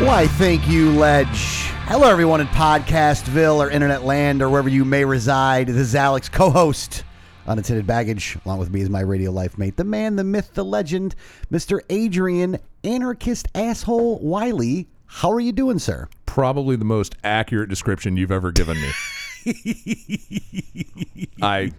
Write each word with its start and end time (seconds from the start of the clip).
Why, 0.00 0.26
thank 0.26 0.68
you, 0.68 0.90
Ledge. 0.92 1.70
Hello, 1.86 2.10
everyone 2.10 2.42
in 2.42 2.48
Podcastville 2.48 3.56
or 3.56 3.70
Internet 3.70 4.04
Land 4.04 4.42
or 4.42 4.50
wherever 4.50 4.68
you 4.68 4.84
may 4.84 5.06
reside. 5.06 5.68
This 5.68 5.76
is 5.76 5.94
Alex, 5.94 6.28
co 6.28 6.50
host, 6.50 7.02
Unattended 7.46 7.86
Baggage. 7.86 8.36
Along 8.44 8.58
with 8.58 8.68
me 8.68 8.82
is 8.82 8.90
my 8.90 9.00
radio 9.00 9.30
life 9.30 9.56
mate, 9.56 9.78
the 9.78 9.84
man, 9.84 10.16
the 10.16 10.22
myth, 10.22 10.50
the 10.52 10.66
legend, 10.66 11.14
Mr. 11.50 11.80
Adrian, 11.88 12.58
anarchist 12.84 13.48
asshole 13.54 14.18
Wiley. 14.18 14.86
How 15.06 15.32
are 15.32 15.40
you 15.40 15.52
doing, 15.52 15.78
sir? 15.78 16.10
Probably 16.26 16.76
the 16.76 16.84
most 16.84 17.14
accurate 17.24 17.70
description 17.70 18.18
you've 18.18 18.30
ever 18.30 18.52
given 18.52 18.78
me. 18.78 18.90
I 21.42 21.72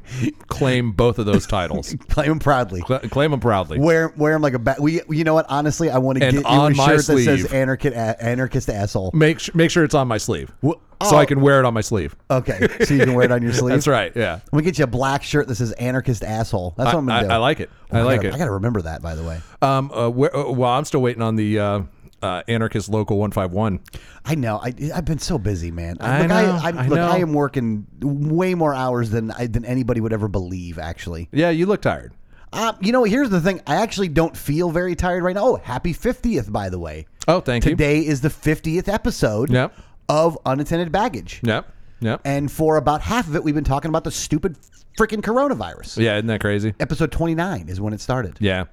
claim 0.48 0.92
both 0.92 1.20
of 1.20 1.26
those 1.26 1.46
titles. 1.46 1.96
Claim 2.10 2.30
them 2.30 2.40
proudly. 2.40 2.82
Cla 2.82 3.00
claim 3.10 3.32
them 3.32 3.40
proudly. 3.40 3.80
Wear, 3.80 4.14
wear 4.16 4.36
him 4.36 4.42
like 4.42 4.54
a 4.54 4.60
bat. 4.60 4.80
We, 4.80 5.02
you 5.10 5.24
know 5.24 5.34
what? 5.34 5.46
Honestly, 5.50 5.90
I 5.90 5.98
want 5.98 6.18
to 6.18 6.20
get 6.20 6.34
you 6.34 6.40
a 6.40 6.74
shirt 6.74 6.98
that 6.98 7.04
says 7.04 7.42
sleeve. 7.42 7.54
anarchist, 7.54 7.96
anarchist 7.96 8.70
asshole. 8.70 9.12
Make 9.14 9.40
su- 9.40 9.52
make 9.54 9.72
sure 9.72 9.84
it's 9.84 9.94
on 9.96 10.08
my 10.08 10.18
sleeve, 10.18 10.52
so 10.64 10.80
oh. 11.02 11.18
I 11.18 11.26
can 11.26 11.42
wear 11.42 11.60
it 11.60 11.66
on 11.66 11.74
my 11.74 11.82
sleeve. 11.82 12.16
Okay, 12.32 12.68
so 12.86 12.94
you 12.94 13.04
can 13.04 13.14
wear 13.14 13.26
it 13.26 13.32
on 13.32 13.42
your 13.42 13.54
sleeve. 13.54 13.74
That's 13.74 13.88
right. 13.88 14.12
Yeah, 14.16 14.40
gonna 14.52 14.64
get 14.64 14.78
you 14.78 14.86
a 14.86 14.88
black 14.88 15.24
shirt 15.24 15.48
that 15.48 15.56
says 15.56 15.72
anarchist 15.74 16.24
asshole. 16.24 16.74
That's 16.78 16.94
what 16.94 17.00
I'm 17.00 17.06
gonna 17.06 17.20
I, 17.20 17.24
do. 17.24 17.30
I 17.30 17.38
like 17.38 17.60
it. 17.60 17.70
Oh, 17.92 18.00
I 18.00 18.02
like 18.04 18.22
gotta, 18.22 18.30
it. 18.30 18.34
I 18.36 18.38
gotta 18.38 18.52
remember 18.52 18.82
that, 18.84 19.02
by 19.02 19.16
the 19.16 19.24
way. 19.24 19.40
Um, 19.62 19.92
uh, 19.92 20.10
where, 20.10 20.36
uh, 20.36 20.52
well, 20.52 20.72
I'm 20.72 20.86
still 20.86 21.02
waiting 21.02 21.22
on 21.22 21.36
the 21.36 21.60
uh, 21.60 21.82
uh, 22.22 22.44
anarchist 22.48 22.90
local 22.90 23.18
one 23.18 23.32
five 23.32 23.52
one. 23.52 23.80
I 24.26 24.36
know. 24.36 24.58
I, 24.58 24.74
I've 24.96 25.06
been 25.06 25.20
so 25.20 25.38
busy, 25.38 25.72
man. 25.72 25.98
I 26.00 26.20
look, 26.20 26.30
know, 26.30 26.36
I, 26.36 26.68
I 26.70 26.88
look, 26.88 26.96
know. 26.98 27.08
I 27.08 27.18
am 27.18 27.34
working 27.34 27.86
way 28.02 28.56
more 28.56 28.74
hours 28.74 29.10
than 29.10 29.32
I, 29.32 29.48
than 29.48 29.66
anybody 29.66 30.02
would 30.02 30.14
ever 30.14 30.28
believe. 30.28 30.80
Actually, 30.80 31.30
Yeah, 31.32 31.50
you 31.52 31.66
look 31.66 31.82
tired. 31.82 32.14
uh, 32.54 32.74
you 32.82 32.92
know, 32.92 33.04
here's 33.04 33.30
the 33.30 33.42
thing. 33.42 33.62
I 33.68 33.76
actually 33.78 34.08
don't 34.10 34.36
feel 34.36 34.72
very 34.72 34.96
tired 34.96 35.24
right 35.24 35.36
now. 35.36 35.44
Oh, 35.46 35.56
happy 35.58 35.94
50th, 35.94 36.52
by 36.52 36.70
the 36.70 36.80
way. 36.80 37.06
Oh, 37.28 37.40
thank 37.42 37.66
you. 37.66 37.72
Today 37.72 38.00
is 38.00 38.22
the 38.22 38.30
50th 38.30 38.88
episode 38.88 39.50
Yep. 39.52 39.74
of 40.10 40.38
Unattended 40.46 40.92
Baggage. 40.92 41.42
Yep. 41.44 41.72
Yep. 42.00 42.22
And 42.26 42.52
for 42.52 42.78
about 42.78 43.02
half 43.02 43.28
of 43.28 43.36
it, 43.36 43.44
we've 43.44 43.56
been 43.56 43.64
talking 43.64 43.90
about 43.90 44.04
the 44.06 44.12
stupid 44.12 44.56
freaking 44.98 45.22
coronavirus. 45.22 45.98
yeah, 46.02 46.16
isn't 46.16 46.28
that 46.28 46.40
crazy? 46.42 46.74
Episode 46.80 47.12
29 47.12 47.70
is 47.70 47.82
when 47.82 47.92
it 47.94 48.00
started. 48.02 48.38
Yeah, 48.40 48.66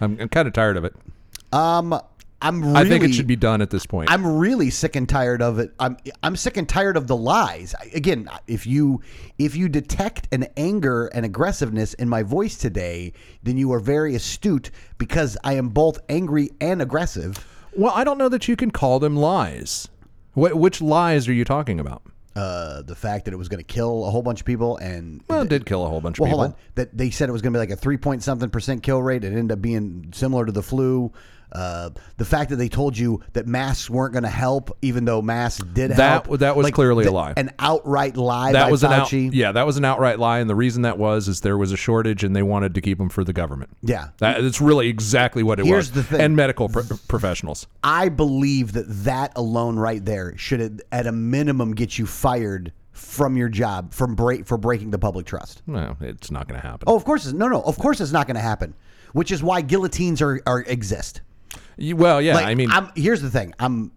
I'm, 0.00 0.18
I'm 0.20 0.28
kind 0.28 0.48
of 0.48 0.54
tired 0.54 0.76
of 0.76 0.84
it. 0.84 0.94
Um, 1.52 1.98
I'm 2.42 2.62
really, 2.62 2.76
I 2.76 2.84
think 2.88 3.04
it 3.04 3.12
should 3.12 3.26
be 3.26 3.36
done 3.36 3.60
at 3.60 3.68
this 3.70 3.84
point. 3.84 4.10
I'm 4.10 4.24
really 4.38 4.70
sick 4.70 4.96
and 4.96 5.08
tired 5.08 5.42
of 5.42 5.58
it. 5.58 5.74
I'm 5.78 5.96
I'm 6.22 6.36
sick 6.36 6.56
and 6.56 6.68
tired 6.68 6.96
of 6.96 7.06
the 7.06 7.16
lies. 7.16 7.74
I- 7.78 7.90
Again, 7.94 8.28
if 8.46 8.66
you 8.66 9.02
if 9.38 9.54
you 9.56 9.68
detect 9.68 10.28
an 10.32 10.46
anger 10.56 11.06
and 11.08 11.26
aggressiveness 11.26 11.94
in 11.94 12.08
my 12.08 12.22
voice 12.22 12.56
today, 12.56 13.12
then 13.42 13.56
you 13.58 13.72
are 13.72 13.80
very 13.80 14.14
astute 14.14 14.70
because 14.98 15.36
I 15.44 15.54
am 15.54 15.68
both 15.68 15.98
angry 16.08 16.50
and 16.60 16.80
aggressive. 16.80 17.44
well, 17.76 17.92
I 17.94 18.04
don't 18.04 18.16
know 18.18 18.28
that 18.30 18.48
you 18.48 18.56
can 18.56 18.70
call 18.70 18.98
them 19.00 19.16
lies. 19.16 19.88
Wh- 20.34 20.54
which 20.56 20.80
lies 20.80 21.28
are 21.28 21.32
you 21.32 21.44
talking 21.44 21.78
about? 21.78 22.02
Uh, 22.36 22.80
the 22.82 22.94
fact 22.94 23.24
that 23.26 23.34
it 23.34 23.36
was 23.36 23.48
going 23.48 23.58
to 23.58 23.64
kill 23.64 24.06
a 24.06 24.10
whole 24.10 24.22
bunch 24.22 24.38
of 24.40 24.46
people 24.46 24.76
and 24.78 25.20
Well, 25.28 25.42
it 25.42 25.48
did 25.48 25.66
kill 25.66 25.84
a 25.84 25.88
whole 25.88 26.00
bunch 26.00 26.16
of 26.18 26.20
well, 26.22 26.28
people. 26.30 26.38
hold 26.38 26.50
on. 26.52 26.56
That 26.76 26.96
they 26.96 27.10
said 27.10 27.28
it 27.28 27.32
was 27.32 27.42
going 27.42 27.52
to 27.52 27.56
be 27.58 27.60
like 27.60 27.70
a 27.70 27.76
three 27.76 27.96
point 27.96 28.22
something 28.22 28.48
percent 28.48 28.82
kill 28.84 29.02
rate. 29.02 29.24
It 29.24 29.32
ended 29.32 29.52
up 29.52 29.60
being 29.60 30.10
similar 30.14 30.46
to 30.46 30.52
the 30.52 30.62
flu. 30.62 31.12
Uh, 31.52 31.90
the 32.16 32.24
fact 32.24 32.50
that 32.50 32.56
they 32.56 32.68
told 32.68 32.96
you 32.96 33.20
that 33.32 33.46
masks 33.46 33.90
weren't 33.90 34.12
going 34.12 34.22
to 34.22 34.28
help, 34.28 34.76
even 34.82 35.04
though 35.04 35.20
masks 35.20 35.62
did 35.72 35.90
That- 35.92 36.26
help, 36.26 36.38
that 36.40 36.56
was 36.56 36.70
clearly 36.70 37.04
a 37.06 37.10
lie. 37.12 37.34
An 37.36 37.50
outright 37.58 38.16
lie. 38.16 38.52
that 38.52 38.70
was 38.70 38.84
an 38.84 38.92
out, 38.92 39.08
Fauci. 39.08 39.30
yeah, 39.32 39.52
that 39.52 39.66
was 39.66 39.76
an 39.76 39.84
outright 39.84 40.18
lie, 40.18 40.38
and 40.38 40.48
the 40.48 40.54
reason 40.54 40.82
that 40.82 40.98
was 40.98 41.28
is 41.28 41.40
there 41.40 41.58
was 41.58 41.72
a 41.72 41.76
shortage, 41.76 42.22
and 42.24 42.34
they 42.36 42.42
wanted 42.42 42.74
to 42.74 42.80
keep 42.80 42.98
them 42.98 43.08
for 43.08 43.24
the 43.24 43.32
government. 43.32 43.70
Yeah. 43.82 44.08
that, 44.18 44.42
that's 44.42 44.60
really 44.60 44.88
exactly 44.88 45.42
what 45.42 45.58
it 45.60 45.66
Here's 45.66 45.92
was. 45.92 45.92
the 45.92 46.02
thing. 46.04 46.20
and 46.20 46.36
medical 46.36 46.68
pro- 46.68 46.84
professionals. 47.08 47.66
I 47.82 48.08
believe 48.10 48.72
that 48.72 48.84
that 49.04 49.32
alone 49.36 49.76
right 49.76 50.04
there 50.04 50.36
should 50.36 50.60
at- 50.60 50.80
at 50.92 51.06
a 51.06 51.12
minimum 51.12 51.72
get 51.74 51.98
you 51.98 52.06
fired 52.06 52.72
from 52.92 53.36
your 53.36 53.48
job 53.48 53.92
from 53.94 54.14
break 54.14 54.46
for 54.46 54.56
breaking 54.58 54.90
the 54.90 54.98
public 54.98 55.24
trust. 55.26 55.62
No, 55.66 55.96
it's 56.00 56.30
not 56.30 56.46
going 56.48 56.60
to 56.60 56.66
happen. 56.66 56.84
Oh, 56.86 56.96
of 56.96 57.04
course, 57.04 57.24
it's, 57.24 57.32
no, 57.34 57.48
no, 57.48 57.62
of 57.62 57.78
course 57.78 58.00
it's 58.00 58.12
not 58.12 58.26
going 58.26 58.34
to 58.36 58.40
happen. 58.42 58.74
Which 59.12 59.32
is 59.32 59.42
why 59.42 59.62
guillotines 59.62 60.22
are, 60.22 60.40
are 60.46 60.60
exist. 60.60 61.20
You- 61.54 61.69
well, 61.80 62.20
yeah, 62.20 62.34
Like, 62.34 62.46
I 62.46 62.54
mean, 62.54 62.70
I'm, 62.70 62.90
here's 62.94 63.22
the 63.22 63.30
thing. 63.30 63.54
I'm, 63.58 63.92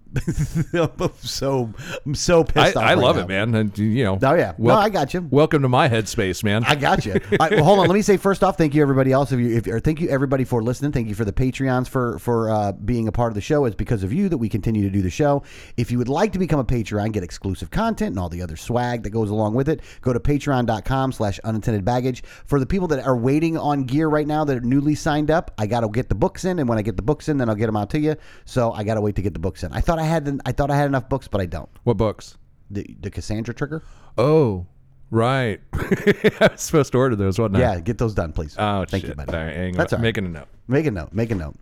I'm 0.73 1.09
so 1.21 1.73
I'm 2.05 2.13
so 2.16 2.41
I, 2.41 2.44
pissed 2.44 2.77
off. 2.77 2.83
I 2.83 2.94
right 2.94 2.97
love 2.97 3.16
now. 3.16 3.23
it, 3.23 3.27
man. 3.27 3.55
And 3.55 3.77
you 3.77 4.03
know, 4.03 4.19
Oh, 4.21 4.35
yeah. 4.35 4.53
No, 4.57 4.75
I 4.75 4.89
got 4.89 5.13
you. 5.13 5.27
Welcome 5.31 5.63
to 5.63 5.69
my 5.69 5.89
headspace, 5.89 6.44
man. 6.44 6.63
I 6.66 6.75
got 6.75 7.05
you. 7.05 7.13
Right, 7.39 7.51
well, 7.51 7.63
hold 7.63 7.79
on. 7.79 7.88
Let 7.88 7.95
me 7.95 8.03
say 8.03 8.17
first 8.17 8.44
off, 8.44 8.57
thank 8.57 8.75
you 8.75 8.81
everybody 8.83 9.11
else. 9.11 9.31
If 9.31 9.39
you, 9.39 9.57
if, 9.57 9.67
or 9.67 9.79
thank 9.79 9.99
you 9.99 10.09
everybody 10.09 10.44
for 10.44 10.61
listening. 10.61 10.91
Thank 10.91 11.07
you 11.07 11.16
for 11.16 11.25
the 11.25 11.33
Patreons 11.33 11.89
for 11.89 12.19
for 12.19 12.51
uh, 12.51 12.71
being 12.73 13.07
a 13.07 13.11
part 13.11 13.31
of 13.31 13.35
the 13.35 13.41
show. 13.41 13.66
It's 13.66 13.75
because 13.75 14.03
of 14.03 14.13
you 14.13 14.29
that 14.29 14.38
we 14.38 14.50
continue 14.50 14.83
to 14.83 14.89
do 14.91 15.01
the 15.01 15.09
show. 15.09 15.41
If 15.77 15.91
you 15.91 15.97
would 15.97 16.09
like 16.09 16.31
to 16.33 16.39
become 16.39 16.59
a 16.59 16.65
Patreon, 16.65 17.11
get 17.11 17.23
exclusive 17.23 17.71
content 17.71 18.11
and 18.11 18.19
all 18.19 18.29
the 18.29 18.41
other 18.44 18.55
swag 18.55 19.01
that 19.03 19.09
goes 19.09 19.31
along 19.31 19.55
with 19.55 19.67
it, 19.67 19.81
go 20.01 20.13
to 20.13 20.19
Patreon.com/slash 20.19 21.39
Unattended 21.44 21.83
Baggage. 21.83 22.23
For 22.45 22.59
the 22.59 22.67
people 22.67 22.88
that 22.89 23.03
are 23.03 23.17
waiting 23.17 23.57
on 23.57 23.83
gear 23.85 24.07
right 24.07 24.27
now 24.27 24.45
that 24.45 24.57
are 24.57 24.61
newly 24.61 24.94
signed 24.95 25.31
up, 25.31 25.51
I 25.57 25.65
got 25.65 25.79
to 25.79 25.89
get 25.89 26.07
the 26.09 26.15
books 26.15 26.45
in, 26.45 26.59
and 26.59 26.69
when 26.69 26.77
I 26.77 26.83
get 26.83 26.97
the 26.97 27.03
books 27.03 27.27
in, 27.29 27.38
then 27.38 27.50
I'll 27.50 27.55
get 27.55 27.65
them 27.65 27.72
out 27.75 27.89
to 27.91 28.00
you. 28.00 28.16
So 28.45 28.72
I 28.72 28.84
got 28.84 28.95
to 28.95 29.01
wait 29.01 29.16
to 29.16 29.22
get 29.22 29.34
the 29.34 29.39
books 29.39 29.63
in. 29.63 29.72
I 29.73 29.81
thought 29.81 30.00
I 30.00 30.03
had 30.03 30.41
I 30.45 30.51
thought 30.51 30.72
I 30.72 30.75
had 30.75 30.88
enough 30.88 31.09
books, 31.09 31.28
but 31.28 31.41
I 31.41 31.45
don't. 31.45 31.69
what 31.84 31.97
books? 31.97 32.38
The 32.72 32.85
the 33.01 33.09
Cassandra 33.09 33.53
Trigger. 33.53 33.84
Oh, 34.17 34.66
right. 35.11 35.59
I 35.73 36.50
was 36.51 36.62
supposed 36.62 36.91
to 36.94 36.97
order 36.97 37.16
those, 37.16 37.39
wasn't 37.39 37.57
I? 37.57 37.59
Yeah, 37.59 37.79
get 37.79 37.97
those 37.97 38.13
done, 38.13 38.31
please. 38.33 38.56
Oh, 38.57 38.85
thank 38.88 39.01
shit. 39.01 39.09
you, 39.12 39.16
buddy. 39.16 39.33
All 39.35 39.44
right, 39.44 39.56
hang 39.56 39.73
That's 39.73 39.94
on. 39.94 39.97
all 39.97 40.01
right. 40.01 40.07
making 40.07 40.25
a 40.25 40.29
note. 40.29 40.47
Make 40.67 40.85
a 40.85 40.91
note. 40.91 41.13
Make 41.13 41.31
a 41.31 41.35
note. 41.35 41.56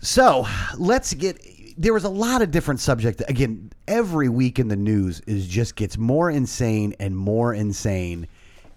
So 0.00 0.46
let's 0.76 1.14
get. 1.14 1.40
There 1.76 1.92
was 1.94 2.04
a 2.04 2.08
lot 2.08 2.42
of 2.42 2.50
different 2.50 2.80
subjects. 2.80 3.22
Again, 3.28 3.70
every 3.86 4.28
week 4.28 4.58
in 4.58 4.68
the 4.68 4.76
news 4.76 5.20
is 5.26 5.46
just 5.46 5.76
gets 5.76 5.96
more 5.96 6.30
insane 6.30 6.94
and 6.98 7.16
more 7.16 7.54
insane. 7.54 8.26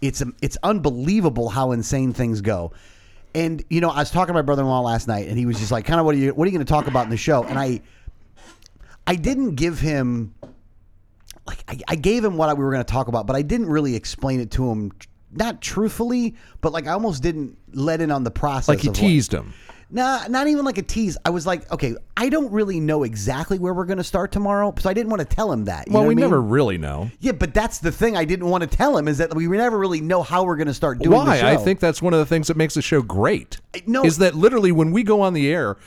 It's 0.02 0.24
it's 0.42 0.58
unbelievable 0.64 1.50
how 1.50 1.72
insane 1.72 2.14
things 2.14 2.42
go. 2.42 2.72
And 3.34 3.64
you 3.70 3.82
know, 3.82 3.90
I 3.90 4.00
was 4.00 4.12
talking 4.12 4.28
to 4.28 4.34
my 4.34 4.42
brother-in-law 4.42 4.82
last 4.82 5.08
night, 5.08 5.28
and 5.28 5.38
he 5.38 5.46
was 5.46 5.58
just 5.60 5.72
like, 5.72 5.86
"Kind 5.86 6.00
of 6.00 6.06
what 6.06 6.16
are 6.16 6.18
you 6.18 6.34
what 6.34 6.46
are 6.46 6.52
you 6.52 6.58
going 6.58 6.66
to 6.66 6.72
talk 6.72 6.88
about 6.88 7.06
in 7.06 7.10
the 7.10 7.18
show?" 7.18 7.44
And 7.44 7.58
I, 7.58 7.82
I 9.08 9.16
didn't 9.16 9.56
give 9.56 9.80
him 9.80 10.34
like 11.48 11.64
I, 11.68 11.80
I 11.88 11.96
gave 11.96 12.24
him 12.24 12.38
what 12.38 12.56
we 12.58 12.64
were 12.64 12.72
going 12.72 12.84
to 12.84 12.92
talk 12.92 13.08
about, 13.08 13.28
but 13.28 13.36
I 13.36 13.42
didn't 13.42 13.68
really 13.68 13.96
explain 13.96 14.40
it 14.40 14.52
to 14.52 14.70
him, 14.70 14.92
not 15.32 15.62
truthfully, 15.62 16.36
but 16.62 16.72
like 16.74 16.88
I 16.88 16.92
almost 16.92 17.24
didn't 17.24 17.58
let 17.74 18.02
in 18.02 18.12
on 18.12 18.24
the 18.24 18.32
process. 18.32 18.68
Like 18.68 18.84
you 18.84 18.92
of 18.92 18.98
what- 18.98 19.02
teased 19.02 19.34
him. 19.34 19.54
Nah, 19.94 20.26
not 20.30 20.48
even 20.48 20.64
like 20.64 20.78
a 20.78 20.82
tease. 20.82 21.18
I 21.26 21.30
was 21.32 21.46
like, 21.46 21.70
okay, 21.72 21.96
I 22.16 22.30
don't 22.30 22.52
really 22.52 22.80
know 22.80 23.04
exactly 23.04 23.60
where 23.60 23.74
we're 23.74 23.86
going 23.86 23.98
to 23.98 24.04
start 24.04 24.32
tomorrow, 24.32 24.74
so 24.80 24.90
I 24.90 24.94
didn't 24.94 25.10
want 25.10 25.20
to 25.20 25.26
tell 25.36 25.52
him 25.52 25.66
that. 25.66 25.88
You 25.88 25.94
Well, 25.94 26.04
know 26.04 26.08
we 26.08 26.14
I 26.14 26.16
mean? 26.16 26.22
never 26.24 26.42
really 26.42 26.78
know. 26.78 27.12
Yeah, 27.20 27.34
but 27.34 27.54
that's 27.54 27.80
the 27.80 27.92
thing 27.92 28.16
I 28.16 28.24
didn't 28.24 28.48
want 28.48 28.62
to 28.62 28.68
tell 28.70 28.98
him 28.98 29.08
is 29.10 29.18
that 29.18 29.34
we 29.36 29.48
never 29.48 29.78
really 29.78 30.00
know 30.02 30.24
how 30.24 30.44
we're 30.44 30.56
going 30.56 30.68
to 30.70 30.74
start 30.74 31.00
doing 31.00 31.12
the 31.12 31.26
Why? 31.26 31.42
I 31.52 31.58
think 31.58 31.80
that's 31.82 32.02
one 32.02 32.14
of 32.14 32.20
the 32.20 32.26
things 32.26 32.48
that 32.48 32.56
makes 32.56 32.76
the 32.76 32.82
show 32.82 33.02
great. 33.02 33.60
no- 33.86 34.06
is 34.06 34.18
that 34.20 34.34
literally 34.36 34.72
when 34.72 34.92
we 34.92 35.04
go 35.04 35.20
on 35.22 35.34
the 35.34 35.52
air, 35.52 35.78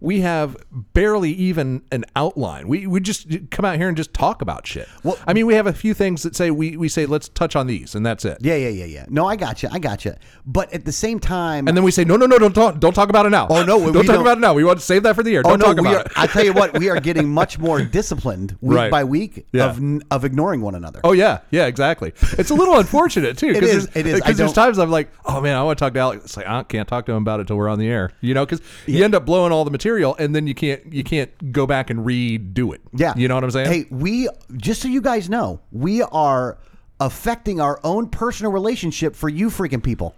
we 0.00 0.20
have 0.20 0.56
barely 0.92 1.30
even 1.32 1.82
an 1.92 2.04
outline. 2.16 2.68
We 2.68 2.86
we 2.86 3.00
just 3.00 3.26
come 3.50 3.64
out 3.64 3.76
here 3.76 3.88
and 3.88 3.96
just 3.96 4.12
talk 4.14 4.42
about 4.42 4.66
shit. 4.66 4.88
Well- 5.02 5.18
I 5.26 5.32
mean, 5.32 5.46
we 5.46 5.54
have 5.54 5.66
a 5.66 5.72
few 5.72 5.94
things 5.94 6.22
that 6.24 6.36
say 6.36 6.50
we 6.50 6.76
we 6.76 6.88
say 6.88 7.06
let's 7.06 7.28
touch 7.28 7.56
on 7.56 7.66
these, 7.66 7.94
and 7.94 8.04
that's 8.04 8.24
it. 8.24 8.38
Yeah, 8.40 8.56
yeah, 8.56 8.68
yeah, 8.68 8.84
yeah. 8.84 9.06
No, 9.08 9.26
I 9.26 9.36
got 9.36 9.62
you. 9.62 9.68
I 9.72 9.78
got 9.78 10.04
you. 10.04 10.14
But 10.46 10.72
at 10.72 10.84
the 10.84 10.92
same 10.92 11.18
time, 11.20 11.66
And 11.68 11.76
then 11.76 11.84
we 11.84 11.90
say 11.90 12.04
no, 12.04 12.16
no, 12.16 12.26
no, 12.26 12.38
don't 12.38 12.52
talk, 12.54 12.78
don't 12.80 12.92
talk 12.94 13.08
about 13.08 13.26
it 13.26 13.30
now. 13.30 13.46
Oh, 13.48 13.64
no, 13.64 13.78
don't 13.80 13.92
talk 13.94 14.06
don't- 14.06 14.20
about 14.20 14.38
it 14.38 14.40
now. 14.40 14.52
We 14.54 14.64
want 14.64 14.78
to 14.78 14.84
save 14.84 15.02
that 15.04 15.14
for 15.14 15.22
the 15.22 15.34
air. 15.34 15.42
oh 15.44 15.50
Don't 15.50 15.60
no, 15.60 15.66
talk 15.66 15.78
about 15.78 15.94
are. 15.94 16.00
it. 16.00 16.12
I 16.16 16.26
tell 16.26 16.44
you 16.44 16.52
what, 16.52 16.78
we 16.78 16.90
are 16.90 17.00
getting 17.00 17.28
much 17.42 17.58
more 17.58 17.82
disciplined 17.82 18.56
week 18.60 18.76
Right. 18.76 18.90
by 18.90 19.04
week 19.04 19.46
Yeah. 19.52 19.66
of 19.70 19.80
of 20.10 20.24
ignoring 20.24 20.60
one 20.60 20.74
another. 20.74 21.00
Oh 21.04 21.12
yeah, 21.12 21.40
yeah, 21.50 21.66
exactly. 21.66 22.12
It's 22.38 22.50
a 22.50 22.54
little 22.54 22.78
unfortunate 22.78 23.38
too. 23.38 23.48
It 23.54 23.62
is, 23.62 23.88
it 23.94 24.06
is. 24.06 24.14
Because 24.20 24.36
there's 24.36 24.52
times 24.52 24.78
I'm 24.78 24.90
like, 24.90 25.10
oh 25.24 25.40
man, 25.40 25.56
I 25.56 25.62
want 25.62 25.78
to 25.78 25.84
talk 25.84 25.94
to 25.94 26.00
Alex. 26.00 26.24
It's 26.24 26.36
like 26.36 26.46
I 26.46 26.62
can't 26.64 26.88
talk 26.88 27.06
to 27.06 27.12
him 27.12 27.18
about 27.22 27.40
it 27.40 27.46
till 27.46 27.56
we're 27.56 27.68
on 27.68 27.78
the 27.78 27.88
air. 27.88 28.10
You 28.20 28.34
know, 28.34 28.44
because 28.44 28.60
you 28.86 29.04
end 29.04 29.14
up 29.14 29.24
blowing 29.24 29.52
all 29.52 29.64
the 29.64 29.70
material, 29.70 29.93
and 30.02 30.34
then 30.34 30.46
you 30.46 30.54
can't 30.54 30.92
you 30.92 31.04
can't 31.04 31.52
go 31.52 31.66
back 31.66 31.90
and 31.90 32.00
redo 32.06 32.74
it. 32.74 32.80
Yeah. 32.92 33.14
you 33.16 33.28
know 33.28 33.34
what 33.34 33.44
I'm 33.44 33.50
saying? 33.50 33.70
Hey, 33.70 33.86
we 33.90 34.28
just 34.56 34.82
so 34.82 34.88
you 34.88 35.00
guys 35.00 35.28
know, 35.30 35.60
we 35.72 36.02
are 36.02 36.58
affecting 37.00 37.60
our 37.60 37.80
own 37.84 38.08
personal 38.08 38.52
relationship 38.52 39.14
for 39.16 39.28
you 39.28 39.48
freaking 39.50 39.82
people. 39.82 40.14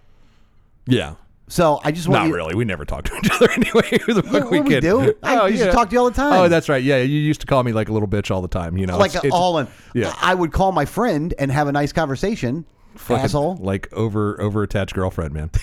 Yeah, 0.85 1.15
So 1.49 1.81
I 1.83 1.91
just 1.91 2.07
want 2.07 2.21
Not 2.23 2.27
you, 2.29 2.35
really. 2.35 2.55
We 2.55 2.63
never 2.63 2.85
talk 2.85 3.03
to 3.05 3.15
each 3.17 3.29
other 3.31 3.51
anyway. 3.55 3.99
Who 4.05 4.13
the 4.13 4.23
fuck 4.23 4.43
Yeah, 4.43 4.49
we 4.49 4.61
we 4.61 4.79
do. 4.79 5.13
I 5.21 5.37
oh, 5.39 5.45
used 5.47 5.63
to 5.63 5.71
talk 5.71 5.89
to 5.89 5.93
you 5.93 5.99
all 5.99 6.09
the 6.09 6.21
oh, 6.21 6.29
time. 6.29 6.39
Oh, 6.45 6.47
that's 6.47 6.69
right. 6.69 6.81
Yeah, 6.83 6.97
you 6.97 7.19
used 7.19 7.41
to 7.41 7.47
call 7.47 7.63
me 7.63 7.73
like 7.73 7.89
a 7.89 7.93
little 7.93 8.07
bitch 8.07 8.31
all 8.31 8.41
the 8.41 8.47
time. 8.47 8.77
You 8.77 8.85
know, 8.85 8.97
like 8.97 9.11
It's- 9.11 9.25
it's 9.25 9.33
all 9.35 9.57
in. 9.57 9.67
yeah. 9.93 10.13
I 10.21 10.33
would 10.33 10.51
call 10.53 10.71
my 10.71 10.85
friend 10.85 11.33
and 11.37 11.51
have 11.51 11.67
a 11.67 11.71
nice 11.73 11.91
conversation. 11.91 12.65
fucking, 12.95 13.25
asshole. 13.25 13.57
like 13.57 13.91
over 13.93 14.39
over 14.41 14.63
attached 14.63 14.93
girlfriend, 14.95 15.33
man. 15.33 15.51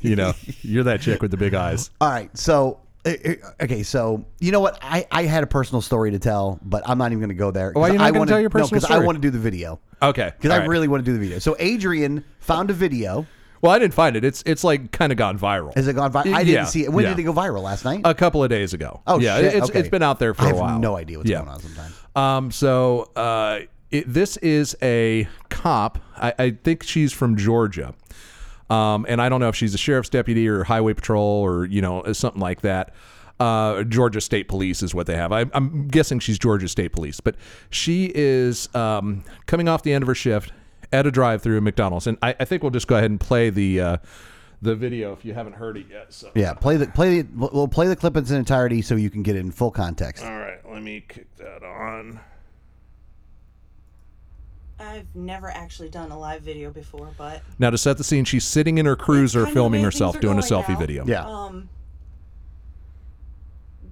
you 0.00 0.16
know, 0.16 0.32
you're 0.62 0.84
that 0.84 1.00
chick 1.00 1.22
with 1.22 1.30
the 1.30 1.36
big 1.36 1.54
eyes. 1.54 1.90
All 2.00 2.08
right, 2.10 2.36
so 2.36 2.80
uh, 3.04 3.10
uh, 3.24 3.34
okay, 3.62 3.82
so 3.82 4.24
you 4.40 4.52
know 4.52 4.60
what? 4.60 4.78
I, 4.82 5.06
I 5.10 5.22
had 5.24 5.44
a 5.44 5.46
personal 5.46 5.80
story 5.80 6.10
to 6.10 6.18
tell, 6.18 6.58
but 6.62 6.82
I'm 6.88 6.98
not 6.98 7.12
even 7.12 7.20
going 7.20 7.28
to 7.30 7.34
go 7.34 7.50
there. 7.50 7.72
Why 7.72 7.88
are 7.88 7.92
you 7.92 7.98
not 7.98 8.04
I 8.04 8.08
gonna 8.10 8.18
wanna- 8.20 8.30
tell 8.32 8.40
your 8.40 8.50
personal? 8.50 8.80
no, 8.80 8.86
personal 8.86 9.02
I 9.02 9.06
want 9.06 9.16
to 9.16 9.22
do 9.22 9.30
the 9.30 9.38
video 9.38 9.78
Okay, 10.02 10.32
because 10.36 10.50
I 10.50 10.58
right. 10.58 10.68
really 10.68 10.88
want 10.88 11.04
to 11.04 11.10
do 11.10 11.12
the 11.14 11.20
video. 11.20 11.38
So 11.38 11.56
Adrian 11.58 12.24
found 12.40 12.70
a 12.70 12.74
video. 12.74 13.26
Well, 13.62 13.72
I 13.72 13.78
didn't 13.78 13.94
find 13.94 14.16
it. 14.16 14.24
It's 14.24 14.42
it's 14.44 14.62
like 14.64 14.92
kind 14.92 15.10
of 15.12 15.18
gone 15.18 15.38
viral. 15.38 15.74
Has 15.74 15.88
it 15.88 15.94
gone 15.94 16.12
viral? 16.12 16.34
I 16.34 16.44
didn't 16.44 16.48
Yeah, 16.54 16.64
see 16.66 16.84
it. 16.84 16.92
When 16.92 17.04
yeah. 17.04 17.10
did 17.14 17.20
it 17.20 17.22
go 17.22 17.32
viral? 17.32 17.62
Last 17.62 17.84
night. 17.86 18.02
A 18.04 18.14
couple 18.14 18.44
of 18.44 18.50
days 18.50 18.74
ago. 18.74 19.00
oh 19.06 19.18
yeah, 19.18 19.38
shit! 19.38 19.54
it's 19.54 19.70
okay. 19.70 19.80
it's 19.80 19.88
been 19.88 20.02
out 20.02 20.18
there 20.18 20.34
for 20.34 20.42
I 20.42 20.44
a 20.44 20.48
have 20.48 20.56
while. 20.58 20.78
no 20.78 20.96
idea 20.96 21.16
what's 21.18 21.30
Yeah. 21.30 21.38
going 21.38 21.48
on 21.48 21.60
sometimes. 21.60 21.94
Um, 22.14 22.50
so 22.50 23.10
uh, 23.16 23.60
it, 23.90 24.12
this 24.12 24.36
is 24.38 24.76
a 24.82 25.26
cop. 25.48 25.98
I, 26.16 26.34
I 26.38 26.50
think 26.50 26.82
she's 26.82 27.12
from 27.14 27.36
Georgia. 27.36 27.94
Um, 28.68 29.06
and 29.08 29.22
I 29.22 29.28
don't 29.28 29.40
know 29.40 29.48
if 29.48 29.56
she's 29.56 29.74
a 29.74 29.78
sheriff's 29.78 30.08
deputy 30.08 30.48
or 30.48 30.64
highway 30.64 30.94
patrol 30.94 31.22
or 31.24 31.66
you 31.66 31.80
know 31.82 32.02
something 32.12 32.40
like 32.40 32.62
that. 32.62 32.92
Uh, 33.38 33.82
Georgia 33.84 34.20
State 34.20 34.48
Police 34.48 34.82
is 34.82 34.94
what 34.94 35.06
they 35.06 35.14
have. 35.16 35.30
I, 35.30 35.44
I'm 35.52 35.88
guessing 35.88 36.20
she's 36.20 36.38
Georgia 36.38 36.68
State 36.68 36.92
Police, 36.92 37.20
but 37.20 37.36
she 37.68 38.10
is 38.14 38.74
um, 38.74 39.24
coming 39.46 39.68
off 39.68 39.82
the 39.82 39.92
end 39.92 40.02
of 40.02 40.08
her 40.08 40.14
shift 40.14 40.52
at 40.92 41.06
a 41.06 41.10
drive-through 41.10 41.58
at 41.58 41.62
McDonald's, 41.62 42.06
and 42.06 42.16
I, 42.22 42.34
I 42.40 42.44
think 42.46 42.62
we'll 42.62 42.70
just 42.70 42.86
go 42.86 42.96
ahead 42.96 43.10
and 43.10 43.20
play 43.20 43.50
the 43.50 43.80
uh, 43.80 43.96
the 44.62 44.74
video 44.74 45.12
if 45.12 45.22
you 45.24 45.34
haven't 45.34 45.52
heard 45.52 45.76
it 45.76 45.84
yet. 45.90 46.12
So. 46.14 46.30
Yeah, 46.34 46.54
play 46.54 46.78
the 46.78 46.86
play. 46.86 47.20
the- 47.22 47.28
We'll 47.52 47.68
play 47.68 47.88
the 47.88 47.96
clip 47.96 48.16
in 48.16 48.22
its 48.22 48.30
entirety 48.30 48.80
so 48.80 48.96
you 48.96 49.10
can 49.10 49.22
get 49.22 49.36
it 49.36 49.40
in 49.40 49.50
full 49.50 49.70
context. 49.70 50.24
All 50.24 50.30
right, 50.38 50.58
let 50.70 50.82
me 50.82 51.04
kick 51.06 51.26
that 51.36 51.62
on. 51.62 52.18
I've 54.78 55.14
never 55.14 55.50
actually 55.50 55.88
done 55.88 56.10
a 56.10 56.18
live 56.18 56.42
video 56.42 56.70
before, 56.70 57.10
but 57.16 57.42
Now 57.58 57.70
to 57.70 57.78
set 57.78 57.96
the 57.96 58.04
scene, 58.04 58.24
she's 58.24 58.44
sitting 58.44 58.78
in 58.78 58.86
her 58.86 58.96
cruiser 58.96 59.40
kind 59.40 59.48
of 59.48 59.54
the 59.54 59.54
filming 59.54 59.80
way 59.80 59.84
herself 59.84 60.16
are 60.16 60.20
doing 60.20 60.38
a 60.38 60.42
going 60.42 60.64
selfie 60.64 60.68
now. 60.70 60.78
video. 60.78 61.06
Yeah. 61.06 61.26
um, 61.26 61.68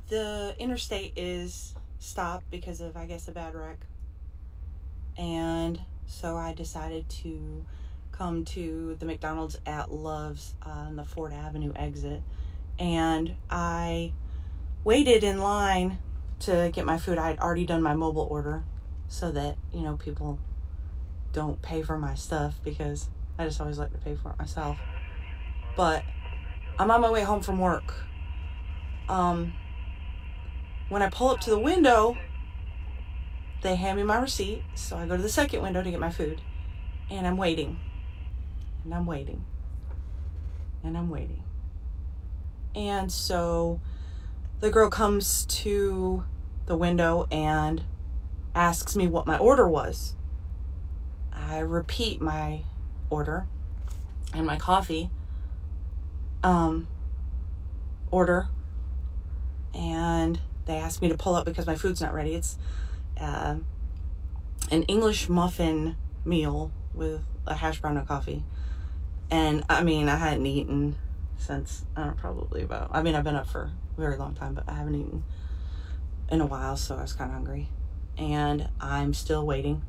the 0.09 0.55
interstate 0.59 1.15
is 1.17 1.75
stopped 1.99 2.51
because 2.51 2.81
of, 2.81 2.97
I 2.97 3.07
guess, 3.07 3.29
a 3.29 3.33
bad 3.33 3.55
wreck. 3.55 3.79
And 5.17 5.81
so 6.07 6.37
I 6.37 6.53
decided 6.53 7.09
to 7.09 7.65
come 8.13 8.45
to 8.45 8.97
the 8.99 9.07
McDonald's 9.07 9.59
at 9.67 9.91
Love's 9.91 10.55
on 10.63 10.97
the 10.97 11.05
Ford 11.05 11.33
Avenue 11.33 11.73
exit. 11.75 12.23
And 12.79 13.35
I 13.49 14.13
waited 14.85 15.25
in 15.25 15.41
line 15.41 15.99
to 16.41 16.71
get 16.73 16.85
my 16.85 16.99
food. 16.99 17.17
I 17.17 17.29
had 17.29 17.39
already 17.39 17.65
done 17.65 17.83
my 17.83 17.95
mobile 17.95 18.29
order 18.31 18.65
so 19.09 19.31
that, 19.33 19.57
you 19.73 19.81
know, 19.81 19.97
people 19.97 20.39
don't 21.35 21.61
pay 21.61 21.83
for 21.83 21.99
my 21.99 22.15
stuff 22.15 22.55
because 22.65 23.09
I 23.39 23.45
just 23.45 23.61
always 23.61 23.79
like 23.79 23.93
to 23.93 23.99
pay 23.99 24.15
for 24.15 24.31
it 24.31 24.39
myself. 24.39 24.79
But 25.77 26.05
I'm 26.79 26.91
on 26.91 27.03
my 27.03 27.11
way 27.11 27.23
home 27.23 27.43
from 27.43 27.59
work. 27.59 27.93
Um, 29.09 29.53
when 30.89 31.03
I 31.03 31.11
pull 31.11 31.29
up 31.29 31.41
to 31.41 31.51
the 31.51 31.59
window, 31.59 32.17
they 33.63 33.75
hand 33.75 33.99
me 33.99 34.05
my 34.05 34.19
receipt, 34.19 34.63
so 34.75 34.97
I 34.97 35.07
go 35.07 35.17
to 35.17 35.23
the 35.23 35.29
second 35.29 35.61
window 35.61 35.83
to 35.83 35.91
get 35.91 36.01
my 36.01 36.11
food, 36.11 36.41
and 37.11 37.27
I'm 37.27 37.37
waiting, 37.37 37.81
and 38.85 38.95
I'm 38.95 39.07
waiting, 39.07 39.45
and 40.83 40.97
I'm 40.97 41.11
waiting. 41.11 41.43
And 42.75 43.11
so 43.11 43.81
the 44.61 44.71
girl 44.71 44.91
comes 44.91 45.47
to 45.47 46.25
the 46.67 46.77
window 46.77 47.27
and 47.31 47.83
asks 48.55 48.95
me 48.95 49.07
what 49.07 49.27
my 49.27 49.39
order 49.39 49.69
was. 49.69 50.15
I 51.45 51.59
repeat 51.61 52.21
my 52.21 52.63
order 53.11 53.47
and 54.33 54.47
my 54.47 54.57
coffee 54.57 55.11
um 56.43 56.89
order 58.11 58.49
and 59.75 60.41
they 60.67 60.77
asked 60.77 61.03
me 61.03 61.09
to 61.09 61.17
pull 61.17 61.35
up 61.35 61.45
because 61.45 61.67
my 61.67 61.75
food's 61.75 62.01
not 62.01 62.15
ready. 62.15 62.35
It's 62.35 62.57
uh, 63.21 63.57
an 64.71 64.83
English 64.85 65.29
muffin 65.29 65.97
meal 66.25 66.73
with 66.95 67.23
a 67.47 67.55
hash 67.55 67.81
brown 67.81 67.97
and 67.97 68.07
coffee. 68.07 68.45
And 69.31 69.65
I 69.69 69.83
mean, 69.83 70.09
I 70.09 70.17
hadn't 70.17 70.47
eaten 70.47 70.97
since 71.37 71.85
I 71.97 72.05
don't 72.05 72.11
know, 72.11 72.21
probably 72.21 72.63
about. 72.63 72.91
I 72.93 73.03
mean, 73.03 73.15
I've 73.15 73.25
been 73.25 73.35
up 73.35 73.49
for 73.49 73.71
a 73.97 74.01
very 74.01 74.17
long 74.17 74.35
time, 74.35 74.55
but 74.55 74.65
I 74.69 74.75
haven't 74.75 74.95
eaten 74.95 75.25
in 76.31 76.41
a 76.41 76.47
while, 76.47 76.77
so 76.77 76.97
I 76.97 77.03
was 77.03 77.13
kind 77.13 77.31
of 77.31 77.35
hungry. 77.35 77.69
And 78.17 78.69
I'm 78.81 79.13
still 79.13 79.45
waiting, 79.45 79.83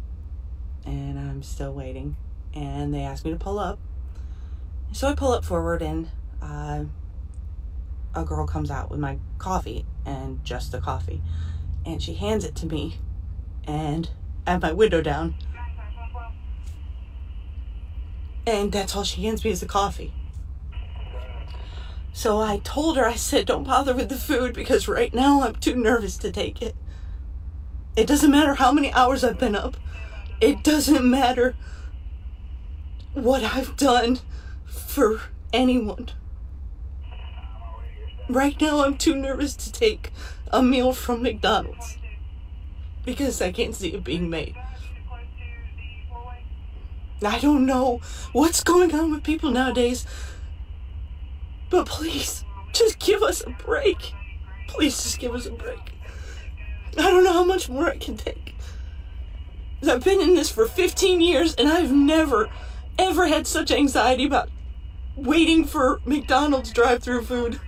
and 0.86 1.20
I'm 1.20 1.44
still 1.44 1.74
waiting. 1.74 2.16
And 2.54 2.94
they 2.94 3.02
asked 3.02 3.26
me 3.26 3.32
to 3.32 3.38
pull 3.38 3.60
up, 3.60 3.80
so 4.92 5.08
I 5.10 5.14
pull 5.14 5.34
up 5.34 5.44
forward, 5.44 5.82
and 5.82 6.10
uh, 6.42 6.86
a 8.14 8.24
girl 8.24 8.48
comes 8.48 8.72
out 8.72 8.90
with 8.90 9.00
my 9.00 9.18
coffee 9.38 9.86
and 10.06 10.44
just 10.46 10.72
the 10.72 10.80
coffee, 10.80 11.22
and 11.86 12.02
she 12.02 12.14
hands 12.14 12.46
it 12.46 12.56
to 12.56 12.66
me, 12.66 13.00
and 13.68 14.10
I 14.48 14.52
have 14.52 14.62
my 14.62 14.72
window 14.72 15.02
down. 15.02 15.36
And 18.48 18.72
that's 18.72 18.96
all 18.96 19.04
she 19.04 19.24
hands 19.24 19.44
me 19.44 19.52
is 19.52 19.60
the 19.60 19.66
coffee. 19.66 20.14
So 22.14 22.40
I 22.40 22.62
told 22.64 22.96
her, 22.96 23.06
I 23.06 23.16
said, 23.16 23.48
don't 23.48 23.66
bother 23.66 23.94
with 23.94 24.08
the 24.08 24.16
food 24.16 24.54
because 24.54 24.88
right 24.88 25.14
now 25.14 25.42
I'm 25.42 25.56
too 25.56 25.76
nervous 25.76 26.16
to 26.20 26.32
take 26.32 26.62
it. 26.62 26.74
It 27.98 28.08
doesn't 28.08 28.32
matter 28.32 28.54
how 28.54 28.72
many 28.72 28.94
hours 28.94 29.24
I've 29.24 29.40
been 29.40 29.56
up, 29.56 29.76
it 30.42 30.64
doesn't 30.64 31.10
matter 31.10 31.56
what 33.14 33.44
I've 33.44 33.76
done 33.78 34.20
for 34.66 35.22
anyone. 35.54 36.10
Right 38.28 38.60
now, 38.60 38.84
I'm 38.84 38.98
too 38.98 39.16
nervous 39.16 39.56
to 39.56 39.72
take 39.72 40.12
a 40.52 40.62
meal 40.62 40.94
from 40.94 41.24
McDonald's 41.24 41.98
because 43.06 43.42
I 43.42 43.52
can't 43.52 43.76
see 43.76 43.94
it 43.94 44.04
being 44.04 44.30
made. 44.30 44.56
I 47.24 47.40
don't 47.40 47.66
know 47.66 48.02
what's 48.34 48.64
going 48.64 48.94
on 48.94 49.12
with 49.12 49.24
people 49.24 49.52
nowadays, 49.52 50.06
but 51.70 51.88
please, 51.88 52.44
just 52.74 53.00
give 53.00 53.24
us 53.24 53.42
a 53.46 53.52
break. 53.52 54.14
Please, 54.68 55.02
just 55.02 55.20
give 55.20 55.34
us 55.34 55.46
a 55.46 55.52
break. 55.52 55.94
I 56.98 57.04
don't 57.10 57.24
know 57.24 57.34
how 57.34 57.46
much 57.46 57.70
more 57.70 57.90
I 57.90 57.98
can 57.98 58.18
take. 58.18 58.55
I've 59.88 60.04
been 60.04 60.22
in 60.22 60.36
this 60.36 60.50
for 60.50 60.66
15 60.66 61.22
years 61.22 61.56
and 61.56 61.70
I've 61.70 61.92
never, 61.92 62.50
ever 62.98 63.28
had 63.28 63.48
such 63.48 63.72
anxiety 63.72 64.26
about 64.26 64.50
waiting 65.16 65.66
for 65.66 66.02
McDonald's 66.06 66.72
drive 66.72 67.04
through 67.04 67.24
food. 67.24 67.60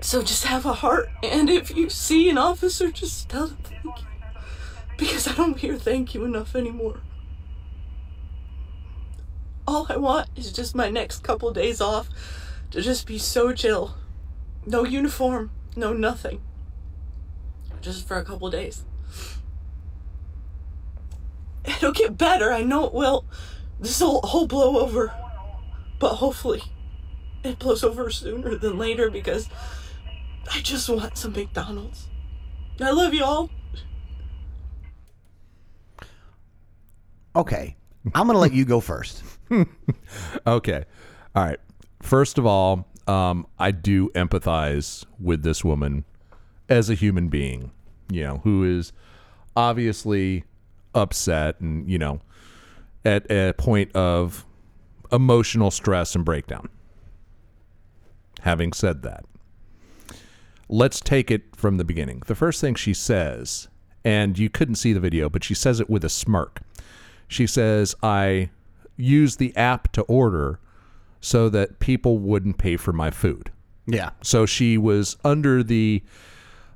So 0.00 0.20
just 0.20 0.44
have 0.44 0.66
a 0.66 0.72
heart, 0.72 1.08
and 1.22 1.48
if 1.48 1.76
you 1.76 1.88
see 1.88 2.28
an 2.28 2.36
officer, 2.36 2.90
just 2.90 3.28
tell 3.28 3.46
them 3.46 3.58
thank 3.62 3.84
you. 3.84 4.06
Because 4.96 5.28
I 5.28 5.34
don't 5.34 5.58
hear 5.58 5.76
thank 5.76 6.12
you 6.12 6.24
enough 6.24 6.56
anymore. 6.56 7.00
All 9.66 9.86
I 9.88 9.96
want 9.96 10.28
is 10.34 10.52
just 10.52 10.74
my 10.74 10.90
next 10.90 11.22
couple 11.22 11.52
days 11.52 11.80
off 11.80 12.08
to 12.72 12.82
just 12.82 13.06
be 13.06 13.16
so 13.16 13.52
chill. 13.52 13.94
No 14.66 14.84
uniform, 14.84 15.52
no 15.76 15.92
nothing. 15.92 16.42
Just 17.80 18.06
for 18.06 18.16
a 18.16 18.24
couple 18.24 18.50
days. 18.50 18.84
It'll 21.64 21.92
get 21.92 22.18
better, 22.18 22.52
I 22.52 22.62
know 22.62 22.86
it 22.86 22.94
will. 22.94 23.24
This 23.78 24.00
will 24.00 24.20
all 24.24 24.46
blow 24.46 24.78
over. 24.78 25.14
But 25.98 26.16
hopefully, 26.16 26.62
it 27.44 27.58
blows 27.58 27.84
over 27.84 28.10
sooner 28.10 28.56
than 28.56 28.78
later 28.78 29.10
because 29.10 29.48
I 30.52 30.60
just 30.60 30.88
want 30.88 31.16
some 31.16 31.32
McDonald's. 31.32 32.08
I 32.80 32.90
love 32.90 33.14
you 33.14 33.24
all. 33.24 33.50
Okay, 37.34 37.76
I'm 38.14 38.26
going 38.26 38.34
to 38.34 38.40
let 38.40 38.52
you 38.52 38.64
go 38.64 38.80
first. 38.80 39.22
Okay. 40.46 40.84
All 41.34 41.44
right. 41.44 41.58
First 42.02 42.38
of 42.38 42.46
all, 42.46 42.88
um, 43.06 43.46
I 43.58 43.70
do 43.70 44.08
empathize 44.10 45.04
with 45.20 45.42
this 45.42 45.64
woman 45.64 46.04
as 46.68 46.90
a 46.90 46.94
human 46.94 47.28
being, 47.28 47.70
you 48.10 48.22
know, 48.22 48.40
who 48.44 48.64
is 48.64 48.92
obviously 49.56 50.44
upset 50.94 51.60
and, 51.60 51.88
you 51.88 51.98
know, 51.98 52.20
at 53.04 53.30
a 53.30 53.52
point 53.54 53.94
of 53.94 54.44
emotional 55.10 55.70
stress 55.70 56.14
and 56.14 56.24
breakdown. 56.24 56.68
Having 58.40 58.72
said 58.72 59.02
that, 59.02 59.24
let's 60.68 61.00
take 61.00 61.30
it 61.30 61.54
from 61.54 61.76
the 61.76 61.84
beginning. 61.84 62.22
The 62.26 62.34
first 62.34 62.60
thing 62.60 62.74
she 62.74 62.94
says, 62.94 63.68
and 64.04 64.38
you 64.38 64.50
couldn't 64.50 64.76
see 64.76 64.92
the 64.92 65.00
video, 65.00 65.28
but 65.28 65.44
she 65.44 65.54
says 65.54 65.80
it 65.80 65.88
with 65.88 66.04
a 66.04 66.08
smirk. 66.08 66.60
She 67.28 67.46
says, 67.46 67.94
I 68.02 68.50
used 68.96 69.38
the 69.38 69.56
app 69.56 69.92
to 69.92 70.02
order 70.02 70.58
so 71.20 71.48
that 71.50 71.78
people 71.78 72.18
wouldn't 72.18 72.58
pay 72.58 72.76
for 72.76 72.92
my 72.92 73.10
food. 73.10 73.50
Yeah. 73.86 74.10
So 74.22 74.44
she 74.44 74.76
was 74.76 75.16
under 75.24 75.62
the 75.62 76.02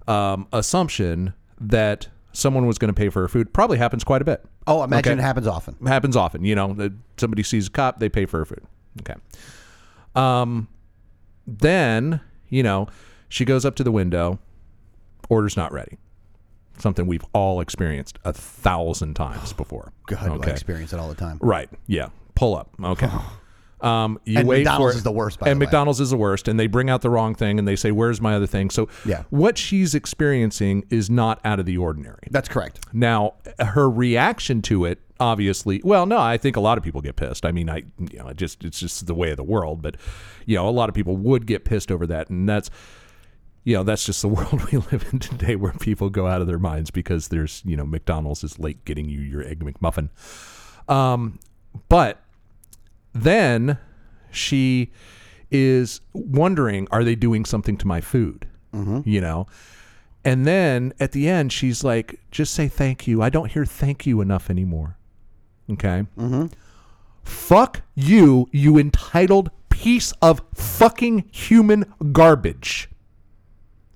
um, 0.06 0.46
assumption 0.52 1.34
that 1.60 2.08
someone 2.36 2.66
was 2.66 2.76
going 2.78 2.92
to 2.92 2.98
pay 2.98 3.08
for 3.08 3.22
her 3.22 3.28
food. 3.28 3.52
Probably 3.52 3.78
happens 3.78 4.04
quite 4.04 4.20
a 4.22 4.24
bit. 4.24 4.44
Oh, 4.66 4.82
imagine 4.82 5.12
Okay. 5.12 5.20
it 5.20 5.22
happens 5.24 5.46
often. 5.46 5.74
Happens 5.86 6.16
often. 6.16 6.44
You 6.44 6.54
know, 6.54 6.90
somebody 7.16 7.42
sees 7.42 7.68
a 7.68 7.70
cop, 7.70 7.98
they 7.98 8.08
pay 8.08 8.26
for 8.26 8.38
her 8.38 8.44
food. 8.44 8.62
Okay. 9.00 9.14
Um, 10.14 10.68
then 11.46 12.20
you 12.48 12.62
know 12.62 12.88
she 13.28 13.44
goes 13.44 13.64
up 13.64 13.74
to 13.76 13.84
the 13.84 13.92
window, 13.92 14.38
order's 15.28 15.56
not 15.56 15.72
ready. 15.72 15.98
Something 16.78 17.06
we've 17.06 17.24
all 17.32 17.60
experienced 17.60 18.18
a 18.24 18.32
thousand 18.34 19.14
times 19.14 19.52
before. 19.54 19.92
God, 20.06 20.28
okay. 20.28 20.50
I 20.50 20.52
experience 20.52 20.92
it 20.92 20.98
all 21.00 21.08
the 21.08 21.14
time. 21.14 21.38
Right. 21.40 21.70
Yeah. 21.86 22.08
Pull 22.34 22.54
up. 22.54 22.70
Okay. 22.82 23.08
Um, 23.80 24.18
you 24.24 24.38
And 24.38 24.48
wait 24.48 24.64
McDonald's 24.64 24.94
for 24.94 24.96
is 24.98 25.02
the 25.04 25.12
worst, 25.12 25.38
by 25.38 25.48
and 25.50 25.60
the 25.60 25.64
way. 25.64 25.66
McDonald's 25.66 26.00
is 26.00 26.10
the 26.10 26.16
worst, 26.16 26.48
and 26.48 26.58
they 26.58 26.66
bring 26.66 26.88
out 26.88 27.02
the 27.02 27.10
wrong 27.10 27.34
thing, 27.34 27.58
and 27.58 27.68
they 27.68 27.76
say, 27.76 27.90
"Where's 27.92 28.20
my 28.22 28.34
other 28.34 28.46
thing?" 28.46 28.70
So, 28.70 28.88
Yeah. 29.04 29.24
what 29.30 29.58
she's 29.58 29.94
experiencing 29.94 30.84
is 30.88 31.10
not 31.10 31.40
out 31.44 31.60
of 31.60 31.66
the 31.66 31.76
ordinary. 31.76 32.28
That's 32.30 32.48
correct. 32.48 32.80
Now, 32.94 33.34
her 33.58 33.90
reaction 33.90 34.62
to 34.62 34.86
it, 34.86 35.00
obviously, 35.20 35.82
well, 35.84 36.06
no, 36.06 36.18
I 36.18 36.38
think 36.38 36.56
a 36.56 36.60
lot 36.60 36.78
of 36.78 36.84
people 36.84 37.02
get 37.02 37.16
pissed. 37.16 37.44
I 37.44 37.52
mean, 37.52 37.68
I, 37.68 37.82
you 38.10 38.18
know, 38.18 38.28
it 38.28 38.38
just 38.38 38.64
it's 38.64 38.80
just 38.80 39.06
the 39.06 39.14
way 39.14 39.30
of 39.30 39.36
the 39.36 39.44
world. 39.44 39.82
But, 39.82 39.96
you 40.46 40.56
know, 40.56 40.66
a 40.66 40.70
lot 40.70 40.88
of 40.88 40.94
people 40.94 41.16
would 41.18 41.46
get 41.46 41.66
pissed 41.66 41.92
over 41.92 42.06
that, 42.06 42.30
and 42.30 42.48
that's, 42.48 42.70
you 43.64 43.74
know, 43.74 43.82
that's 43.82 44.06
just 44.06 44.22
the 44.22 44.28
world 44.36 44.64
we 44.72 44.78
live 44.78 45.04
in 45.12 45.18
today, 45.18 45.54
where 45.54 45.72
people 45.72 46.08
go 46.08 46.26
out 46.26 46.40
of 46.40 46.46
their 46.46 46.58
minds 46.58 46.90
because 46.90 47.28
there's, 47.28 47.62
you 47.66 47.76
know, 47.76 47.84
McDonald's 47.84 48.42
is 48.42 48.58
late 48.58 48.86
getting 48.86 49.06
you 49.08 49.20
your 49.20 49.42
egg 49.46 49.60
McMuffin. 49.62 50.08
Um, 50.88 51.40
but 51.90 52.22
then 53.22 53.78
she 54.30 54.90
is 55.50 56.00
wondering, 56.12 56.88
are 56.90 57.04
they 57.04 57.14
doing 57.14 57.44
something 57.44 57.76
to 57.78 57.86
my 57.86 58.00
food? 58.00 58.46
You 59.04 59.20
know. 59.20 59.46
And 60.24 60.44
then 60.44 60.92
at 60.98 61.12
the 61.12 61.28
end, 61.28 61.52
she's 61.52 61.84
like, 61.84 62.20
just 62.30 62.52
say 62.52 62.68
thank 62.68 63.06
you. 63.06 63.22
I 63.22 63.30
don't 63.30 63.52
hear 63.52 63.64
thank 63.64 64.06
you 64.06 64.20
enough 64.20 64.50
anymore. 64.50 64.98
Okay. 65.70 66.04
Mm-hmm. 66.18 66.46
Fuck 67.22 67.82
you, 67.94 68.48
you 68.52 68.76
entitled 68.76 69.50
piece 69.68 70.12
of 70.20 70.42
fucking 70.54 71.28
human 71.30 71.92
garbage. 72.12 72.88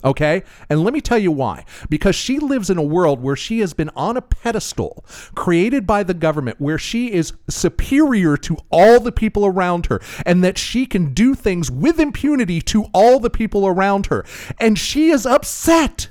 Okay? 0.03 0.43
And 0.69 0.83
let 0.83 0.95
me 0.95 1.01
tell 1.01 1.19
you 1.19 1.31
why. 1.31 1.65
Because 1.89 2.15
she 2.17 2.39
lives 2.39 2.71
in 2.71 2.79
a 2.79 2.83
world 2.83 3.21
where 3.23 3.37
she 3.37 3.61
has 3.61 3.75
been 3.75 3.91
on 3.95 4.17
a 4.17 4.23
pedestal 4.23 5.05
created 5.35 5.87
by 5.87 6.03
the 6.03 6.15
government 6.15 6.61
where 6.61 6.79
she 6.79 7.13
is 7.13 7.33
superior 7.49 8.37
to 8.39 8.57
all 8.71 9.01
the 9.01 9.13
people 9.13 9.45
around 9.45 9.87
her 9.87 10.01
and 10.25 10.43
that 10.43 10.59
she 10.59 10.87
can 10.87 11.13
do 11.13 11.35
things 11.35 11.71
with 11.71 12.01
impunity 12.01 12.61
to 12.63 12.85
all 12.95 13.21
the 13.21 13.31
people 13.31 13.67
around 13.67 14.07
her. 14.07 14.25
And 14.59 14.79
she 14.79 15.11
is 15.11 15.27
upset 15.27 16.09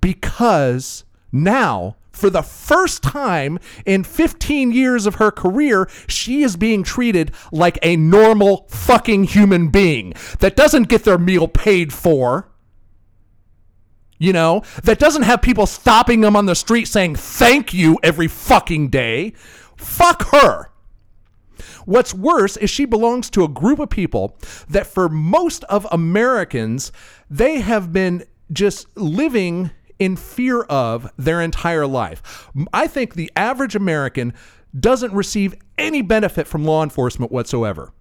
because 0.00 1.04
now, 1.32 1.96
for 2.12 2.30
the 2.30 2.42
first 2.42 3.02
time 3.02 3.58
in 3.86 4.02
15 4.02 4.72
years 4.72 5.06
of 5.06 5.16
her 5.16 5.30
career, 5.30 5.88
she 6.08 6.42
is 6.42 6.56
being 6.56 6.82
treated 6.82 7.32
like 7.52 7.78
a 7.82 7.96
normal 7.96 8.66
fucking 8.68 9.24
human 9.24 9.68
being 9.68 10.14
that 10.40 10.56
doesn't 10.56 10.88
get 10.88 11.04
their 11.04 11.18
meal 11.18 11.48
paid 11.48 11.92
for. 11.92 12.48
You 14.18 14.32
know, 14.32 14.62
that 14.82 14.98
doesn't 14.98 15.22
have 15.22 15.42
people 15.42 15.66
stopping 15.66 16.20
them 16.20 16.34
on 16.34 16.46
the 16.46 16.54
street 16.54 16.86
saying 16.86 17.16
thank 17.16 17.72
you 17.72 17.98
every 18.02 18.28
fucking 18.28 18.88
day. 18.88 19.32
Fuck 19.76 20.28
her. 20.32 20.70
What's 21.84 22.12
worse 22.12 22.56
is 22.56 22.68
she 22.68 22.84
belongs 22.84 23.30
to 23.30 23.44
a 23.44 23.48
group 23.48 23.78
of 23.78 23.90
people 23.90 24.36
that, 24.68 24.86
for 24.86 25.08
most 25.08 25.64
of 25.64 25.86
Americans, 25.90 26.92
they 27.30 27.60
have 27.60 27.92
been 27.92 28.24
just 28.52 28.94
living 28.96 29.70
in 29.98 30.16
fear 30.16 30.62
of 30.62 31.10
their 31.16 31.40
entire 31.40 31.86
life. 31.86 32.48
I 32.72 32.86
think 32.86 33.14
the 33.14 33.32
average 33.36 33.74
American 33.74 34.34
doesn't 34.78 35.12
receive 35.12 35.54
any 35.76 36.02
benefit 36.02 36.46
from 36.46 36.64
law 36.64 36.82
enforcement 36.82 37.32
whatsoever. 37.32 37.92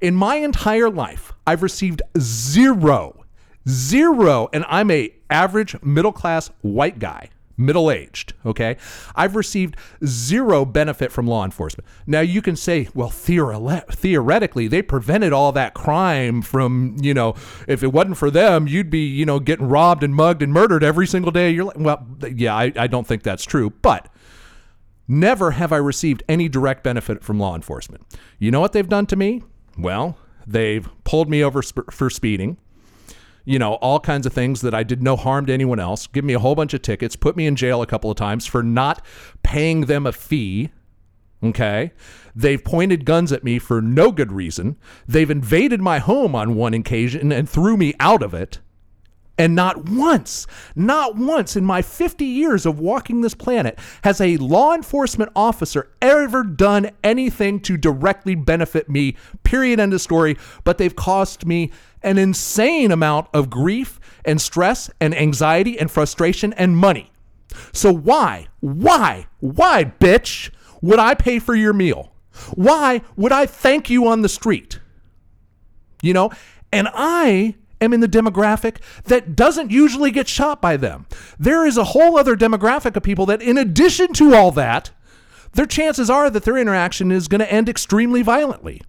In 0.00 0.14
my 0.14 0.36
entire 0.36 0.90
life, 0.90 1.32
I've 1.46 1.62
received 1.62 2.02
zero, 2.18 3.24
zero, 3.68 4.48
and 4.52 4.64
I'm 4.68 4.90
a 4.90 5.14
average 5.30 5.80
middle 5.82 6.12
class 6.12 6.50
white 6.62 6.98
guy 6.98 7.30
middle 7.56 7.90
aged, 7.90 8.34
okay? 8.44 8.76
I've 9.14 9.36
received 9.36 9.76
zero 10.04 10.64
benefit 10.64 11.10
from 11.10 11.26
law 11.26 11.44
enforcement. 11.44 11.86
Now 12.06 12.20
you 12.20 12.42
can 12.42 12.56
say, 12.56 12.88
well, 12.94 13.10
theore- 13.10 13.84
theoretically, 13.90 14.68
they 14.68 14.82
prevented 14.82 15.32
all 15.32 15.52
that 15.52 15.74
crime 15.74 16.42
from, 16.42 16.96
you 17.00 17.14
know, 17.14 17.34
if 17.66 17.82
it 17.82 17.92
wasn't 17.92 18.18
for 18.18 18.30
them, 18.30 18.66
you'd 18.66 18.90
be, 18.90 19.06
you 19.06 19.24
know, 19.24 19.40
getting 19.40 19.68
robbed 19.68 20.02
and 20.02 20.14
mugged 20.14 20.42
and 20.42 20.52
murdered 20.52 20.84
every 20.84 21.06
single 21.06 21.32
day. 21.32 21.50
You're 21.50 21.64
like, 21.64 21.78
well, 21.78 22.06
yeah, 22.34 22.54
I, 22.54 22.72
I 22.76 22.86
don't 22.86 23.06
think 23.06 23.22
that's 23.22 23.44
true, 23.44 23.70
but 23.82 24.08
never 25.08 25.52
have 25.52 25.72
I 25.72 25.78
received 25.78 26.22
any 26.28 26.48
direct 26.48 26.82
benefit 26.82 27.22
from 27.22 27.38
law 27.38 27.54
enforcement. 27.54 28.06
You 28.38 28.50
know 28.50 28.60
what 28.60 28.72
they've 28.72 28.88
done 28.88 29.06
to 29.06 29.16
me? 29.16 29.42
Well, 29.78 30.18
they've 30.46 30.88
pulled 31.04 31.30
me 31.30 31.42
over 31.42 31.62
sp- 31.62 31.90
for 31.90 32.10
speeding 32.10 32.58
you 33.46 33.58
know, 33.58 33.74
all 33.74 34.00
kinds 34.00 34.26
of 34.26 34.32
things 34.32 34.60
that 34.60 34.74
I 34.74 34.82
did 34.82 35.02
no 35.02 35.16
harm 35.16 35.46
to 35.46 35.54
anyone 35.54 35.78
else, 35.78 36.08
give 36.08 36.24
me 36.24 36.34
a 36.34 36.38
whole 36.40 36.56
bunch 36.56 36.74
of 36.74 36.82
tickets, 36.82 37.16
put 37.16 37.36
me 37.36 37.46
in 37.46 37.56
jail 37.56 37.80
a 37.80 37.86
couple 37.86 38.10
of 38.10 38.16
times 38.16 38.44
for 38.44 38.62
not 38.62 39.06
paying 39.42 39.82
them 39.82 40.04
a 40.04 40.12
fee. 40.12 40.70
Okay. 41.42 41.92
They've 42.34 42.62
pointed 42.62 43.04
guns 43.04 43.30
at 43.30 43.44
me 43.44 43.58
for 43.60 43.80
no 43.80 44.10
good 44.10 44.32
reason. 44.32 44.76
They've 45.06 45.30
invaded 45.30 45.80
my 45.80 46.00
home 46.00 46.34
on 46.34 46.56
one 46.56 46.74
occasion 46.74 47.30
and 47.30 47.48
threw 47.48 47.76
me 47.76 47.94
out 48.00 48.22
of 48.22 48.34
it. 48.34 48.58
And 49.38 49.54
not 49.54 49.88
once, 49.90 50.46
not 50.74 51.16
once 51.16 51.56
in 51.56 51.64
my 51.64 51.82
50 51.82 52.24
years 52.24 52.64
of 52.64 52.80
walking 52.80 53.20
this 53.20 53.34
planet 53.34 53.78
has 54.02 54.20
a 54.20 54.38
law 54.38 54.74
enforcement 54.74 55.30
officer 55.36 55.90
ever 56.00 56.42
done 56.42 56.90
anything 57.04 57.60
to 57.60 57.76
directly 57.76 58.34
benefit 58.34 58.88
me, 58.88 59.16
period, 59.42 59.78
end 59.78 59.92
of 59.92 60.00
story. 60.00 60.38
But 60.64 60.78
they've 60.78 60.96
cost 60.96 61.44
me 61.44 61.70
an 62.02 62.16
insane 62.16 62.90
amount 62.90 63.28
of 63.34 63.50
grief 63.50 64.00
and 64.24 64.40
stress 64.40 64.88
and 65.00 65.14
anxiety 65.14 65.78
and 65.78 65.90
frustration 65.90 66.54
and 66.54 66.76
money. 66.76 67.12
So 67.72 67.92
why, 67.92 68.48
why, 68.60 69.26
why, 69.40 69.92
bitch, 70.00 70.50
would 70.80 70.98
I 70.98 71.14
pay 71.14 71.38
for 71.40 71.54
your 71.54 71.72
meal? 71.72 72.12
Why 72.54 73.02
would 73.16 73.32
I 73.32 73.46
thank 73.46 73.90
you 73.90 74.06
on 74.08 74.22
the 74.22 74.28
street? 74.28 74.80
You 76.02 76.12
know, 76.12 76.30
and 76.72 76.88
I 76.92 77.56
am 77.80 77.92
in 77.92 78.00
the 78.00 78.08
demographic 78.08 78.76
that 79.04 79.36
doesn't 79.36 79.70
usually 79.70 80.10
get 80.10 80.28
shot 80.28 80.60
by 80.60 80.76
them. 80.76 81.06
There 81.38 81.66
is 81.66 81.76
a 81.76 81.84
whole 81.84 82.18
other 82.18 82.36
demographic 82.36 82.96
of 82.96 83.02
people 83.02 83.26
that, 83.26 83.42
in 83.42 83.58
addition 83.58 84.12
to 84.14 84.34
all 84.34 84.50
that, 84.52 84.90
their 85.52 85.66
chances 85.66 86.10
are 86.10 86.30
that 86.30 86.44
their 86.44 86.58
interaction 86.58 87.10
is 87.10 87.28
going 87.28 87.40
to 87.40 87.52
end 87.52 87.68
extremely 87.68 88.22
violently. 88.22 88.82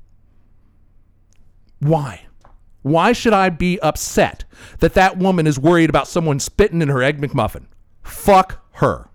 Why? 1.79 2.27
Why 2.81 3.11
should 3.13 3.33
I 3.33 3.49
be 3.49 3.79
upset 3.81 4.45
that 4.79 4.93
that 4.93 5.17
woman 5.17 5.47
is 5.47 5.59
worried 5.59 5.89
about 5.89 6.07
someone 6.07 6.39
spitting 6.39 6.81
in 6.81 6.87
her 6.87 7.03
egg 7.03 7.19
McMuffin? 7.19 7.65
Fuck 8.01 8.65
her. 8.73 9.09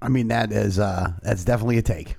I 0.00 0.08
mean, 0.08 0.28
that 0.28 0.52
is 0.52 0.78
uh, 0.78 1.12
that's 1.22 1.44
definitely 1.44 1.78
a 1.78 1.82
take. 1.82 2.16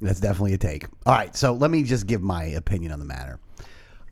That's 0.00 0.20
definitely 0.20 0.54
a 0.54 0.58
take. 0.58 0.86
All 1.04 1.14
right, 1.14 1.34
so 1.36 1.52
let 1.52 1.70
me 1.70 1.82
just 1.82 2.06
give 2.06 2.22
my 2.22 2.44
opinion 2.44 2.92
on 2.92 2.98
the 2.98 3.04
matter. 3.04 3.40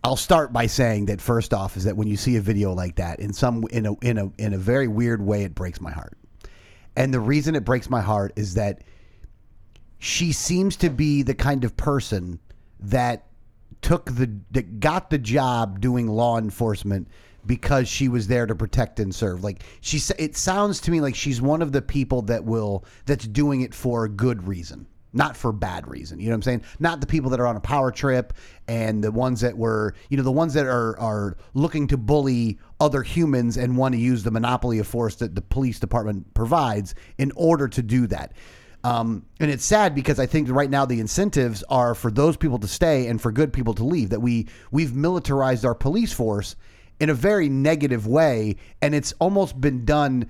I'll 0.04 0.16
start 0.16 0.52
by 0.52 0.66
saying 0.66 1.06
that 1.06 1.23
first 1.23 1.54
off 1.54 1.78
is 1.78 1.84
that 1.84 1.96
when 1.96 2.06
you 2.06 2.18
see 2.18 2.37
a 2.37 2.40
video 2.42 2.75
like 2.75 2.96
that 2.96 3.20
in 3.20 3.32
some 3.32 3.64
in 3.70 3.87
a 3.87 3.94
in 4.00 4.18
a 4.18 4.30
in 4.37 4.52
a 4.52 4.58
very 4.58 4.87
weird 4.87 5.23
way, 5.23 5.44
it 5.44 5.54
breaks 5.54 5.80
my 5.80 5.90
heart. 5.90 6.18
And 6.94 7.12
the 7.12 7.20
reason 7.20 7.54
it 7.54 7.64
breaks 7.64 7.88
my 7.88 8.02
heart 8.02 8.34
is 8.37 8.52
that 8.54 8.82
she 9.99 10.32
seems 10.32 10.76
to 10.76 10.90
be 10.90 11.23
the 11.23 11.34
kind 11.34 11.64
of 11.64 11.75
person 11.78 12.38
that 12.80 13.28
took 13.80 14.04
the 14.04 14.30
that 14.50 14.78
got 14.78 15.08
the 15.08 15.16
job 15.16 15.80
doing 15.80 16.06
law 16.06 16.37
enforcement 16.37 17.08
because 17.46 17.88
she 17.88 18.08
was 18.08 18.26
there 18.26 18.44
to 18.44 18.54
protect 18.54 19.00
and 19.00 19.14
serve. 19.14 19.42
Like 19.42 19.64
she 19.80 19.99
it 20.18 20.37
sounds 20.37 20.82
to 20.82 20.90
me 20.90 21.00
like 21.00 21.14
she's 21.14 21.40
one 21.40 21.62
of 21.62 21.73
the 21.73 21.80
people 21.80 22.20
that 22.23 22.44
will 22.44 22.84
that's 23.06 23.26
doing 23.26 23.62
it 23.62 23.75
for 23.75 24.04
a 24.04 24.11
good 24.11 24.46
reason, 24.46 24.87
not 25.14 25.37
for 25.37 25.52
bad 25.52 25.88
reason. 25.88 26.18
You 26.18 26.26
know 26.26 26.33
what 26.33 26.37
I'm 26.37 26.42
saying? 26.42 26.64
Not 26.80 27.00
the 27.00 27.06
people 27.06 27.30
that 27.30 27.40
are 27.40 27.47
on 27.47 27.56
a 27.56 27.61
power 27.61 27.90
trip 27.90 28.33
and 28.66 29.02
the 29.02 29.12
ones 29.12 29.40
that 29.40 29.56
were, 29.56 29.94
you 30.11 30.16
know, 30.16 30.23
the 30.23 30.33
ones 30.33 30.54
that 30.54 30.66
are 30.66 30.99
are 30.99 31.37
looking 31.54 31.87
to 31.88 31.97
bully 31.97 32.59
other 32.80 33.02
humans 33.02 33.56
and 33.56 33.76
want 33.76 33.94
to 33.94 34.00
use 34.00 34.23
the 34.23 34.30
monopoly 34.30 34.78
of 34.78 34.87
force 34.87 35.16
that 35.16 35.35
the 35.35 35.42
police 35.42 35.78
department 35.78 36.35
provides 36.35 36.94
in 37.18 37.33
order 37.37 37.68
to 37.68 37.83
do 37.83 38.06
that. 38.09 38.33
Um, 38.83 39.25
and 39.40 39.50
it's 39.50 39.64
sad 39.64 39.94
because 39.94 40.18
I 40.18 40.26
think 40.26 40.50
right 40.50 40.68
now 40.68 40.85
the 40.85 41.00
incentives 41.00 41.64
are 41.71 41.94
for 41.94 42.11
those 42.11 42.37
people 42.37 42.59
to 42.59 42.68
stay 42.68 43.06
and 43.06 43.21
for 43.21 43.33
good 43.33 43.52
people 43.52 43.73
to 43.75 43.85
leave. 43.85 44.11
That 44.11 44.21
we 44.21 44.49
we've 44.71 44.94
militarized 44.94 45.64
our 45.64 45.75
police 45.75 46.12
force 46.12 46.54
in 47.00 47.09
a 47.09 47.14
very 47.14 47.49
negative 47.49 48.06
way, 48.06 48.56
and 48.83 48.94
it's 48.94 49.12
almost 49.21 49.61
been 49.61 49.85
done. 49.85 50.28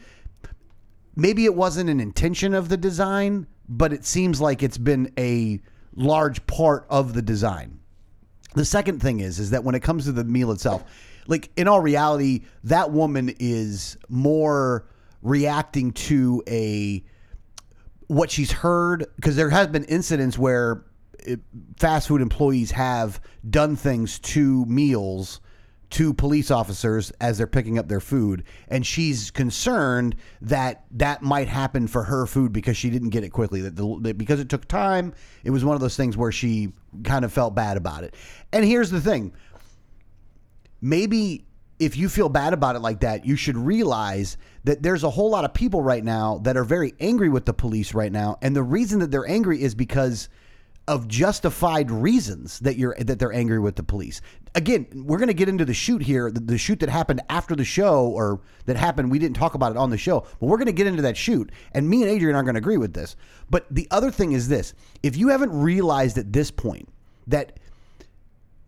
Maybe 1.17 1.45
it 1.45 1.55
wasn't 1.55 1.91
an 1.91 2.01
intention 2.01 2.55
of 2.55 2.69
the 2.69 2.77
design, 2.77 3.47
but 3.69 3.93
it 3.93 4.05
seems 4.05 4.41
like 4.41 4.63
it's 4.63 4.79
been 4.79 5.13
a 5.19 5.61
large 5.95 6.47
part 6.47 6.87
of 6.89 7.15
the 7.15 7.23
design. 7.23 7.81
The 8.55 8.65
second 8.65 9.01
thing 9.01 9.21
is 9.21 9.39
is 9.39 9.51
that 9.51 9.65
when 9.65 9.75
it 9.75 9.81
comes 9.81 10.05
to 10.05 10.13
the 10.13 10.25
meal 10.25 10.53
itself, 10.53 10.85
like 11.27 11.51
in 11.57 11.69
all 11.69 11.81
reality, 11.81 12.45
that 12.65 12.93
woman 12.93 13.35
is 13.39 13.97
more 14.09 14.87
reacting 15.23 15.93
to 15.93 16.43
a 16.47 17.03
what 18.07 18.31
she's 18.31 18.53
heard 18.53 19.07
because 19.17 19.35
there 19.35 19.51
has 19.51 19.67
been 19.69 19.85
incidents 19.85 20.39
where 20.39 20.85
it, 21.21 21.41
fast 21.79 22.09
food 22.09 22.21
employees 22.21 22.71
have 22.71 23.21
done 23.49 23.77
things 23.77 24.19
to 24.19 24.65
meals 24.67 25.41
to 25.95 26.13
police 26.13 26.51
officers 26.51 27.13
as 27.21 27.39
they're 27.39 27.47
picking 27.47 27.79
up 27.79 27.87
their 27.87 28.01
food 28.01 28.43
and 28.67 28.85
she's 28.85 29.31
concerned 29.31 30.17
that 30.43 30.85
that 30.91 31.23
might 31.23 31.47
happen 31.47 31.87
for 31.87 32.03
her 32.03 32.27
food 32.27 32.53
because 32.53 32.77
she 32.77 32.91
didn't 32.91 33.11
get 33.11 33.23
it 33.23 33.31
quickly. 33.31 33.61
That, 33.61 33.77
the, 33.77 34.01
that 34.01 34.19
because 34.19 34.41
it 34.41 34.49
took 34.49 34.67
time 34.67 35.15
it 35.45 35.51
was 35.51 35.65
one 35.65 35.77
of 35.77 35.81
those 35.81 35.97
things 35.97 36.17
where 36.17 36.33
she 36.33 36.73
kind 37.05 37.25
of 37.25 37.33
felt 37.33 37.55
bad 37.55 37.77
about 37.77 38.03
it. 38.03 38.17
And 38.53 38.65
here's 38.65 38.91
the 38.91 39.01
thing. 39.01 39.35
Maybe 40.81 41.47
if 41.79 41.97
you 41.97 42.09
feel 42.09 42.29
bad 42.29 42.55
about 42.55 42.75
it 42.75 42.81
like 42.81 43.01
that, 43.01 43.25
you 43.25 43.37
should 43.37 43.57
realize 43.57 44.37
that 44.65 44.83
there's 44.83 45.05
a 45.05 45.11
whole 45.11 45.31
lot 45.31 45.45
of 45.45 45.55
people 45.55 45.81
right 45.81 46.03
now 46.03 46.39
that 46.39 46.57
are 46.57 46.65
very 46.65 46.93
angry 46.99 47.29
with 47.29 47.45
the 47.45 47.55
police 47.55 47.95
right 47.95 48.11
now, 48.11 48.37
and 48.43 48.57
the 48.57 48.63
reason 48.63 48.99
that 48.99 49.13
they're 49.13 49.29
angry 49.29 49.63
is 49.63 49.75
because 49.77 50.29
of 50.87 51.09
justified 51.09 51.91
reasons 51.91 52.59
that 52.61 52.77
you're 52.77 52.95
that 52.99 53.19
they're 53.19 53.33
angry 53.33 53.59
with 53.59 53.77
the 53.77 53.83
police. 53.83 54.21
Again, 54.55 54.87
we're 54.95 55.19
going 55.19 55.29
to 55.29 55.35
get 55.35 55.49
into 55.49 55.65
the 55.65 55.75
shoot 55.75 56.03
here, 56.03 56.31
the, 56.31 56.41
the 56.41 56.59
shoot 56.59 56.81
that 56.81 56.89
happened 56.89 57.23
after 57.29 57.57
the 57.57 57.65
show 57.65 58.07
or 58.07 58.41
that 58.67 58.77
happened 58.77 59.11
we 59.11 59.19
didn't 59.19 59.37
talk 59.37 59.55
about 59.55 59.73
it 59.73 59.79
on 59.79 59.91
the 59.91 59.99
show, 59.99 60.21
but 60.21 60.47
we're 60.47 60.59
going 60.59 60.67
to 60.67 60.73
get 60.73 60.87
into 60.87 61.03
that 61.03 61.17
shoot 61.17 61.51
and 61.73 61.89
me 61.89 62.03
and 62.03 62.11
Adrian 62.11 62.37
aren't 62.37 62.47
going 62.47 62.55
to 62.55 62.61
agree 62.61 62.77
with 62.77 62.93
this. 62.93 63.17
But 63.49 63.67
the 63.71 63.89
other 63.91 64.11
thing 64.11 64.33
is 64.33 64.49
this, 64.49 64.75
if 65.03 65.17
you 65.17 65.29
haven't 65.29 65.59
realized 65.59 66.19
at 66.19 66.33
this 66.33 66.51
point 66.51 66.89
that 67.27 67.59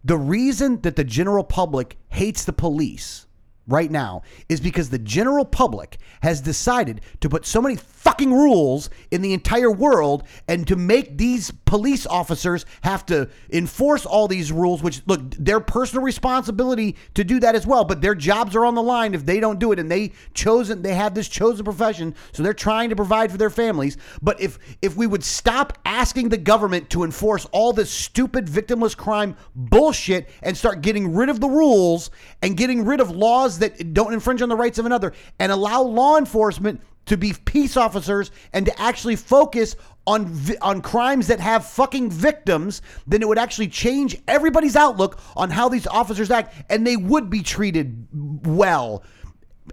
the 0.04 0.16
reason 0.16 0.80
that 0.82 0.96
the 0.96 1.04
general 1.04 1.44
public 1.44 1.99
hates 2.08 2.44
the 2.44 2.52
police 2.52 3.25
right 3.66 3.90
now 3.90 4.23
is 4.49 4.61
because 4.61 4.90
the 4.90 4.99
general 4.99 5.44
public 5.44 5.99
has 6.23 6.40
decided 6.40 7.00
to 7.20 7.28
put 7.28 7.46
so 7.46 7.61
many 7.61 7.76
fucking 7.76 8.32
rules 8.32 8.90
in 9.11 9.23
the 9.23 9.32
entire 9.32 9.70
world 9.70 10.23
and 10.49 10.66
to 10.66 10.76
make 10.76 11.18
these 11.18 11.50
police 11.64 12.06
officers 12.06 12.64
have 12.82 13.04
to 13.06 13.28
enforce 13.52 14.06
all 14.06 14.28
these 14.28 14.52
rules 14.52 14.82
which 14.82 15.02
look 15.06 15.20
their 15.32 15.61
personal 15.61 16.02
responsibility 16.02 16.96
to 17.14 17.25
do 17.25 17.40
that 17.40 17.54
as 17.54 17.66
well 17.66 17.85
but 17.85 18.00
their 18.00 18.14
jobs 18.14 18.54
are 18.54 18.64
on 18.64 18.75
the 18.75 18.82
line 18.82 19.14
if 19.14 19.26
they 19.26 19.40
don't 19.40 19.58
do 19.58 19.73
it 19.73 19.78
and 19.78 19.90
they 19.90 20.12
chosen 20.35 20.82
they 20.82 20.94
have 20.94 21.14
this 21.14 21.28
chosen 21.28 21.64
profession 21.64 22.14
so 22.32 22.42
they're 22.42 22.54
trying 22.54 22.90
to 22.90 22.96
provide 22.96 23.30
for 23.30 23.38
their 23.38 23.50
families. 23.50 23.96
But 24.23 24.40
if 24.40 24.58
if 24.82 24.96
we 24.96 25.06
would 25.06 25.25
stop 25.25 25.78
asking 25.85 26.28
the 26.28 26.37
government 26.37 26.90
to 26.90 27.04
enforce 27.04 27.46
all 27.52 27.73
this 27.73 27.90
stupid 27.90 28.46
victimless 28.46 28.96
crime 28.96 29.37
bullshit 29.54 30.28
and 30.42 30.56
start 30.56 30.82
getting 30.82 31.14
rid 31.14 31.28
of 31.28 31.40
the 31.40 31.49
rules 31.49 32.11
and 32.42 32.56
getting 32.56 32.85
rid 32.85 33.00
of 33.00 33.11
laws 33.11 33.55
that 33.58 33.94
don't 33.94 34.12
infringe 34.12 34.42
on 34.42 34.48
the 34.48 34.56
rights 34.56 34.78
of 34.78 34.86
another 34.86 35.12
and 35.38 35.52
allow 35.52 35.82
law 35.82 36.18
enforcement 36.18 36.80
to 37.06 37.16
be 37.16 37.32
peace 37.44 37.76
officers 37.76 38.30
and 38.52 38.66
to 38.66 38.80
actually 38.80 39.16
focus 39.16 39.76
on 40.06 40.26
vi- 40.26 40.56
on 40.60 40.82
crimes 40.82 41.26
that 41.28 41.40
have 41.40 41.66
fucking 41.66 42.10
victims, 42.10 42.82
then 43.06 43.22
it 43.22 43.28
would 43.28 43.38
actually 43.38 43.68
change 43.68 44.20
everybody's 44.28 44.76
outlook 44.76 45.18
on 45.36 45.50
how 45.50 45.68
these 45.68 45.86
officers 45.86 46.30
act, 46.30 46.54
and 46.70 46.86
they 46.86 46.96
would 46.96 47.30
be 47.30 47.42
treated 47.42 48.06
well. 48.44 49.02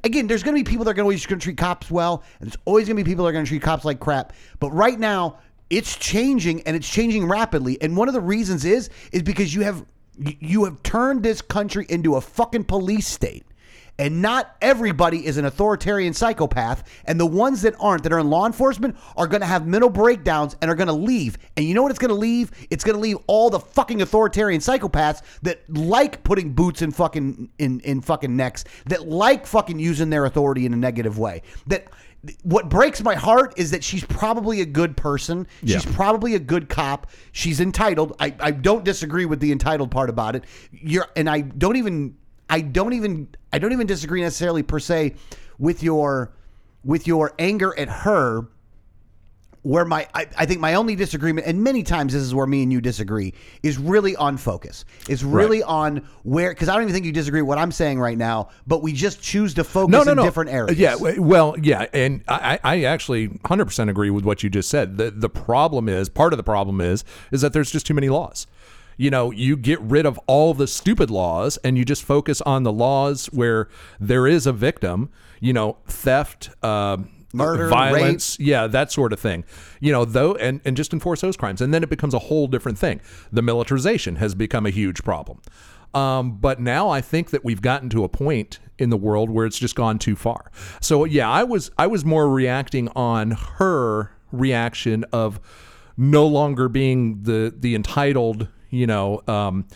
Again, 0.03 0.25
there's 0.25 0.41
going 0.41 0.55
to 0.55 0.63
be 0.63 0.69
people 0.69 0.85
that 0.85 0.97
are 0.97 1.01
always 1.01 1.25
going 1.25 1.39
to 1.39 1.43
treat 1.43 1.57
cops 1.57 1.91
well, 1.91 2.23
and 2.39 2.49
there's 2.49 2.57
always 2.65 2.87
going 2.87 2.97
to 2.97 3.03
be 3.03 3.09
people 3.09 3.25
that 3.25 3.29
are 3.29 3.33
going 3.33 3.45
to 3.45 3.49
treat 3.49 3.61
cops 3.61 3.85
like 3.85 3.99
crap. 3.99 4.33
But 4.59 4.71
right 4.71 4.99
now, 4.99 5.39
it's 5.69 5.95
changing, 5.97 6.61
and 6.63 6.75
it's 6.75 6.89
changing 6.89 7.27
rapidly. 7.27 7.79
And 7.81 7.95
one 7.95 8.07
of 8.07 8.13
the 8.13 8.21
reasons 8.21 8.65
is 8.65 8.89
is 9.11 9.21
because 9.21 9.53
you 9.53 9.61
have 9.61 9.85
you 10.17 10.65
have 10.65 10.81
turned 10.83 11.23
this 11.23 11.41
country 11.41 11.85
into 11.89 12.15
a 12.15 12.21
fucking 12.21 12.65
police 12.65 13.07
state. 13.07 13.45
And 13.99 14.21
not 14.23 14.55
everybody 14.61 15.25
is 15.25 15.37
an 15.37 15.45
authoritarian 15.45 16.13
psychopath. 16.13 16.83
And 17.05 17.19
the 17.19 17.25
ones 17.27 17.61
that 17.61 17.75
aren't, 17.79 18.03
that 18.03 18.11
are 18.11 18.17
in 18.19 18.29
law 18.29 18.45
enforcement, 18.47 18.97
are 19.15 19.27
going 19.27 19.41
to 19.41 19.47
have 19.47 19.67
mental 19.67 19.89
breakdowns 19.89 20.55
and 20.61 20.71
are 20.71 20.75
going 20.75 20.87
to 20.87 20.93
leave. 20.93 21.37
And 21.55 21.65
you 21.65 21.75
know 21.75 21.83
what 21.83 21.91
it's 21.91 21.99
going 21.99 22.09
to 22.09 22.15
leave? 22.15 22.51
It's 22.71 22.83
going 22.83 22.95
to 22.95 22.99
leave 23.01 23.17
all 23.27 23.51
the 23.51 23.59
fucking 23.59 24.01
authoritarian 24.01 24.61
psychopaths 24.61 25.21
that 25.43 25.61
like 25.69 26.23
putting 26.23 26.53
boots 26.53 26.81
in 26.81 26.91
fucking 26.91 27.49
in 27.59 27.79
in 27.81 28.01
fucking 28.01 28.35
necks, 28.35 28.63
that 28.87 29.07
like 29.07 29.45
fucking 29.45 29.77
using 29.77 30.09
their 30.09 30.25
authority 30.25 30.65
in 30.65 30.73
a 30.73 30.77
negative 30.77 31.19
way. 31.19 31.43
That 31.67 31.85
what 32.41 32.69
breaks 32.69 33.03
my 33.03 33.15
heart 33.15 33.53
is 33.57 33.71
that 33.71 33.83
she's 33.83 34.03
probably 34.05 34.61
a 34.61 34.65
good 34.65 34.95
person. 34.97 35.45
She's 35.61 35.85
Yeah. 35.85 35.91
probably 35.93 36.35
a 36.35 36.39
good 36.39 36.69
cop. 36.69 37.07
She's 37.33 37.59
entitled. 37.59 38.15
I, 38.19 38.33
I 38.39 38.51
don't 38.51 38.85
disagree 38.85 39.25
with 39.25 39.39
the 39.41 39.51
entitled 39.51 39.91
part 39.91 40.09
about 40.09 40.35
it. 40.35 40.45
You're 40.71 41.05
and 41.15 41.29
I 41.29 41.41
don't 41.41 41.75
even 41.75 42.15
I 42.49 42.61
don't 42.61 42.93
even 42.93 43.27
I 43.51 43.59
don't 43.59 43.71
even 43.71 43.87
disagree 43.87 44.21
necessarily 44.21 44.63
per 44.63 44.79
se 44.79 45.15
with 45.57 45.83
your 45.83 46.33
with 46.83 47.07
your 47.07 47.33
anger 47.39 47.77
at 47.77 47.89
her 47.89 48.47
where 49.63 49.85
my 49.85 50.05
I, 50.13 50.27
I 50.37 50.45
think 50.45 50.59
my 50.59 50.73
only 50.75 50.95
disagreement 50.95 51.47
and 51.47 51.63
many 51.63 51.83
times 51.83 52.11
this 52.13 52.21
is 52.21 52.35
where 52.35 52.45
me 52.45 52.63
and 52.63 52.71
you 52.71 52.81
disagree 52.81 53.33
is 53.63 53.77
really 53.77 54.13
on 54.17 54.35
focus 54.35 54.83
it's 55.07 55.23
really 55.23 55.63
on 55.63 56.05
where 56.23 56.49
because 56.51 56.67
i 56.67 56.73
don't 56.73 56.83
even 56.83 56.93
think 56.93 57.05
you 57.05 57.13
disagree 57.13 57.41
with 57.41 57.47
what 57.47 57.57
i'm 57.57 57.71
saying 57.71 57.97
right 57.97 58.17
now 58.17 58.49
but 58.67 58.83
we 58.83 58.91
just 58.91 59.21
choose 59.21 59.53
to 59.53 59.63
focus 59.63 59.91
no, 59.91 60.03
no, 60.03 60.11
in 60.11 60.17
no. 60.17 60.23
different 60.23 60.49
areas 60.49 60.77
Yeah, 60.77 60.95
well, 61.17 61.55
yeah, 61.61 61.85
and 61.93 62.23
I, 62.27 62.59
I 62.63 62.73
I 62.73 62.83
actually 62.83 63.29
100% 63.29 63.89
agree 63.89 64.09
with 64.09 64.25
what 64.25 64.43
you 64.43 64.49
just 64.49 64.69
said. 64.69 64.97
The 64.97 65.11
the 65.11 65.29
problem 65.29 65.87
is 65.87 66.09
part 66.09 66.33
of 66.33 66.37
the 66.37 66.43
problem 66.43 66.81
is 66.81 67.05
is 67.31 67.41
that 67.41 67.53
there's 67.53 67.71
just 67.71 67.85
too 67.85 67.93
many 67.93 68.09
laws. 68.09 68.47
You 68.97 69.09
know, 69.09 69.31
you 69.31 69.57
get 69.57 69.79
rid 69.81 70.05
of 70.05 70.19
all 70.27 70.53
the 70.53 70.67
stupid 70.67 71.09
laws 71.09 71.57
and 71.63 71.77
you 71.77 71.85
just 71.85 72.03
focus 72.03 72.41
on 72.41 72.63
the 72.63 72.71
laws 72.71 73.27
where 73.27 73.67
there 73.99 74.27
is 74.27 74.47
a 74.47 74.53
victim. 74.53 75.09
You 75.39 75.53
know, 75.53 75.77
theft, 75.87 76.49
uh, 76.61 76.97
Murder, 77.35 77.67
violence, 77.67 78.37
yeah, 78.39 78.67
that 78.67 78.91
sort 78.91 79.11
of 79.11 79.19
thing. 79.19 79.43
You 79.79 79.91
know, 79.91 80.05
though, 80.05 80.35
and 80.35 80.61
and 80.65 80.77
just 80.77 80.93
enforce 80.93 81.21
those 81.21 81.35
crimes, 81.35 81.61
and 81.61 81.73
then 81.73 81.81
it 81.81 81.89
becomes 81.89 82.13
a 82.13 82.19
whole 82.19 82.47
different 82.47 82.77
thing. 82.77 83.01
The 83.31 83.41
militarization 83.41 84.17
has 84.17 84.35
become 84.35 84.67
a 84.67 84.69
huge 84.69 85.03
problem. 85.03 85.41
Um, 85.93 86.37
but 86.37 86.59
now 86.59 86.89
I 86.89 87.01
think 87.01 87.29
that 87.31 87.43
we've 87.43 87.61
gotten 87.61 87.89
to 87.89 88.03
a 88.03 88.09
point 88.09 88.59
in 88.79 88.89
the 88.89 88.97
world 88.97 89.29
where 89.29 89.45
it's 89.45 89.59
just 89.59 89.75
gone 89.75 89.99
too 89.99 90.15
far. 90.15 90.51
So 90.81 91.05
yeah, 91.05 91.29
I 91.29 91.43
was 91.43 91.71
I 91.77 91.87
was 91.87 92.03
more 92.03 92.29
reacting 92.29 92.87
on 92.89 93.31
her 93.31 94.11
reaction 94.31 95.05
of 95.11 95.39
no 95.95 96.25
longer 96.25 96.67
being 96.67 97.23
the 97.23 97.53
the 97.55 97.75
entitled, 97.75 98.47
you 98.73 98.87
know, 98.87 99.21
um, 99.27 99.67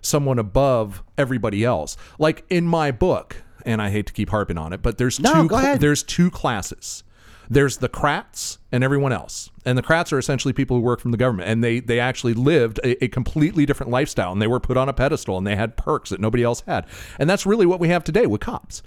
someone 0.00 0.38
above 0.38 1.02
everybody 1.18 1.64
else. 1.64 1.96
Like 2.18 2.44
in 2.50 2.66
my 2.66 2.90
book, 2.90 3.42
and 3.66 3.80
I 3.82 3.90
hate 3.90 4.06
to 4.06 4.12
keep 4.12 4.30
harping 4.30 4.58
on 4.58 4.72
it, 4.72 4.82
but 4.82 4.98
there's 4.98 5.18
No, 5.18 5.48
two 5.48 5.54
ahead. 5.54 5.80
there's 5.80 6.02
two 6.02 6.30
classes. 6.30 7.02
There's 7.50 7.76
the 7.78 7.88
Krats 7.90 8.56
and 8.72 8.82
everyone 8.82 9.12
else. 9.12 9.50
And 9.66 9.76
the 9.76 9.82
Krats 9.82 10.12
are 10.14 10.18
essentially 10.18 10.54
people 10.54 10.78
who 10.78 10.82
work 10.82 10.98
from 11.00 11.10
the 11.10 11.18
government. 11.18 11.48
And 11.50 11.62
they, 11.62 11.78
they 11.80 12.00
actually 12.00 12.32
lived 12.32 12.78
a, 12.82 13.04
a 13.04 13.08
completely 13.08 13.66
different 13.66 13.92
lifestyle. 13.92 14.32
And 14.32 14.40
they 14.40 14.46
were 14.46 14.60
put 14.60 14.78
on 14.78 14.88
a 14.88 14.94
pedestal 14.94 15.36
and 15.36 15.46
they 15.46 15.54
had 15.56 15.76
perks 15.76 16.08
that 16.10 16.20
nobody 16.20 16.42
else 16.42 16.62
had. 16.66 16.86
And 17.18 17.28
that's 17.28 17.44
really 17.44 17.66
what 17.66 17.80
we 17.80 17.88
have 17.88 18.02
today 18.02 18.26
with 18.26 18.40
cops. 18.40 18.82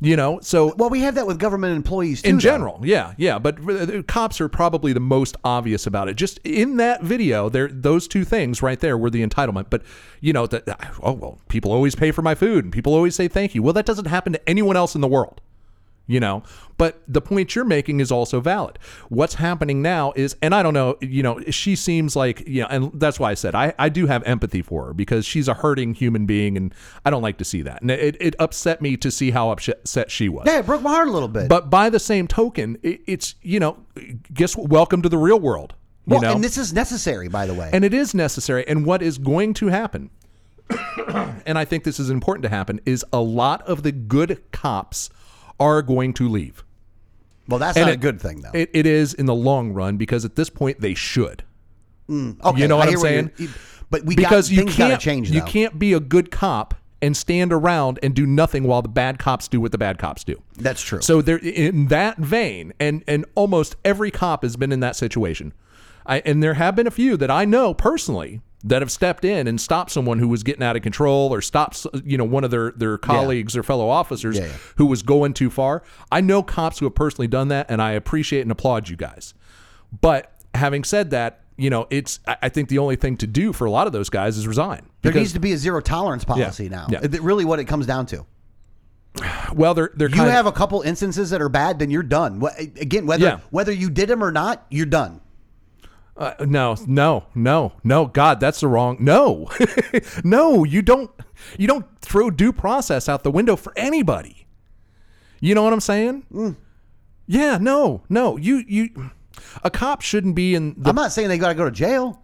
You 0.00 0.14
know, 0.16 0.40
so 0.40 0.74
well 0.76 0.90
we 0.90 1.00
have 1.00 1.14
that 1.14 1.26
with 1.26 1.38
government 1.38 1.74
employees 1.74 2.20
too 2.20 2.28
in 2.28 2.36
though. 2.36 2.40
general, 2.40 2.80
yeah, 2.82 3.14
yeah. 3.16 3.38
But 3.38 3.64
the 3.64 4.04
cops 4.06 4.40
are 4.42 4.48
probably 4.48 4.92
the 4.92 5.00
most 5.00 5.36
obvious 5.42 5.86
about 5.86 6.08
it. 6.08 6.16
Just 6.16 6.38
in 6.44 6.76
that 6.76 7.02
video, 7.02 7.48
there 7.48 7.68
those 7.68 8.06
two 8.06 8.24
things 8.24 8.62
right 8.62 8.78
there 8.78 8.98
were 8.98 9.08
the 9.08 9.26
entitlement. 9.26 9.66
But 9.70 9.82
you 10.20 10.34
know 10.34 10.46
that 10.48 10.64
oh 11.02 11.12
well, 11.12 11.38
people 11.48 11.72
always 11.72 11.94
pay 11.94 12.10
for 12.10 12.20
my 12.20 12.34
food 12.34 12.64
and 12.64 12.72
people 12.72 12.94
always 12.94 13.14
say 13.14 13.26
thank 13.26 13.54
you. 13.54 13.62
Well, 13.62 13.72
that 13.72 13.86
doesn't 13.86 14.06
happen 14.06 14.34
to 14.34 14.48
anyone 14.48 14.76
else 14.76 14.94
in 14.94 15.00
the 15.00 15.08
world. 15.08 15.40
You 16.08 16.20
know, 16.20 16.44
but 16.78 17.02
the 17.08 17.20
point 17.20 17.54
you're 17.54 17.64
making 17.64 18.00
is 18.00 18.12
also 18.12 18.40
valid. 18.40 18.78
What's 19.08 19.34
happening 19.34 19.82
now 19.82 20.12
is, 20.14 20.36
and 20.42 20.54
I 20.54 20.62
don't 20.62 20.74
know, 20.74 20.96
you 21.00 21.22
know, 21.22 21.40
she 21.50 21.74
seems 21.74 22.14
like, 22.14 22.46
you 22.46 22.62
know, 22.62 22.68
and 22.68 23.00
that's 23.00 23.18
why 23.18 23.30
I 23.30 23.34
said 23.34 23.54
I, 23.54 23.74
I 23.78 23.88
do 23.88 24.06
have 24.06 24.22
empathy 24.24 24.62
for 24.62 24.86
her 24.86 24.94
because 24.94 25.24
she's 25.24 25.48
a 25.48 25.54
hurting 25.54 25.94
human 25.94 26.26
being 26.26 26.56
and 26.56 26.74
I 27.04 27.10
don't 27.10 27.22
like 27.22 27.38
to 27.38 27.44
see 27.44 27.62
that. 27.62 27.82
And 27.82 27.90
it, 27.90 28.16
it 28.20 28.36
upset 28.38 28.80
me 28.80 28.96
to 28.98 29.10
see 29.10 29.30
how 29.30 29.50
upset 29.50 30.10
she 30.10 30.28
was. 30.28 30.44
yeah 30.46 30.60
it 30.60 30.66
broke 30.66 30.82
my 30.82 30.90
heart 30.90 31.08
a 31.08 31.10
little 31.10 31.28
bit 31.28 31.48
But 31.48 31.70
by 31.70 31.90
the 31.90 32.00
same 32.00 32.28
token, 32.28 32.78
it, 32.82 33.00
it's 33.06 33.34
you 33.42 33.58
know, 33.58 33.78
guess 34.32 34.56
what? 34.56 34.68
Welcome 34.68 35.02
to 35.02 35.08
the 35.08 35.18
real 35.18 35.40
world. 35.40 35.74
You 36.06 36.12
well, 36.12 36.20
know, 36.20 36.32
and 36.32 36.44
this 36.44 36.56
is 36.56 36.72
necessary 36.72 37.28
by 37.28 37.46
the 37.46 37.54
way 37.54 37.70
and 37.72 37.84
it 37.84 37.94
is 37.94 38.14
necessary. 38.14 38.66
And 38.68 38.86
what 38.86 39.02
is 39.02 39.18
going 39.18 39.54
to 39.54 39.68
happen, 39.68 40.10
and 41.46 41.58
I 41.58 41.64
think 41.64 41.82
this 41.84 41.98
is 41.98 42.10
important 42.10 42.44
to 42.44 42.48
happen, 42.48 42.80
is 42.84 43.04
a 43.12 43.20
lot 43.20 43.62
of 43.62 43.82
the 43.82 43.92
good 43.92 44.42
cops 44.52 45.10
are 45.60 45.82
going 45.82 46.12
to 46.14 46.28
leave. 46.28 46.64
well 47.48 47.58
that's 47.58 47.76
And 47.76 47.86
not 47.86 47.94
a 47.94 47.96
good 47.98 48.20
thing 48.20 48.40
though 48.42 48.50
It, 48.52 48.70
it 48.72 48.86
is 48.86 49.14
in 49.14 49.26
the 49.26 49.34
long 49.34 49.72
run 49.72 49.96
because 49.96 50.24
at 50.24 50.36
this 50.36 50.50
point 50.50 50.80
they 50.80 50.94
should. 50.94 51.44
Mm, 52.08 52.40
okay 52.44 52.60
you 52.62 52.68
know 52.68 52.76
what 52.76 52.88
I'm 52.88 52.96
saying? 52.98 53.30
you're- 53.36 53.52
but 53.90 54.04
we 54.04 54.16
Because 54.16 54.48
got, 54.48 54.52
you 54.56 54.58
things 54.64 54.76
got 54.76 54.84
to 54.86 54.90
can't 54.92 55.02
change 55.02 55.30
you 55.30 55.42
can't 55.42 55.78
be 55.78 55.92
a 55.92 56.00
good 56.00 56.30
cop 56.30 56.74
and 57.02 57.16
stand 57.16 57.52
around 57.52 57.98
and 58.02 58.14
do 58.14 58.26
nothing 58.26 58.64
while 58.64 58.80
the 58.82 58.88
bad 58.88 59.18
cops 59.18 59.48
do 59.48 59.60
what 59.60 59.70
the 59.70 59.78
bad 59.78 59.98
cops 59.98 60.24
do. 60.24 60.40
that's 60.58 60.80
true 60.82 61.00
So 61.02 61.20
there, 61.22 61.36
in 61.38 61.86
that 61.88 62.16
vein, 62.18 62.72
and 62.80 63.04
and 63.06 63.24
almost 63.34 63.76
every 63.84 64.10
cop 64.10 64.42
has 64.42 64.56
been 64.56 64.72
in 64.72 64.80
that 64.80 64.96
situation. 64.96 65.52
I, 66.06 66.20
and 66.20 66.42
there 66.42 66.54
have 66.54 66.74
been 66.76 66.86
a 66.86 66.90
few 66.90 67.16
that 67.18 67.30
I 67.30 67.44
know 67.44 67.74
personally 67.74 68.40
that 68.64 68.82
have 68.82 68.90
stepped 68.90 69.24
in 69.24 69.46
and 69.46 69.60
stopped 69.60 69.90
someone 69.90 70.18
who 70.18 70.26
was 70.28 70.42
getting 70.42 70.62
out 70.62 70.74
of 70.76 70.82
control 70.82 71.32
or 71.32 71.40
stopped 71.40 71.86
you 72.04 72.16
know 72.18 72.24
one 72.24 72.42
of 72.44 72.50
their 72.50 72.72
their 72.72 72.98
colleagues 72.98 73.56
or 73.56 73.62
fellow 73.62 73.88
officers 73.88 74.36
Yeah, 74.36 74.46
yeah. 74.46 74.52
who 74.76 74.86
was 74.86 75.02
going 75.02 75.34
too 75.34 75.50
far. 75.50 75.82
I 76.10 76.20
know 76.20 76.42
cops 76.42 76.78
who 76.78 76.86
have 76.86 76.94
personally 76.94 77.28
done 77.28 77.48
that, 77.48 77.66
and 77.70 77.80
I 77.82 77.92
appreciate 77.92 78.40
and 78.42 78.50
applaud 78.50 78.88
you 78.88 78.96
guys. 78.96 79.34
But 80.00 80.32
having 80.54 80.84
said 80.84 81.10
that, 81.10 81.40
you 81.56 81.70
know, 81.70 81.86
it's 81.90 82.18
I 82.26 82.48
think 82.48 82.68
the 82.68 82.78
only 82.78 82.96
thing 82.96 83.16
to 83.18 83.26
do 83.26 83.52
for 83.52 83.66
a 83.66 83.70
lot 83.70 83.86
of 83.86 83.92
those 83.92 84.08
guys 84.10 84.36
is 84.36 84.46
resign. 84.48 84.82
There 85.02 85.12
Because- 85.12 85.20
needs 85.20 85.32
to 85.34 85.40
be 85.40 85.52
a 85.52 85.58
zero 85.58 85.80
tolerance 85.80 86.24
policy 86.24 86.68
now. 86.68 86.86
Yeah. 86.90 87.00
Really, 87.20 87.44
what 87.44 87.58
it 87.60 87.64
comes 87.66 87.86
down 87.86 88.06
to. 88.06 88.26
well, 89.54 89.72
they're 89.74 89.90
they're 89.94 90.10
You 90.10 90.16
have 90.22 90.46
a 90.46 90.52
couple 90.52 90.82
instances 90.82 91.30
that 91.30 91.40
are 91.40 91.48
bad, 91.48 91.78
then 91.78 91.90
you're 91.90 92.02
done. 92.02 92.42
Again, 92.58 93.06
whether 93.06 93.24
Yeah. 93.24 93.38
whether 93.50 93.72
you 93.72 93.88
did 93.90 94.08
them 94.08 94.22
or 94.22 94.30
not, 94.32 94.66
you're 94.70 94.84
done. 94.86 95.20
Uh, 96.16 96.34
no, 96.46 96.76
no, 96.86 97.26
no, 97.34 97.72
no. 97.84 98.06
God, 98.06 98.40
that's 98.40 98.60
the 98.60 98.68
wrong. 98.68 98.96
No, 99.00 99.50
no. 100.24 100.64
You 100.64 100.80
don't. 100.82 101.10
You 101.58 101.66
don't 101.66 101.84
throw 102.00 102.30
due 102.30 102.52
process 102.52 103.08
out 103.08 103.22
the 103.22 103.30
window 103.30 103.56
for 103.56 103.72
anybody. 103.76 104.46
You 105.40 105.54
know 105.54 105.62
what 105.62 105.74
I'm 105.74 105.80
saying? 105.80 106.24
Mm. 106.32 106.56
Yeah. 107.26 107.58
No. 107.60 108.02
No. 108.08 108.36
You. 108.38 108.64
You. 108.66 109.10
A 109.62 109.70
cop 109.70 110.00
shouldn't 110.00 110.34
be 110.34 110.54
in. 110.54 110.74
The, 110.78 110.88
I'm 110.88 110.96
not 110.96 111.12
saying 111.12 111.28
they 111.28 111.36
got 111.36 111.48
to 111.48 111.54
go 111.54 111.66
to 111.66 111.70
jail. 111.70 112.22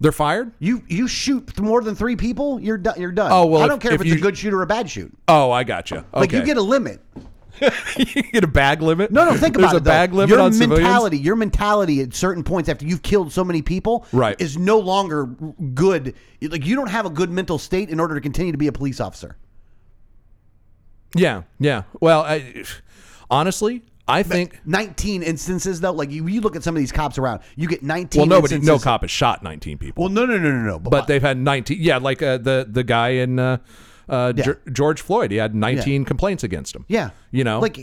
they're 0.00 0.12
fired. 0.12 0.52
You 0.58 0.82
you 0.88 1.08
shoot 1.08 1.58
more 1.58 1.80
than 1.80 1.94
three 1.94 2.16
people, 2.16 2.60
you're 2.60 2.76
done. 2.76 3.00
You're 3.00 3.12
done. 3.12 3.32
Oh, 3.32 3.46
well, 3.46 3.62
I 3.62 3.66
don't 3.66 3.80
care 3.80 3.94
if, 3.94 4.02
if 4.02 4.06
it's 4.06 4.16
a 4.16 4.20
good 4.22 4.36
shoot 4.36 4.52
or 4.52 4.60
a 4.60 4.66
bad 4.66 4.90
shoot. 4.90 5.10
Oh, 5.28 5.50
I 5.50 5.64
got 5.64 5.90
you. 5.90 5.98
Okay. 5.98 6.20
Like 6.20 6.32
you 6.32 6.42
get 6.42 6.58
a 6.58 6.62
limit. 6.62 7.00
you 7.96 8.22
get 8.22 8.44
a 8.44 8.48
bag 8.48 8.82
limit. 8.82 9.10
No, 9.10 9.24
no, 9.24 9.36
think 9.36 9.54
There's 9.56 9.64
about 9.64 9.74
a 9.74 9.76
it. 9.78 9.84
though. 9.84 9.90
bag 9.90 10.12
limit 10.12 10.30
your 10.30 10.40
on 10.40 10.52
civilians. 10.52 10.82
mentality, 10.82 11.18
your 11.18 11.36
mentality 11.36 12.00
at 12.00 12.14
certain 12.14 12.42
points 12.42 12.68
after 12.68 12.84
you've 12.86 13.02
killed 13.02 13.32
so 13.32 13.44
many 13.44 13.62
people, 13.62 14.06
Right. 14.12 14.40
is 14.40 14.56
no 14.58 14.78
longer 14.78 15.26
good. 15.26 16.14
Like 16.42 16.66
you 16.66 16.74
don't 16.76 16.90
have 16.90 17.06
a 17.06 17.10
good 17.10 17.30
mental 17.30 17.58
state 17.58 17.90
in 17.90 18.00
order 18.00 18.14
to 18.14 18.20
continue 18.20 18.52
to 18.52 18.58
be 18.58 18.66
a 18.66 18.72
police 18.72 19.00
officer. 19.00 19.36
Yeah. 21.14 21.42
Yeah. 21.60 21.82
Well, 22.00 22.22
I, 22.22 22.64
honestly, 23.30 23.82
I 24.08 24.22
think. 24.22 24.60
19 24.66 25.22
instances 25.22 25.80
though, 25.80 25.92
like 25.92 26.10
you, 26.10 26.26
you 26.26 26.40
look 26.40 26.56
at 26.56 26.62
some 26.62 26.74
of 26.74 26.80
these 26.80 26.92
cops 26.92 27.18
around, 27.18 27.40
you 27.56 27.68
get 27.68 27.82
19. 27.82 28.18
Well, 28.20 28.26
nobody, 28.26 28.58
no 28.58 28.78
cop 28.78 29.02
has 29.02 29.10
shot 29.10 29.42
19 29.42 29.78
people. 29.78 30.02
Well, 30.04 30.10
no, 30.12 30.26
no, 30.26 30.36
no, 30.38 30.50
no, 30.50 30.62
no. 30.62 30.78
but 30.78 31.06
they've 31.06 31.22
had 31.22 31.38
19 31.38 31.78
yeah 31.80 31.98
like 31.98 32.20
uh, 32.22 32.38
the 32.38 32.66
the 32.68 32.82
guy 32.82 33.10
in 33.10 33.38
uh, 33.38 33.58
uh, 34.08 34.32
Yeah. 34.36 34.44
Ge- 34.44 34.72
george 34.72 35.00
floyd 35.00 35.30
he 35.30 35.36
had 35.36 35.54
19 35.54 36.04
complaints 36.04 36.44
against 36.44 36.74
him 36.74 36.84
yeah, 36.88 37.10
you 37.30 37.44
know 37.44 37.60
like 37.60 37.78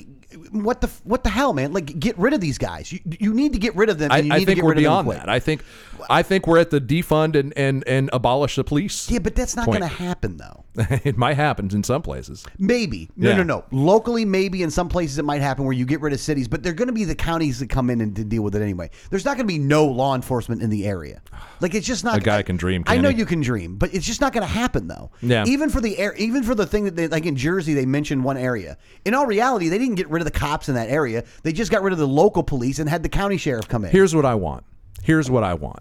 what 0.51 0.81
the 0.81 0.87
what 1.03 1.23
the 1.23 1.29
hell, 1.29 1.53
man? 1.53 1.73
Like 1.73 1.99
get 1.99 2.17
rid 2.17 2.33
of 2.33 2.39
these 2.41 2.57
guys. 2.57 2.91
You 2.91 2.99
you 3.19 3.33
need 3.33 3.53
to 3.53 3.59
get 3.59 3.75
rid 3.75 3.89
of 3.89 3.97
them. 3.97 4.11
I, 4.11 4.17
I 4.17 4.45
think 4.45 4.57
get 4.57 4.63
we're 4.63 4.69
rid 4.69 4.77
of 4.77 4.83
them 4.83 5.05
beyond 5.05 5.11
that. 5.11 5.29
I 5.29 5.39
think, 5.39 5.63
I 6.09 6.23
think 6.23 6.47
we're 6.47 6.59
at 6.59 6.69
the 6.69 6.79
defund 6.79 7.35
and 7.35 7.53
and, 7.57 7.83
and 7.87 8.09
abolish 8.13 8.55
the 8.55 8.63
police. 8.63 9.09
Yeah, 9.09 9.19
but 9.19 9.35
that's 9.35 9.55
not 9.55 9.65
going 9.65 9.81
to 9.81 9.87
happen 9.87 10.37
though. 10.37 10.63
it 11.03 11.17
might 11.17 11.35
happen 11.35 11.69
in 11.71 11.83
some 11.83 12.01
places. 12.01 12.45
Maybe. 12.57 13.09
No, 13.15 13.29
Yeah. 13.31 13.37
no, 13.37 13.43
no. 13.43 13.65
Locally, 13.71 14.23
maybe 14.25 14.63
in 14.63 14.71
some 14.71 14.87
places 14.89 15.17
it 15.17 15.25
might 15.25 15.41
happen 15.41 15.65
where 15.65 15.73
you 15.73 15.85
get 15.85 15.99
rid 16.01 16.13
of 16.13 16.19
cities, 16.19 16.47
but 16.47 16.63
they're 16.63 16.73
going 16.73 16.87
to 16.87 16.93
be 16.93 17.03
the 17.03 17.15
counties 17.15 17.59
that 17.59 17.69
come 17.69 17.89
in 17.89 17.99
and 18.01 18.15
to 18.15 18.23
deal 18.23 18.41
with 18.41 18.55
it 18.55 18.61
anyway. 18.61 18.89
There's 19.09 19.25
not 19.25 19.35
going 19.37 19.47
to 19.47 19.53
be 19.53 19.59
no 19.59 19.85
law 19.85 20.15
enforcement 20.15 20.61
in 20.61 20.69
the 20.69 20.85
area. 20.87 21.21
Like 21.59 21.75
it's 21.75 21.85
just 21.87 22.03
not. 22.03 22.17
A 22.17 22.21
guy 22.21 22.41
can 22.43 22.55
dream, 22.57 22.83
I 22.87 22.97
know 22.97 23.09
he? 23.09 23.17
you 23.17 23.25
can 23.25 23.41
dream, 23.41 23.75
but 23.77 23.93
it's 23.93 24.05
just 24.05 24.21
not 24.21 24.31
going 24.33 24.47
to 24.47 24.53
happen 24.53 24.87
though. 24.87 25.11
Yeah. 25.21 25.43
Even 25.45 25.69
for 25.69 25.81
the 25.81 25.97
air, 25.97 26.13
even 26.15 26.43
for 26.43 26.55
the 26.55 26.65
thing 26.65 26.85
that 26.85 26.95
they 26.95 27.07
like 27.07 27.25
in 27.25 27.35
Jersey, 27.35 27.73
they 27.73 27.85
mentioned 27.85 28.23
one 28.23 28.37
area. 28.37 28.77
In 29.05 29.13
all 29.13 29.25
reality, 29.25 29.67
they 29.69 29.77
didn't 29.77 29.95
get 29.95 30.09
rid 30.09 30.21
of 30.21 30.25
the 30.25 30.31
cops 30.39 30.69
in 30.69 30.75
that 30.75 30.89
area. 30.89 31.23
They 31.43 31.51
just 31.53 31.71
got 31.71 31.81
rid 31.83 31.91
of 31.93 31.99
the 31.99 32.07
local 32.07 32.43
police 32.43 32.79
and 32.79 32.89
had 32.89 33.03
the 33.03 33.09
county 33.09 33.37
sheriff 33.37 33.67
come 33.67 33.83
in. 33.85 33.91
Here's 33.91 34.15
what 34.15 34.25
I 34.25 34.35
want. 34.35 34.63
Here's 35.03 35.29
what 35.29 35.43
I 35.43 35.53
want. 35.55 35.79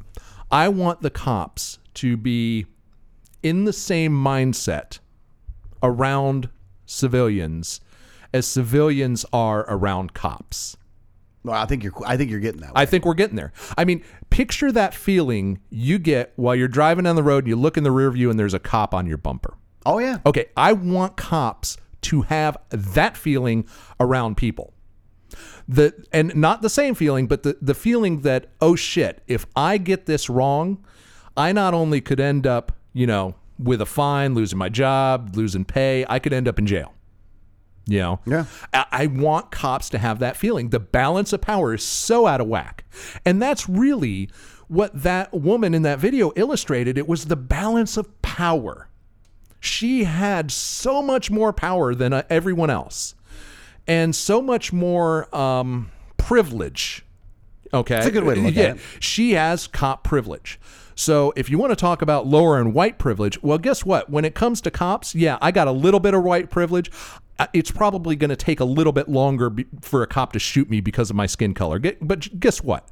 I 0.51 0.69
want 0.69 1.01
the 1.03 1.11
cops 1.11 1.79
to 1.95 2.17
be 2.17 2.67
in 3.43 3.65
the 3.65 3.73
same 3.73 4.13
mindset 4.13 4.99
around 5.83 6.49
civilians 6.87 7.81
as 8.33 8.47
civilians 8.47 9.25
are 9.33 9.65
around 9.69 10.15
cops. 10.15 10.77
well, 11.43 11.57
I 11.57 11.67
think 11.67 11.83
you're. 11.83 11.93
I 12.07 12.17
think 12.17 12.31
you're 12.31 12.41
getting 12.41 12.61
that. 12.61 12.73
I 12.75 12.87
think 12.87 13.05
we're 13.05 13.15
getting 13.15 13.37
there. 13.37 13.53
I 13.77 13.85
mean, 13.85 14.05
picture 14.31 14.71
that 14.73 14.95
feeling 14.95 15.61
you 15.71 15.99
get 15.99 16.33
while 16.37 16.55
you're 16.55 16.69
driving 16.69 17.05
down 17.05 17.17
the 17.17 17.23
road 17.23 17.45
and 17.45 17.49
you 17.49 17.57
look 17.57 17.77
in 17.77 17.85
the 17.85 17.91
rear 17.91 18.11
view 18.11 18.31
and 18.31 18.39
there's 18.39 18.55
a 18.55 18.59
cop 18.61 18.95
on 18.95 19.07
your 19.07 19.19
bumper. 19.19 19.55
oh 19.87 19.99
yeah. 19.99 20.19
Okay, 20.27 20.47
I 20.57 20.73
want 20.73 21.17
cops 21.17 21.77
to 22.03 22.23
have 22.23 22.57
that 22.71 23.17
feeling 23.17 23.67
around 23.99 24.37
people. 24.37 24.73
The 25.69 25.95
and 26.13 26.35
not 26.35 26.63
the 26.63 26.71
same 26.71 26.95
feeling, 26.95 27.27
but 27.27 27.43
the, 27.43 27.57
the 27.61 27.75
feeling 27.75 28.21
that, 28.23 28.47
oh 28.61 28.75
shit, 28.77 29.23
if 29.27 29.47
I 29.55 29.79
get 29.79 30.07
this 30.07 30.29
wrong, 30.29 30.85
I 31.37 31.53
not 31.53 31.75
only 31.75 32.01
could 32.01 32.21
end 32.21 32.47
up, 32.47 32.73
you 32.93 33.07
know, 33.07 33.35
with 33.59 33.81
a 33.81 33.87
fine, 33.87 34.35
losing 34.35 34.59
my 34.59 34.69
job, 34.69 35.37
losing 35.37 35.65
pay, 35.65 36.05
I 36.09 36.19
could 36.19 36.33
end 36.33 36.49
up 36.49 36.59
in 36.59 36.67
jail. 36.67 36.95
You 37.87 37.99
know? 37.99 38.21
Yeah. 38.27 38.45
I, 38.73 38.87
I 38.91 39.07
want 39.07 39.51
cops 39.51 39.89
to 39.91 39.99
have 39.99 40.21
that 40.21 40.37
feeling. 40.37 40.71
The 40.71 40.81
balance 40.81 41.33
of 41.33 41.41
power 41.41 41.75
is 41.75 41.83
so 41.83 42.27
out 42.27 42.41
of 42.41 42.47
whack. 42.47 42.85
And 43.25 43.43
that's 43.43 43.69
really 43.69 44.31
what 44.69 45.03
that 45.03 45.33
woman 45.33 45.75
in 45.75 45.83
that 45.83 45.99
video 45.99 46.33
illustrated. 46.37 46.97
It 46.97 47.09
was 47.09 47.27
the 47.27 47.37
balance 47.37 47.97
of 47.97 48.23
power. 48.23 48.89
She 49.59 50.05
had 50.05 50.51
so 50.51 51.03
much 51.03 51.31
more 51.31 51.53
power 51.53 51.95
than 51.95 52.13
uh, 52.13 52.23
everyone 52.31 52.71
else 52.71 53.15
and 53.87 54.15
so 54.15 54.41
much 54.41 54.73
more 54.73 55.35
um, 55.35 55.91
privilege. 56.17 57.05
Okay. 57.75 57.95
That's 57.95 58.07
a 58.07 58.11
good 58.11 58.25
way 58.25 58.37
to 58.37 58.41
look 58.41 58.57
at 58.57 58.57
yeah, 58.57 58.75
it. 58.75 58.81
She 59.01 59.33
has 59.33 59.67
cop 59.67 60.05
privilege. 60.05 60.61
So 61.01 61.33
if 61.35 61.49
you 61.49 61.57
want 61.57 61.71
to 61.71 61.77
talk 61.77 62.03
about 62.03 62.27
lower 62.27 62.61
and 62.61 62.75
white 62.75 62.99
privilege, 62.99 63.43
well, 63.43 63.57
guess 63.57 63.87
what? 63.87 64.11
When 64.11 64.27
it 64.27 64.35
comes 64.35 64.61
to 64.61 64.71
cops, 64.71 65.15
yeah, 65.15 65.39
I 65.41 65.51
got 65.51 65.67
a 65.67 65.73
little 65.73 65.99
bit 65.99 66.13
of 66.13 66.23
white 66.23 66.51
privilege. 66.51 66.91
Uh, 67.39 67.47
It's 67.55 67.71
probably 67.71 68.17
going 68.17 68.29
to 68.29 68.37
take 68.37 68.61
a 68.61 68.67
little 68.67 68.93
bit 68.93 69.09
longer 69.09 69.51
for 69.81 70.03
a 70.03 70.07
cop 70.07 70.35
to 70.35 70.39
shoot 70.39 70.69
me 70.69 70.83
because 70.83 71.09
of 71.09 71.17
my 71.17 71.25
skin 71.25 71.55
color. 71.55 71.81
But 72.03 72.39
guess 72.39 72.63
what? 72.63 72.87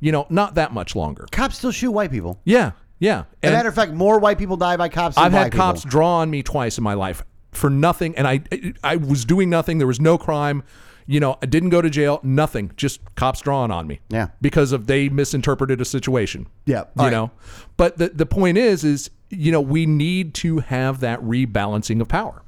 You 0.00 0.10
know, 0.10 0.26
not 0.28 0.56
that 0.56 0.72
much 0.72 0.96
longer. 0.96 1.28
Cops 1.30 1.58
still 1.58 1.70
shoot 1.70 1.92
white 1.92 2.10
people. 2.10 2.40
Yeah, 2.44 2.72
yeah. 2.98 3.26
As 3.44 3.50
a 3.50 3.52
matter 3.52 3.68
of 3.68 3.76
fact, 3.76 3.92
more 3.92 4.18
white 4.18 4.38
people 4.38 4.56
die 4.56 4.76
by 4.76 4.88
cops. 4.88 5.14
Than 5.14 5.24
I've 5.26 5.32
had 5.32 5.52
cops 5.52 5.82
People. 5.82 5.90
draw 5.90 6.16
on 6.16 6.30
me 6.30 6.42
twice 6.42 6.78
in 6.78 6.82
my 6.82 6.94
life 6.94 7.22
for 7.52 7.70
nothing, 7.70 8.16
and 8.16 8.26
I 8.26 8.40
I 8.82 8.96
was 8.96 9.24
doing 9.24 9.48
nothing. 9.48 9.78
There 9.78 9.86
was 9.86 10.00
no 10.00 10.18
crime. 10.18 10.64
You 11.06 11.20
know, 11.20 11.36
I 11.42 11.46
didn't 11.46 11.70
go 11.70 11.82
to 11.82 11.90
jail. 11.90 12.20
Nothing. 12.22 12.72
Just 12.76 13.00
cops 13.16 13.40
drawing 13.40 13.70
on 13.70 13.86
me. 13.86 14.00
Yeah. 14.08 14.28
Because 14.40 14.72
of 14.72 14.86
they 14.86 15.08
misinterpreted 15.08 15.80
a 15.80 15.84
situation. 15.84 16.46
Yeah, 16.64 16.84
You 16.96 17.04
right. 17.04 17.10
know, 17.10 17.30
but 17.76 17.98
the 17.98 18.08
the 18.10 18.26
point 18.26 18.58
is, 18.58 18.84
is 18.84 19.10
you 19.28 19.50
know 19.52 19.60
we 19.60 19.86
need 19.86 20.34
to 20.34 20.58
have 20.58 21.00
that 21.00 21.20
rebalancing 21.20 22.00
of 22.00 22.08
power, 22.08 22.42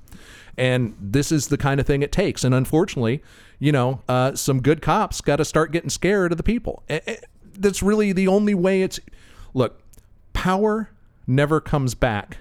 and 0.56 0.94
this 1.00 1.32
is 1.32 1.48
the 1.48 1.56
kind 1.58 1.80
of 1.80 1.86
thing 1.86 2.02
it 2.02 2.12
takes. 2.12 2.44
And 2.44 2.54
unfortunately, 2.54 3.22
you 3.58 3.72
know, 3.72 4.02
uh, 4.08 4.34
some 4.34 4.60
good 4.62 4.80
cops 4.82 5.20
got 5.20 5.36
to 5.36 5.44
start 5.44 5.72
getting 5.72 5.90
scared 5.90 6.30
of 6.32 6.36
the 6.38 6.44
people. 6.44 6.82
Eh, 6.88 7.00
eh, 7.06 7.16
That's 7.58 7.82
really 7.82 8.12
the 8.12 8.28
only 8.28 8.54
way. 8.54 8.82
It's 8.82 9.00
look, 9.52 9.80
power 10.32 10.90
never 11.26 11.60
comes 11.60 11.94
back 11.94 12.36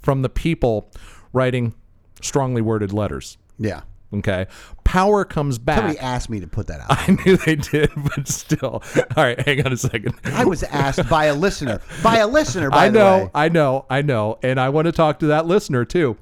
from 0.00 0.22
the 0.22 0.28
people 0.28 0.90
writing 1.32 1.74
strongly 2.20 2.62
worded 2.62 2.92
letters. 2.92 3.36
Yeah. 3.58 3.82
Okay. 4.14 4.46
Power 4.84 5.24
comes 5.24 5.58
back. 5.58 5.78
Somebody 5.78 5.98
asked 5.98 6.28
me 6.28 6.40
to 6.40 6.46
put 6.46 6.66
that 6.66 6.80
out. 6.80 6.86
I 6.90 7.18
knew 7.24 7.36
they 7.36 7.56
did, 7.56 7.90
but 7.96 8.28
still. 8.28 8.82
All 9.16 9.24
right, 9.24 9.40
hang 9.40 9.64
on 9.64 9.72
a 9.72 9.76
second. 9.76 10.14
I 10.24 10.44
was 10.44 10.62
asked 10.64 11.08
by 11.08 11.26
a 11.26 11.34
listener. 11.34 11.80
By 12.02 12.18
a 12.18 12.26
listener, 12.26 12.70
by 12.70 12.86
I 12.86 12.88
know. 12.90 13.30
I 13.34 13.48
know, 13.48 13.86
I 13.88 14.02
know. 14.02 14.38
And 14.42 14.60
I 14.60 14.68
want 14.68 14.86
to 14.86 14.92
talk 14.92 15.18
to 15.20 15.26
that 15.26 15.46
listener 15.46 15.84
too. 15.84 16.16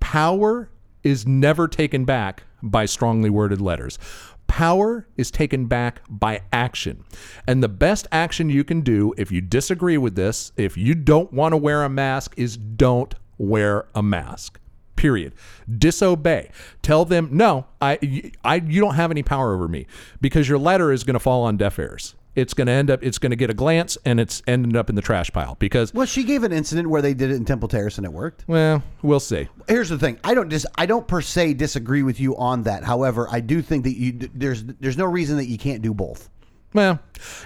Power 0.00 0.70
is 1.02 1.26
never 1.26 1.68
taken 1.68 2.04
back 2.04 2.44
by 2.62 2.86
strongly 2.86 3.30
worded 3.30 3.60
letters. 3.60 3.98
Power 4.46 5.06
is 5.16 5.30
taken 5.30 5.66
back 5.66 6.00
by 6.08 6.40
action. 6.52 7.04
And 7.46 7.62
the 7.62 7.68
best 7.68 8.06
action 8.12 8.48
you 8.48 8.64
can 8.64 8.80
do 8.80 9.12
if 9.16 9.32
you 9.32 9.40
disagree 9.40 9.98
with 9.98 10.14
this, 10.14 10.52
if 10.56 10.76
you 10.76 10.94
don't 10.94 11.32
want 11.32 11.52
to 11.52 11.56
wear 11.56 11.82
a 11.82 11.88
mask, 11.88 12.34
is 12.36 12.56
don't 12.56 13.14
wear 13.38 13.86
a 13.94 14.02
mask. 14.02 14.60
Period. 14.96 15.32
Disobey. 15.78 16.50
Tell 16.82 17.04
them, 17.04 17.28
no, 17.32 17.66
I, 17.80 18.32
I, 18.44 18.56
you 18.56 18.80
don't 18.80 18.94
have 18.94 19.10
any 19.10 19.22
power 19.22 19.54
over 19.54 19.68
me 19.68 19.86
because 20.20 20.48
your 20.48 20.58
letter 20.58 20.90
is 20.92 21.04
going 21.04 21.14
to 21.14 21.20
fall 21.20 21.42
on 21.44 21.56
deaf 21.56 21.78
ears. 21.78 22.14
It's 22.34 22.52
going 22.52 22.66
to 22.66 22.72
end 22.72 22.90
up, 22.90 23.02
it's 23.02 23.16
going 23.18 23.30
to 23.30 23.36
get 23.36 23.48
a 23.48 23.54
glance 23.54 23.96
and 24.04 24.20
it's 24.20 24.42
ended 24.46 24.76
up 24.76 24.90
in 24.90 24.94
the 24.94 25.00
trash 25.00 25.30
pile 25.30 25.54
because, 25.58 25.94
Well, 25.94 26.04
she 26.06 26.22
gave 26.22 26.44
an 26.44 26.52
incident 26.52 26.90
where 26.90 27.00
they 27.00 27.14
did 27.14 27.30
it 27.30 27.34
in 27.36 27.46
Temple 27.46 27.68
Terrace 27.68 27.96
and 27.96 28.04
it 28.04 28.12
worked. 28.12 28.44
well, 28.46 28.82
we'll 29.00 29.20
see. 29.20 29.48
Here's 29.68 29.88
the 29.88 29.98
thing: 29.98 30.18
I 30.22 30.34
don't 30.34 30.50
dis- 30.50 30.66
I 30.76 30.84
don't 30.84 31.08
per 31.08 31.22
se 31.22 31.54
disagree 31.54 32.02
with 32.02 32.20
you 32.20 32.36
on 32.36 32.64
that. 32.64 32.84
However, 32.84 33.26
I 33.30 33.40
do 33.40 33.62
think 33.62 33.84
that 33.84 33.96
you 33.96 34.12
there's 34.34 34.64
there's 34.64 34.98
no 34.98 35.06
reason 35.06 35.38
that 35.38 35.46
you 35.46 35.56
can't 35.56 35.80
do 35.80 35.94
both. 35.94 36.28
Well, 36.74 36.98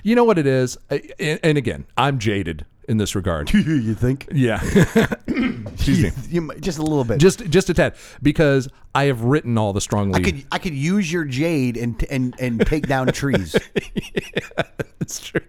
you 0.03 0.17
know 0.17 0.25
what 0.25 0.39
it 0.39 0.47
is? 0.49 0.77
And 1.21 1.57
again, 1.57 1.87
I'm 1.97 2.19
jaded 2.19 2.67
in 2.91 2.99
this 2.99 3.15
regard. 3.15 3.51
you 3.55 3.95
think? 3.95 4.29
yeah. 4.33 4.61
Excuse 5.27 6.03
me. 6.03 6.11
You 6.29 6.41
might- 6.43 6.61
just 6.61 6.79
a 6.79 6.83
little 6.83 7.05
bit. 7.05 7.19
Just 7.19 7.49
just 7.49 7.71
a 7.71 7.75
tad 7.75 7.95
because 8.23 8.69
I 8.95 9.05
have 9.05 9.23
written 9.23 9.57
all 9.57 9.73
the 9.73 9.81
strongly 9.81 10.21
I 10.21 10.23
could 10.23 10.45
I 10.53 10.59
could 10.59 10.75
use 10.75 11.11
your 11.11 11.25
jade 11.25 11.77
and 11.77 12.03
and 12.11 12.35
and 12.39 12.67
take 12.67 12.87
down 12.89 13.07
trees. 13.13 13.57
It's 15.01 15.21
true. 15.21 15.41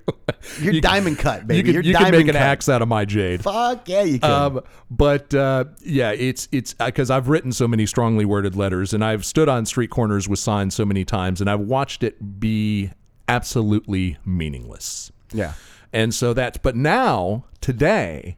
You're 0.59 0.73
You- 0.75 0.81
diamond 0.81 1.19
cut, 1.19 1.45
baby. 1.47 1.57
You 1.57 1.63
can, 1.63 1.73
You're 1.73 1.83
you 1.83 1.95
can 1.95 2.11
make 2.11 2.27
an 2.27 2.33
cut. 2.33 2.41
axe 2.41 2.69
out 2.69 2.81
of 2.81 2.87
my 2.87 3.05
jade. 3.05 3.43
Fuck 3.43 3.87
yeah, 3.89 4.03
you 4.03 4.19
can. 4.19 4.31
Um, 4.31 4.61
but 4.89 5.33
uh, 5.33 5.65
yeah, 5.81 6.11
it's 6.11 6.47
it's 6.51 6.73
because 6.73 7.09
I've 7.11 7.27
written 7.29 7.51
so 7.51 7.67
many 7.67 7.85
strongly 7.85 8.25
worded 8.25 8.55
letters, 8.55 8.93
and 8.93 9.03
I've 9.03 9.25
stood 9.25 9.49
on 9.49 9.65
street 9.65 9.89
corners 9.89 10.27
with 10.29 10.39
signs 10.39 10.73
so 10.75 10.85
many 10.85 11.03
times, 11.05 11.41
and 11.41 11.49
I've 11.49 11.59
watched 11.61 12.03
it 12.03 12.39
be 12.39 12.91
absolutely 13.27 14.17
meaningless. 14.25 15.11
yeah. 15.33 15.53
And 15.93 16.13
so 16.13 16.33
that's 16.33 16.57
but 16.57 16.75
now 16.75 17.45
today, 17.59 18.35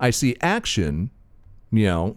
I 0.00 0.10
see 0.10 0.36
action, 0.40 1.10
you 1.70 1.86
know, 1.86 2.16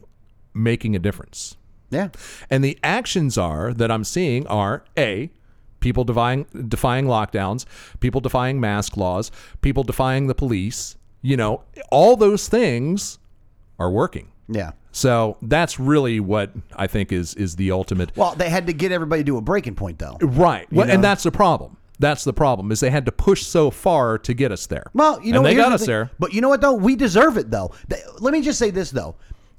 making 0.53 0.95
a 0.95 0.99
difference. 0.99 1.57
Yeah. 1.89 2.09
And 2.49 2.63
the 2.63 2.79
actions 2.83 3.37
are 3.37 3.73
that 3.73 3.91
I'm 3.91 4.03
seeing 4.03 4.47
are 4.47 4.83
a 4.97 5.29
people 5.79 6.03
defying 6.03 6.45
defying 6.67 7.05
lockdowns, 7.05 7.65
people 7.99 8.21
defying 8.21 8.59
mask 8.59 8.97
laws, 8.97 9.31
people 9.61 9.83
defying 9.83 10.27
the 10.27 10.35
police. 10.35 10.95
You 11.21 11.37
know, 11.37 11.63
all 11.91 12.15
those 12.15 12.47
things 12.47 13.19
are 13.77 13.91
working. 13.91 14.31
Yeah. 14.47 14.71
So 14.91 15.37
that's 15.41 15.79
really 15.79 16.19
what 16.19 16.51
I 16.75 16.87
think 16.87 17.11
is 17.11 17.33
is 17.35 17.55
the 17.55 17.71
ultimate. 17.71 18.15
Well, 18.15 18.35
they 18.35 18.49
had 18.49 18.67
to 18.67 18.73
get 18.73 18.91
everybody 18.91 19.23
to 19.25 19.37
a 19.37 19.41
breaking 19.41 19.75
point, 19.75 19.99
though. 19.99 20.17
Right. 20.21 20.71
Well, 20.71 20.89
and 20.89 21.03
that's 21.03 21.23
the 21.23 21.31
problem. 21.31 21.77
That's 22.01 22.23
the 22.23 22.33
problem 22.33 22.71
is 22.71 22.79
they 22.79 22.89
had 22.89 23.05
to 23.05 23.11
push 23.11 23.43
so 23.43 23.69
far 23.69 24.17
to 24.17 24.33
get 24.33 24.51
us 24.51 24.65
there. 24.65 24.87
Well, 24.93 25.21
you 25.21 25.33
know, 25.33 25.39
and 25.39 25.45
they 25.45 25.55
got 25.55 25.71
us 25.71 25.85
there. 25.85 26.09
But 26.17 26.33
you 26.33 26.41
know 26.41 26.49
what 26.49 26.59
though? 26.59 26.73
We 26.73 26.95
deserve 26.95 27.37
it 27.37 27.51
though. 27.51 27.73
Let 28.19 28.33
me 28.33 28.41
just 28.41 28.57
say 28.57 28.71
this 28.71 28.89
though. 28.89 29.15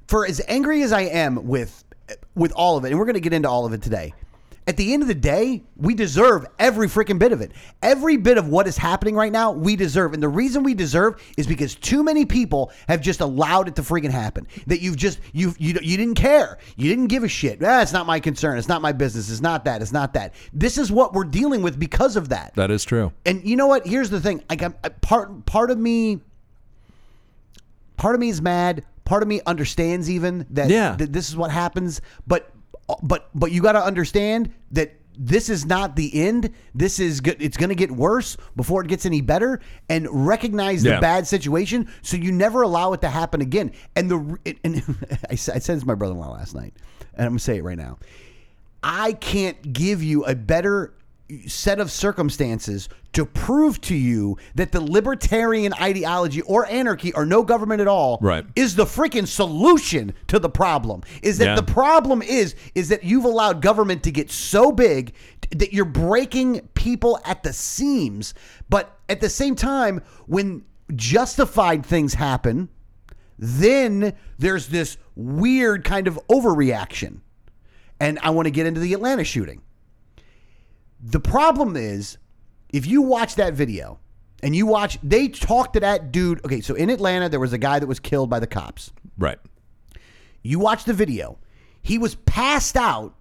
For 0.09 0.27
as 0.27 0.43
angry 0.49 0.83
as 0.83 0.93
I 0.93 1.03
am 1.03 1.47
with 1.47 1.85
with 2.35 2.53
all 2.53 2.77
of 2.77 2.85
it, 2.85 2.91
and 2.91 2.99
we're 2.99 3.05
going 3.05 3.15
to 3.15 3.21
get 3.21 3.33
into 3.33 3.49
all 3.49 3.65
of 3.65 3.73
it 3.73 3.81
today. 3.81 4.13
At 4.65 4.77
the 4.77 4.93
end 4.93 5.03
of 5.03 5.09
the 5.09 5.15
day, 5.15 5.65
we 5.77 5.93
deserve 5.93 6.47
every 6.57 6.87
freaking 6.87 7.19
bit 7.19 7.33
of 7.33 7.41
it. 7.41 7.51
Every 7.83 8.17
bit 8.17 8.39
of 8.39 8.47
what 8.47 8.69
is 8.69 8.77
happening 8.79 9.17
right 9.17 9.33
now, 9.33 9.51
we 9.51 9.75
deserve. 9.75 10.13
And 10.15 10.23
the 10.23 10.29
reason 10.29 10.63
we 10.63 10.73
deserve 10.73 11.21
is 11.37 11.49
because 11.49 11.75
too 11.75 12.05
many 12.05 12.25
people 12.25 12.71
have 12.87 13.01
just 13.01 13.21
allowed 13.21 13.67
it 13.67 13.75
to 13.75 13.83
freaking 13.83 14.13
happen. 14.13 14.47
That 14.69 14.81
you've 14.81 14.97
just 14.97 15.19
you 15.33 15.53
you 15.59 15.77
you 15.83 15.97
didn't 15.97 16.15
care. 16.15 16.59
You 16.77 16.89
didn't 16.89 17.09
give 17.09 17.25
a 17.25 17.29
shit. 17.29 17.59
Ah, 17.61 17.83
it's 17.83 17.93
not 17.93 18.07
my 18.07 18.21
concern. 18.21 18.57
It's 18.57 18.69
not 18.69 18.83
my 18.83 18.93
business. 18.93 19.31
It's 19.31 19.41
not 19.41 19.65
that. 19.65 19.83
It's 19.83 19.93
not 19.93 20.13
that. 20.15 20.33
This 20.53 20.79
is 20.79 20.93
what 20.93 21.13
we're 21.13 21.25
dealing 21.25 21.63
with 21.63 21.77
because 21.81 22.15
of 22.15 22.29
that. 22.29 22.55
That 22.55 22.71
is 22.71 22.85
true. 22.85 23.13
And 23.27 23.45
you 23.45 23.57
know 23.57 23.67
what? 23.67 23.85
Here's 23.85 24.11
the 24.11 24.21
thing. 24.21 24.45
Like, 24.49 24.63
I'm, 24.63 24.77
I, 24.85 24.91
part 24.91 25.45
part 25.45 25.73
of 25.73 25.79
me, 25.79 26.21
part 27.97 28.15
of 28.15 28.21
me 28.21 28.29
is 28.29 28.41
mad. 28.41 28.85
Part 29.05 29.25
of 29.25 29.29
me 29.29 29.41
understands 29.45 30.09
even 30.09 30.47
that, 30.51 30.71
Yeah. 30.71 30.95
that 30.95 31.13
this 31.13 31.29
is 31.29 31.37
what 31.37 31.51
happens. 31.51 32.01
But 32.29 32.52
Uh, 32.89 32.95
but 33.03 33.31
but 33.35 33.53
you 33.53 33.63
got 33.63 33.73
to 33.73 33.85
understand 33.85 34.53
that 34.73 34.95
this 35.19 35.51
is 35.51 35.67
not 35.67 35.95
the 35.95 36.23
end. 36.23 36.51
This 36.75 36.99
is 36.99 37.21
good. 37.21 37.37
It's 37.41 37.57
going 37.59 37.69
to 37.69 37.75
get 37.75 37.91
worse 37.91 38.37
before 38.57 38.81
it 38.83 38.89
gets 38.89 39.05
any 39.05 39.21
better. 39.21 39.61
And 39.91 40.09
recognize 40.27 40.83
the 40.83 40.91
Yeah. 40.91 41.01
bad 41.01 41.27
situation, 41.27 41.89
so 42.01 42.17
you 42.17 42.33
never 42.33 42.63
allow 42.63 42.93
it 42.95 43.03
to 43.03 43.09
happen 43.11 43.41
again. 43.43 43.73
And 43.95 44.11
the 44.11 44.39
it, 44.45 44.59
and 44.65 44.77
I 45.31 45.35
said 45.35 45.57
this 45.61 45.67
to 45.81 45.87
my 45.87 45.95
brother-in-law 45.95 46.31
last 46.33 46.55
night, 46.55 46.75
and 47.15 47.27
I'm 47.27 47.33
gonna 47.33 47.39
say 47.41 47.59
it 47.59 47.65
right 47.65 47.77
now. 47.79 47.99
I 48.83 49.13
can't 49.13 49.73
give 49.73 50.03
you 50.03 50.25
a 50.25 50.35
better 50.35 50.95
set 51.47 51.81
of 51.81 51.91
circumstances 51.91 52.89
to 53.13 53.25
prove 53.27 53.81
to 53.83 53.95
you 53.95 54.37
that 54.55 54.73
the 54.73 54.81
libertarian 54.81 55.73
ideology 55.81 56.41
or 56.43 56.67
anarchy 56.67 57.13
or 57.15 57.27
no 57.27 57.43
government 57.43 57.81
at 57.81 57.89
all 57.89 58.19
Right. 58.21 58.45
is 58.57 58.75
the 58.75 58.85
freaking 58.85 59.27
solution 59.27 60.15
to 60.29 60.39
the 60.39 60.49
problem. 60.49 61.03
Is 61.23 61.39
that 61.39 61.45
Yeah. 61.45 61.55
the 61.57 61.63
problem 61.63 62.23
is 62.23 62.55
is 62.75 62.89
that 62.89 63.05
you've 63.05 63.25
allowed 63.25 63.61
government 63.63 64.03
to 64.05 64.11
get 64.11 64.31
so 64.31 64.73
big 64.73 65.13
that 65.51 65.73
you're 65.73 65.85
breaking 65.85 66.61
people 66.75 67.19
at 67.25 67.43
the 67.43 67.53
seams, 67.53 68.33
but 68.71 68.99
at 69.09 69.21
the 69.21 69.29
same 69.29 69.55
time 69.55 70.01
when 70.27 70.63
justified 70.95 71.85
things 71.85 72.15
happen, 72.15 72.69
then 73.39 74.13
there's 74.39 74.69
this 74.69 74.97
weird 75.17 75.85
kind 75.85 76.07
of 76.07 76.19
overreaction. 76.29 77.19
And 78.01 78.19
I 78.23 78.31
want 78.31 78.47
to 78.47 78.51
get 78.51 78.67
into 78.67 78.81
the 78.81 78.95
Atlanta 78.95 79.25
shooting. 79.25 79.61
The 81.03 81.21
problem 81.21 81.77
is, 81.77 82.19
if 82.73 82.87
you 82.87 83.03
watch 83.03 83.35
that 83.35 83.55
video 83.55 83.99
and 84.43 84.55
you 84.55 84.67
watch, 84.67 84.99
they 85.03 85.29
talked 85.29 85.75
to 85.75 85.81
that 85.81 86.13
dude. 86.13 86.45
Okay, 86.45 86.61
so 86.61 86.75
in 86.75 86.91
Atlanta, 86.91 87.29
there 87.29 87.41
was 87.41 87.53
a 87.53 87.59
guy 87.59 87.79
that 87.79 87.87
was 87.87 88.01
killed 88.01 88.31
by 88.31 88.39
the 88.39 88.47
cops. 88.47 88.93
Right. 89.19 89.39
You 90.43 90.59
watch 90.59 90.85
the 90.85 90.95
video. 90.95 91.39
He 91.83 91.99
was 91.99 92.15
passed 92.15 92.77
out 92.77 93.15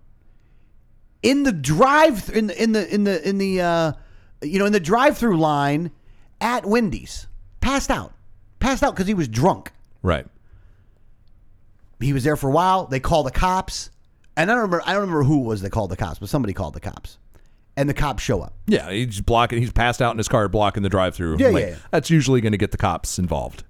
in 1.23 1.43
the 1.43 1.51
drive 1.51 2.29
in 2.29 2.47
the 2.47 2.61
in 2.63 2.71
the 2.71 2.93
in 2.93 3.03
the 3.03 3.27
in 3.27 3.37
the 3.37 3.61
uh, 3.61 3.93
you 4.41 4.59
know 4.59 4.65
in 4.65 4.73
the 4.73 4.79
drive-through 4.79 5.37
line 5.37 5.91
at 6.39 6.65
Wendy's. 6.65 7.27
Passed 7.59 7.91
out. 7.91 8.13
Passed 8.59 8.83
out 8.83 8.95
because 8.95 9.07
he 9.07 9.13
was 9.13 9.27
drunk. 9.27 9.71
Right. 10.01 10.25
He 11.99 12.13
was 12.13 12.23
there 12.23 12.35
for 12.35 12.49
a 12.49 12.51
while. 12.51 12.87
They 12.87 12.99
call 12.99 13.23
the 13.23 13.31
cops, 13.31 13.91
and 14.35 14.49
I 14.49 14.53
don't 14.55 14.63
remember. 14.63 14.83
I 14.85 14.93
don't 14.93 15.01
remember 15.01 15.23
who 15.23 15.41
it 15.41 15.45
was 15.45 15.61
that 15.61 15.71
called 15.71 15.91
the 15.91 15.97
cops, 15.97 16.19
but 16.19 16.29
somebody 16.29 16.53
called 16.53 16.73
the 16.73 16.79
cops, 16.79 17.19
and 17.81 17.89
the 17.89 17.93
cops 17.93 18.21
show 18.23 18.41
up. 18.41 18.53
Yeah, 18.67 18.89
he's 18.91 19.19
blocking. 19.21 19.59
He's 19.59 19.71
passed 19.73 20.01
out 20.01 20.11
in 20.11 20.17
his 20.19 20.27
car, 20.27 20.47
blocking 20.47 20.83
the 20.83 20.89
drive-through. 20.89 21.37
Yeah, 21.39 21.47
lane. 21.47 21.57
yeah, 21.57 21.69
yeah. 21.71 21.75
That's 21.89 22.09
usually 22.09 22.39
going 22.39 22.51
to 22.53 22.57
get 22.57 22.71
the 22.71 22.77
cops 22.77 23.17
involved. 23.19 23.63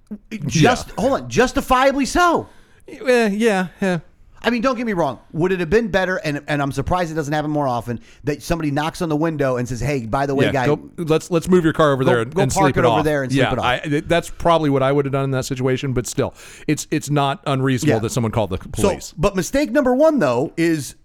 Just 0.46 0.90
hold 0.92 1.12
on, 1.22 1.28
justifiably 1.30 2.04
so. 2.06 2.48
Eh, 2.86 3.28
yeah, 3.32 3.68
yeah. 3.80 4.00
I 4.44 4.50
mean, 4.50 4.60
don't 4.60 4.76
get 4.76 4.86
me 4.86 4.92
wrong. 4.92 5.20
Would 5.32 5.52
it 5.52 5.60
have 5.60 5.70
been 5.70 5.86
better? 5.88 6.16
And 6.16 6.42
and 6.48 6.60
I'm 6.60 6.72
surprised 6.72 7.12
it 7.12 7.14
doesn't 7.14 7.32
happen 7.32 7.50
more 7.52 7.68
often. 7.68 8.00
That 8.24 8.42
somebody 8.42 8.72
knocks 8.72 9.00
on 9.00 9.08
the 9.08 9.14
window 9.16 9.56
and 9.56 9.68
says, 9.68 9.78
"Hey, 9.78 10.04
by 10.04 10.26
the 10.26 10.34
way, 10.34 10.46
yeah, 10.46 10.52
guy, 10.52 10.66
go, 10.66 10.90
let's 10.98 11.30
let's 11.30 11.48
move 11.48 11.62
your 11.62 11.72
car 11.72 11.92
over 11.92 12.02
Go- 12.02 12.10
there 12.10 12.20
and, 12.22 12.34
go 12.34 12.42
and 12.42 12.52
park 12.52 12.76
it 12.76 12.80
it 12.80 12.84
over 12.84 13.04
there 13.04 13.22
and 13.22 13.32
yeah, 13.32 13.52
it 13.52 13.58
off. 13.60 13.64
I, 13.64 14.02
that's 14.04 14.28
probably 14.30 14.68
what 14.68 14.82
I 14.82 14.90
would 14.90 15.04
have 15.04 15.12
done 15.12 15.24
in 15.24 15.30
that 15.30 15.44
situation. 15.44 15.92
But 15.92 16.08
still, 16.08 16.34
it's 16.66 16.88
it's 16.90 17.08
not 17.08 17.40
unreasonable 17.46 17.94
Yeah. 17.98 18.00
that 18.00 18.10
someone 18.10 18.32
called 18.32 18.50
the 18.50 18.58
So, 18.76 18.88
police. 18.88 19.14
but 19.16 19.36
mistake 19.36 19.70
number 19.70 19.94
one 19.94 20.18
though 20.18 20.52
is 20.56 20.96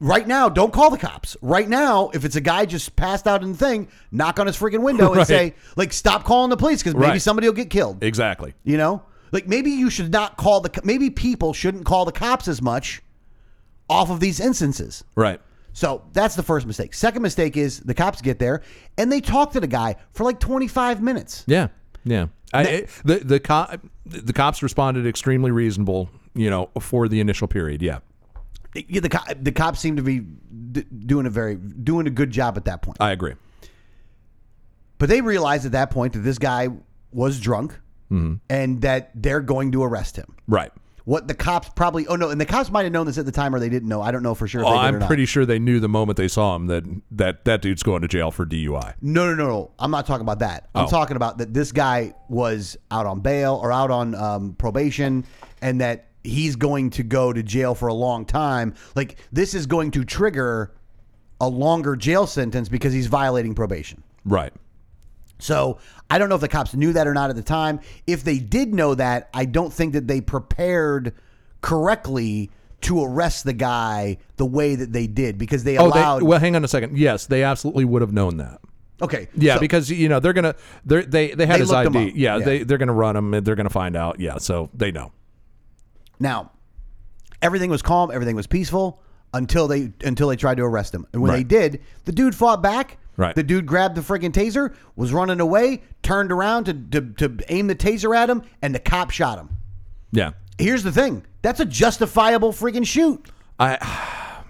right 0.00 0.26
now. 0.26 0.48
Don't 0.48 0.72
call 0.72 0.90
the 0.90 0.98
cops. 0.98 1.36
Right 1.42 1.68
now, 1.68 2.10
if 2.14 2.24
it's 2.24 2.36
a 2.36 2.40
guy 2.40 2.66
just 2.66 2.96
passed 2.96 3.26
out 3.26 3.42
in 3.42 3.52
the 3.52 3.58
thing, 3.58 3.88
knock 4.10 4.38
on 4.40 4.46
his 4.46 4.56
freaking 4.56 4.82
window 4.82 5.08
and 5.08 5.16
Right. 5.18 5.26
say, 5.26 5.54
like, 5.76 5.92
stop 5.92 6.24
calling 6.24 6.50
the 6.50 6.56
police 6.56 6.82
because 6.82 6.94
maybe 6.94 7.06
Right. 7.12 7.22
somebody 7.22 7.46
will 7.48 7.54
get 7.54 7.70
killed. 7.70 8.02
exactly. 8.02 8.54
You 8.64 8.76
know, 8.76 9.02
like 9.32 9.46
maybe 9.48 9.70
you 9.70 9.90
should 9.90 10.12
not 10.12 10.36
call 10.36 10.60
the. 10.60 10.80
Maybe 10.84 11.10
people 11.10 11.52
shouldn't 11.52 11.84
call 11.84 12.04
the 12.04 12.12
cops 12.12 12.48
as 12.48 12.60
much 12.62 13.02
off 13.88 14.10
of 14.10 14.20
these 14.20 14.40
instances. 14.40 15.04
Right. 15.14 15.40
So 15.72 16.04
that's 16.12 16.36
the 16.36 16.42
first 16.42 16.66
mistake. 16.66 16.94
Second 16.94 17.22
mistake 17.22 17.56
is 17.56 17.80
the 17.80 17.92
cops 17.94 18.22
get 18.22 18.38
there 18.38 18.62
and 18.96 19.12
they 19.12 19.20
talk 19.20 19.52
to 19.52 19.60
the 19.60 19.66
guy 19.66 19.96
for 20.12 20.24
like 20.24 20.40
25 20.40 21.02
minutes. 21.02 21.44
Yeah. 21.46 21.68
Yeah. 22.04 22.28
I, 22.54 22.62
it- 22.64 22.90
the 23.04 23.16
the 23.16 23.40
co- 23.40 23.66
the 24.06 24.32
cops 24.32 24.62
responded 24.62 25.06
extremely 25.06 25.50
reasonable. 25.50 26.08
You 26.34 26.50
know, 26.50 26.70
for 26.80 27.08
the 27.08 27.20
initial 27.20 27.48
period. 27.48 27.80
Yeah. 27.82 27.98
Yeah, 28.88 29.00
the, 29.00 29.08
co- 29.08 29.34
the 29.40 29.52
cops 29.52 29.80
seem 29.80 29.96
to 29.96 30.02
be 30.02 30.20
d- 30.20 30.84
doing 31.06 31.26
a 31.26 31.30
very 31.30 31.54
doing 31.56 32.06
a 32.06 32.10
good 32.10 32.30
job 32.30 32.56
at 32.56 32.64
that 32.66 32.82
point. 32.82 32.98
I 33.00 33.10
agree. 33.12 33.34
But 34.98 35.08
they 35.08 35.20
realized 35.20 35.66
at 35.66 35.72
that 35.72 35.90
point 35.90 36.14
that 36.14 36.20
this 36.20 36.38
guy 36.38 36.68
was 37.12 37.38
drunk 37.40 37.78
and 38.08 38.80
that 38.82 39.10
they're 39.16 39.40
going 39.40 39.72
to 39.72 39.82
arrest 39.82 40.16
him. 40.16 40.36
Right. 40.46 40.70
What 41.06 41.26
the 41.28 41.34
cops 41.34 41.68
probably 41.70 42.06
oh 42.08 42.16
no, 42.16 42.30
and 42.30 42.40
the 42.40 42.46
cops 42.46 42.70
might 42.70 42.82
have 42.84 42.92
known 42.92 43.06
this 43.06 43.16
at 43.18 43.26
the 43.26 43.32
time 43.32 43.54
or 43.54 43.60
they 43.60 43.68
didn't 43.68 43.88
know. 43.88 44.00
I 44.02 44.10
don't 44.10 44.22
know 44.24 44.34
for 44.34 44.48
sure. 44.48 44.60
If 44.62 44.66
Oh, 44.66 44.70
they 44.70 44.76
did 44.76 44.82
or 44.82 44.86
I'm 44.88 44.98
not. 45.00 45.06
pretty 45.06 45.24
sure 45.26 45.44
they 45.46 45.58
knew 45.60 45.78
the 45.80 45.88
moment 45.88 46.16
they 46.16 46.26
saw 46.28 46.56
him 46.56 46.66
that 46.66 46.84
that 47.12 47.44
that 47.44 47.62
dude's 47.62 47.82
going 47.84 48.02
to 48.02 48.08
jail 48.08 48.30
for 48.32 48.44
DUI. 48.46 48.94
No, 49.00 49.26
no, 49.28 49.34
no, 49.34 49.48
no. 49.48 49.70
I'm 49.78 49.90
not 49.92 50.06
talking 50.06 50.22
about 50.22 50.38
that. 50.40 50.68
I'm 50.74 50.86
Oh. 50.86 50.88
talking 50.88 51.16
about 51.16 51.38
that 51.38 51.52
this 51.54 51.70
guy 51.72 52.14
was 52.28 52.76
out 52.90 53.06
on 53.06 53.20
bail 53.20 53.58
or 53.62 53.70
out 53.72 53.90
on 53.92 54.14
um, 54.16 54.54
probation, 54.54 55.24
and 55.62 55.80
that 55.80 56.06
he's 56.26 56.56
going 56.56 56.90
to 56.90 57.02
go 57.02 57.32
to 57.32 57.42
jail 57.42 57.74
for 57.74 57.88
a 57.88 57.94
long 57.94 58.24
time. 58.24 58.74
Like 58.94 59.16
this 59.32 59.54
is 59.54 59.66
going 59.66 59.90
to 59.92 60.04
trigger 60.04 60.72
a 61.40 61.48
longer 61.48 61.96
jail 61.96 62.26
sentence 62.26 62.68
because 62.68 62.92
he's 62.92 63.06
violating 63.06 63.54
probation. 63.54 64.02
Right. 64.24 64.52
So 65.38 65.78
I 66.08 66.18
don't 66.18 66.28
know 66.30 66.34
if 66.34 66.40
the 66.40 66.48
cops 66.48 66.74
knew 66.74 66.92
that 66.94 67.06
or 67.06 67.12
not 67.14 67.28
at 67.30 67.36
the 67.36 67.42
time. 67.42 67.80
If 68.06 68.24
they 68.24 68.38
did 68.38 68.72
know 68.74 68.94
that, 68.94 69.28
I 69.34 69.44
don't 69.44 69.72
think 69.72 69.92
that 69.92 70.06
they 70.06 70.20
prepared 70.22 71.12
correctly 71.60 72.50
to 72.82 73.02
arrest 73.04 73.44
the 73.44 73.52
guy 73.52 74.18
the 74.36 74.46
way 74.46 74.74
that 74.74 74.92
they 74.92 75.06
did 75.06 75.38
because 75.38 75.64
they 75.64 75.76
Oh, 75.78 75.88
allowed. 75.88 76.20
they, 76.20 76.26
well, 76.26 76.38
hang 76.38 76.56
on 76.56 76.64
a 76.64 76.68
second. 76.68 76.96
Yes, 76.96 77.26
they 77.26 77.42
absolutely 77.42 77.84
would 77.84 78.02
have 78.02 78.12
known 78.12 78.36
that. 78.38 78.60
okay, 79.02 79.28
Yeah, 79.34 79.54
so- 79.54 79.60
because 79.60 79.90
you 79.90 80.08
know 80.08 80.20
they're 80.20 80.32
gonna 80.32 80.54
they 80.84 81.02
they 81.02 81.30
they 81.32 81.46
had 81.46 81.56
They 81.56 81.60
his 81.60 81.72
ID. 81.72 82.12
Yeah, 82.14 82.36
Yeah. 82.38 82.44
they 82.44 82.62
they're 82.62 82.78
gonna 82.78 82.92
run 82.94 83.16
him 83.16 83.34
and 83.34 83.46
they're 83.46 83.56
gonna 83.56 83.68
find 83.70 83.96
out. 83.96 84.20
Yeah, 84.20 84.38
so 84.38 84.70
they 84.72 84.90
know. 84.92 85.12
Now, 86.18 86.52
everything 87.42 87.70
was 87.70 87.82
calm, 87.82 88.10
everything 88.10 88.36
was 88.36 88.46
peaceful 88.46 89.02
until 89.34 89.68
they 89.68 89.92
until 90.04 90.28
they 90.28 90.36
tried 90.36 90.56
to 90.56 90.64
arrest 90.64 90.94
him. 90.94 91.06
And 91.12 91.22
when 91.22 91.32
they 91.32 91.44
did, 91.44 91.82
the 92.04 92.12
dude 92.12 92.34
fought 92.34 92.62
back. 92.62 92.98
Right. 93.18 93.34
The 93.34 93.42
dude 93.42 93.64
grabbed 93.64 93.94
the 93.94 94.02
freaking 94.02 94.30
taser, 94.30 94.74
was 94.94 95.12
running 95.12 95.40
away, 95.40 95.82
turned 96.02 96.30
around 96.30 96.64
to, 96.64 96.74
to 96.74 97.28
to 97.28 97.44
aim 97.48 97.66
the 97.66 97.74
taser 97.74 98.14
at 98.14 98.28
him, 98.28 98.42
and 98.60 98.74
the 98.74 98.78
cop 98.78 99.10
shot 99.10 99.38
him. 99.38 99.48
Yeah, 100.12 100.32
Here's 100.58 100.82
the 100.82 100.92
thing: 100.92 101.24
that's 101.42 101.60
a 101.60 101.64
justifiable 101.64 102.52
freaking 102.52 102.86
shoot. 102.86 103.26
I 103.58 104.42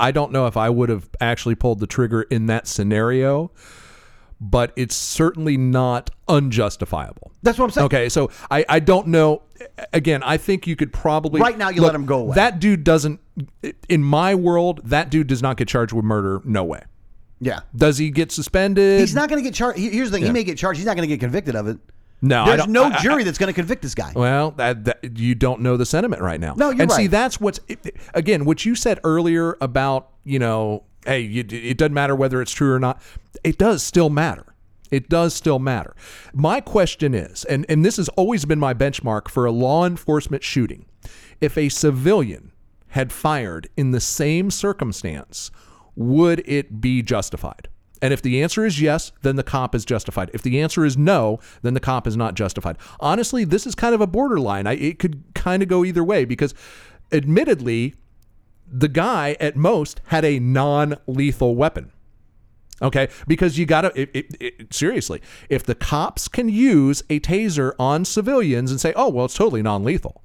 I 0.00 0.10
don't 0.10 0.32
know 0.32 0.46
if 0.46 0.56
I 0.56 0.68
would 0.70 0.88
have 0.88 1.08
actually 1.20 1.54
pulled 1.54 1.80
the 1.80 1.86
trigger 1.86 2.22
in 2.22 2.46
that 2.46 2.66
scenario, 2.66 3.50
but 4.40 4.72
it's 4.76 4.96
certainly 4.96 5.56
not 5.56 6.10
unjustifiable. 6.26 7.27
That's 7.48 7.58
what 7.58 7.64
I'm 7.66 7.70
saying. 7.70 7.84
Okay, 7.86 8.08
so 8.08 8.30
I, 8.50 8.64
I 8.68 8.80
don't 8.80 9.08
know. 9.08 9.42
Again, 9.92 10.22
I 10.22 10.36
think 10.36 10.66
you 10.66 10.76
could 10.76 10.92
probably 10.92 11.40
Right 11.40 11.58
now 11.58 11.68
you 11.68 11.82
let 11.82 11.94
him 11.94 12.06
go 12.06 12.20
away. 12.20 12.34
That 12.36 12.60
dude 12.60 12.84
doesn't. 12.84 13.20
In 13.88 14.02
my 14.02 14.34
world, 14.34 14.80
that 14.84 15.10
dude 15.10 15.26
does 15.26 15.42
not 15.42 15.56
get 15.56 15.68
charged 15.68 15.92
with 15.92 16.04
murder. 16.04 16.40
No 16.44 16.64
way. 16.64 16.82
Yeah. 17.40 17.60
Does 17.74 17.98
he 17.98 18.10
get 18.10 18.32
suspended? 18.32 19.00
He's 19.00 19.14
not 19.14 19.28
going 19.28 19.42
to 19.42 19.48
get 19.48 19.54
charged. 19.54 19.78
Here's 19.78 20.10
the 20.10 20.16
thing: 20.18 20.26
he 20.26 20.32
may 20.32 20.44
get 20.44 20.58
charged. 20.58 20.78
He's 20.78 20.86
not 20.86 20.96
going 20.96 21.08
to 21.08 21.12
get 21.14 21.20
convicted 21.20 21.56
of 21.56 21.66
it. 21.66 21.78
No, 22.20 22.42
I 22.42 22.46
There's 22.48 22.58
don't- 22.62 22.70
no 22.72 22.84
I- 22.84 22.94
I- 22.94 22.98
jury 23.00 23.24
that's 23.24 23.38
going 23.38 23.48
to 23.48 23.52
convict 23.54 23.82
this 23.82 23.94
guy. 23.94 24.12
Well, 24.14 24.50
that, 24.52 24.84
that 24.86 25.18
you 25.18 25.34
don't 25.36 25.60
know 25.60 25.76
the 25.76 25.86
sentiment 25.86 26.20
right 26.20 26.40
now. 26.40 26.54
No, 26.56 26.70
you're 26.70 26.82
and 26.82 26.90
see, 26.90 27.02
right. 27.02 27.10
that's 27.10 27.40
what's 27.40 27.60
again 28.12 28.44
what 28.44 28.64
you 28.64 28.74
said 28.74 28.98
earlier 29.04 29.56
about 29.60 30.10
you 30.24 30.38
know, 30.38 30.82
hey, 31.06 31.20
you, 31.20 31.44
it 31.48 31.78
doesn't 31.78 31.94
matter 31.94 32.16
whether 32.16 32.42
it's 32.42 32.52
true 32.52 32.72
or 32.72 32.80
not. 32.80 33.00
It 33.44 33.56
does 33.56 33.82
still 33.82 34.10
matter. 34.10 34.46
It 34.90 35.08
does 35.08 35.34
still 35.34 35.58
matter. 35.58 35.94
My 36.32 36.60
question 36.60 37.14
is, 37.14 37.44
and 37.44 37.66
and 37.68 37.84
this 37.84 37.96
has 37.96 38.08
always 38.10 38.44
been 38.44 38.58
my 38.58 38.74
benchmark 38.74 39.28
for 39.28 39.44
a 39.44 39.52
law 39.52 39.86
enforcement 39.86 40.42
shooting, 40.42 40.86
if 41.40 41.56
a 41.56 41.68
civilian 41.68 42.52
had 42.88 43.12
fired 43.12 43.68
in 43.76 43.90
the 43.90 44.00
same 44.00 44.50
circumstance, 44.50 45.50
would 45.94 46.42
it 46.46 46.80
be 46.80 47.02
justified? 47.02 47.68
And 48.00 48.12
if 48.12 48.22
the 48.22 48.42
answer 48.42 48.64
is 48.64 48.80
yes, 48.80 49.12
then 49.22 49.36
the 49.36 49.42
cop 49.42 49.74
is 49.74 49.84
justified. 49.84 50.30
If 50.32 50.42
the 50.42 50.60
answer 50.60 50.84
is 50.84 50.96
no, 50.96 51.40
then 51.62 51.74
the 51.74 51.80
cop 51.80 52.06
is 52.06 52.16
not 52.16 52.34
justified. 52.34 52.78
Honestly, 53.00 53.44
this 53.44 53.66
is 53.66 53.74
kind 53.74 53.94
of 53.94 54.00
a 54.00 54.06
borderline. 54.06 54.66
I, 54.66 54.74
it 54.74 54.98
could 54.98 55.24
kind 55.34 55.62
of 55.62 55.68
go 55.68 55.84
either 55.84 56.04
way 56.04 56.24
because, 56.24 56.54
admittedly, 57.10 57.94
the 58.70 58.88
guy 58.88 59.36
at 59.40 59.56
most 59.56 60.00
had 60.06 60.24
a 60.24 60.38
non 60.38 60.96
lethal 61.06 61.56
weapon. 61.56 61.92
Okay, 62.80 63.08
because 63.26 63.58
you 63.58 63.66
got 63.66 63.80
to 63.82 64.24
seriously. 64.70 65.20
If 65.48 65.64
the 65.64 65.74
cops 65.74 66.28
can 66.28 66.48
use 66.48 67.02
a 67.10 67.18
taser 67.18 67.72
on 67.78 68.04
civilians 68.04 68.70
and 68.70 68.80
say, 68.80 68.92
"Oh, 68.94 69.08
well, 69.08 69.24
it's 69.24 69.34
totally 69.34 69.62
non-lethal," 69.62 70.22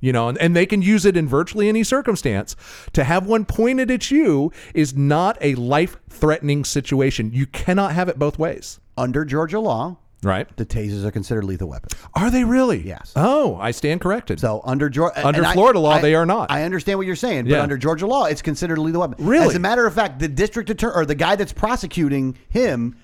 you 0.00 0.12
know, 0.12 0.28
and, 0.28 0.38
and 0.38 0.54
they 0.54 0.66
can 0.66 0.82
use 0.82 1.04
it 1.04 1.16
in 1.16 1.26
virtually 1.26 1.68
any 1.68 1.82
circumstance, 1.82 2.54
to 2.92 3.02
have 3.02 3.26
one 3.26 3.44
pointed 3.44 3.90
at 3.90 4.10
you 4.10 4.52
is 4.72 4.94
not 4.96 5.36
a 5.40 5.56
life-threatening 5.56 6.64
situation. 6.64 7.32
You 7.32 7.46
cannot 7.46 7.92
have 7.92 8.08
it 8.08 8.18
both 8.18 8.38
ways, 8.38 8.78
Under 8.96 9.24
Georgia 9.24 9.58
law, 9.58 9.98
right? 10.22 10.46
the 10.56 10.66
tasers 10.66 11.04
are 11.04 11.10
considered 11.10 11.44
lethal 11.44 11.68
weapons. 11.68 11.92
Are 12.14 12.30
they 12.30 12.44
really? 12.44 12.86
Yes. 12.86 13.12
Oh, 13.16 13.56
I 13.60 13.70
stand 13.70 14.00
corrected. 14.00 14.40
So 14.40 14.60
under 14.64 14.88
Georgia, 14.88 15.26
Under 15.26 15.44
Florida 15.44 15.78
law, 15.78 15.98
they 15.98 16.14
are 16.14 16.26
not. 16.26 16.50
I 16.50 16.64
understand 16.64 16.98
what 16.98 17.06
you're 17.06 17.16
saying, 17.16 17.44
but 17.44 17.52
Yeah. 17.52 17.62
under 17.62 17.76
Georgia 17.78 18.06
law, 18.06 18.24
it's 18.26 18.42
considered 18.42 18.78
a 18.78 18.80
lethal 18.80 19.00
weapon. 19.00 19.24
Really? 19.24 19.46
As 19.46 19.54
a 19.54 19.58
matter 19.60 19.86
of 19.86 19.94
fact, 19.94 20.18
the 20.18 20.28
district 20.28 20.70
attorney 20.70 20.94
or 20.94 21.04
the 21.06 21.14
guy 21.14 21.36
that's 21.36 21.52
prosecuting 21.52 22.36
him 22.48 22.96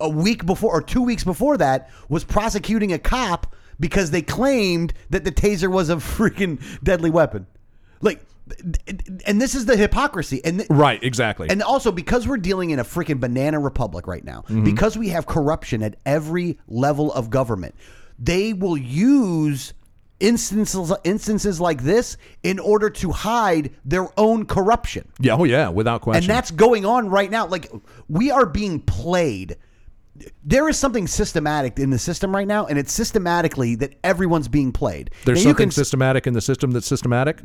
a 0.00 0.08
week 0.08 0.46
before 0.46 0.72
or 0.72 0.80
two 0.80 1.02
weeks 1.02 1.24
before 1.24 1.56
that 1.58 1.90
was 2.08 2.24
prosecuting 2.24 2.92
a 2.92 2.98
cop 2.98 3.54
because 3.78 4.10
they 4.10 4.22
claimed 4.22 4.92
that 5.10 5.24
the 5.24 5.32
taser 5.32 5.70
was 5.70 5.90
a 5.90 5.96
freaking 5.96 6.60
deadly 6.82 7.10
weapon. 7.10 7.46
Like, 8.00 8.24
and 9.26 9.40
this 9.40 9.54
is 9.54 9.66
the 9.66 9.76
hypocrisy. 9.76 10.40
And 10.44 10.58
th- 10.60 10.70
right, 10.70 11.02
exactly. 11.02 11.48
and 11.50 11.62
also 11.62 11.92
because 11.92 12.26
we're 12.28 12.36
dealing 12.38 12.70
in 12.70 12.78
a 12.78 12.84
freaking 12.84 13.20
banana 13.20 13.58
republic 13.58 14.06
right 14.06 14.24
now, 14.24 14.40
Mm-hmm. 14.42 14.64
because 14.64 14.96
we 14.98 15.08
have 15.10 15.26
corruption 15.26 15.82
at 15.82 15.96
every 16.06 16.58
level 16.68 17.12
of 17.12 17.30
government, 17.30 17.74
they 18.18 18.52
will 18.52 18.76
use 18.76 19.74
instances 20.18 20.92
instances 21.04 21.60
like 21.60 21.82
this 21.82 22.16
in 22.42 22.58
order 22.58 22.90
to 22.90 23.10
hide 23.10 23.70
their 23.84 24.06
own 24.18 24.44
corruption. 24.44 25.08
yeah, 25.18 25.34
oh 25.34 25.44
yeah, 25.44 25.68
without 25.68 26.02
question. 26.02 26.24
And 26.24 26.30
that's 26.36 26.50
going 26.50 26.84
on 26.84 27.08
right 27.08 27.30
now. 27.30 27.46
Like 27.46 27.70
we 28.08 28.30
are 28.30 28.46
being 28.46 28.80
played. 28.80 29.56
There 30.44 30.68
is 30.68 30.78
something 30.78 31.06
systematic 31.06 31.78
in 31.78 31.90
the 31.90 31.98
system 31.98 32.34
right 32.34 32.46
now, 32.46 32.66
and 32.66 32.78
it's 32.78 32.92
systematically 32.92 33.74
that 33.76 33.94
everyone's 34.04 34.48
being 34.48 34.72
played. 34.72 35.10
There's 35.24 35.44
Now, 35.44 35.50
something 35.50 35.66
can- 35.68 35.70
systematic 35.72 36.26
in 36.26 36.34
the 36.34 36.40
system 36.40 36.70
that's 36.72 36.86
systematic. 36.86 37.40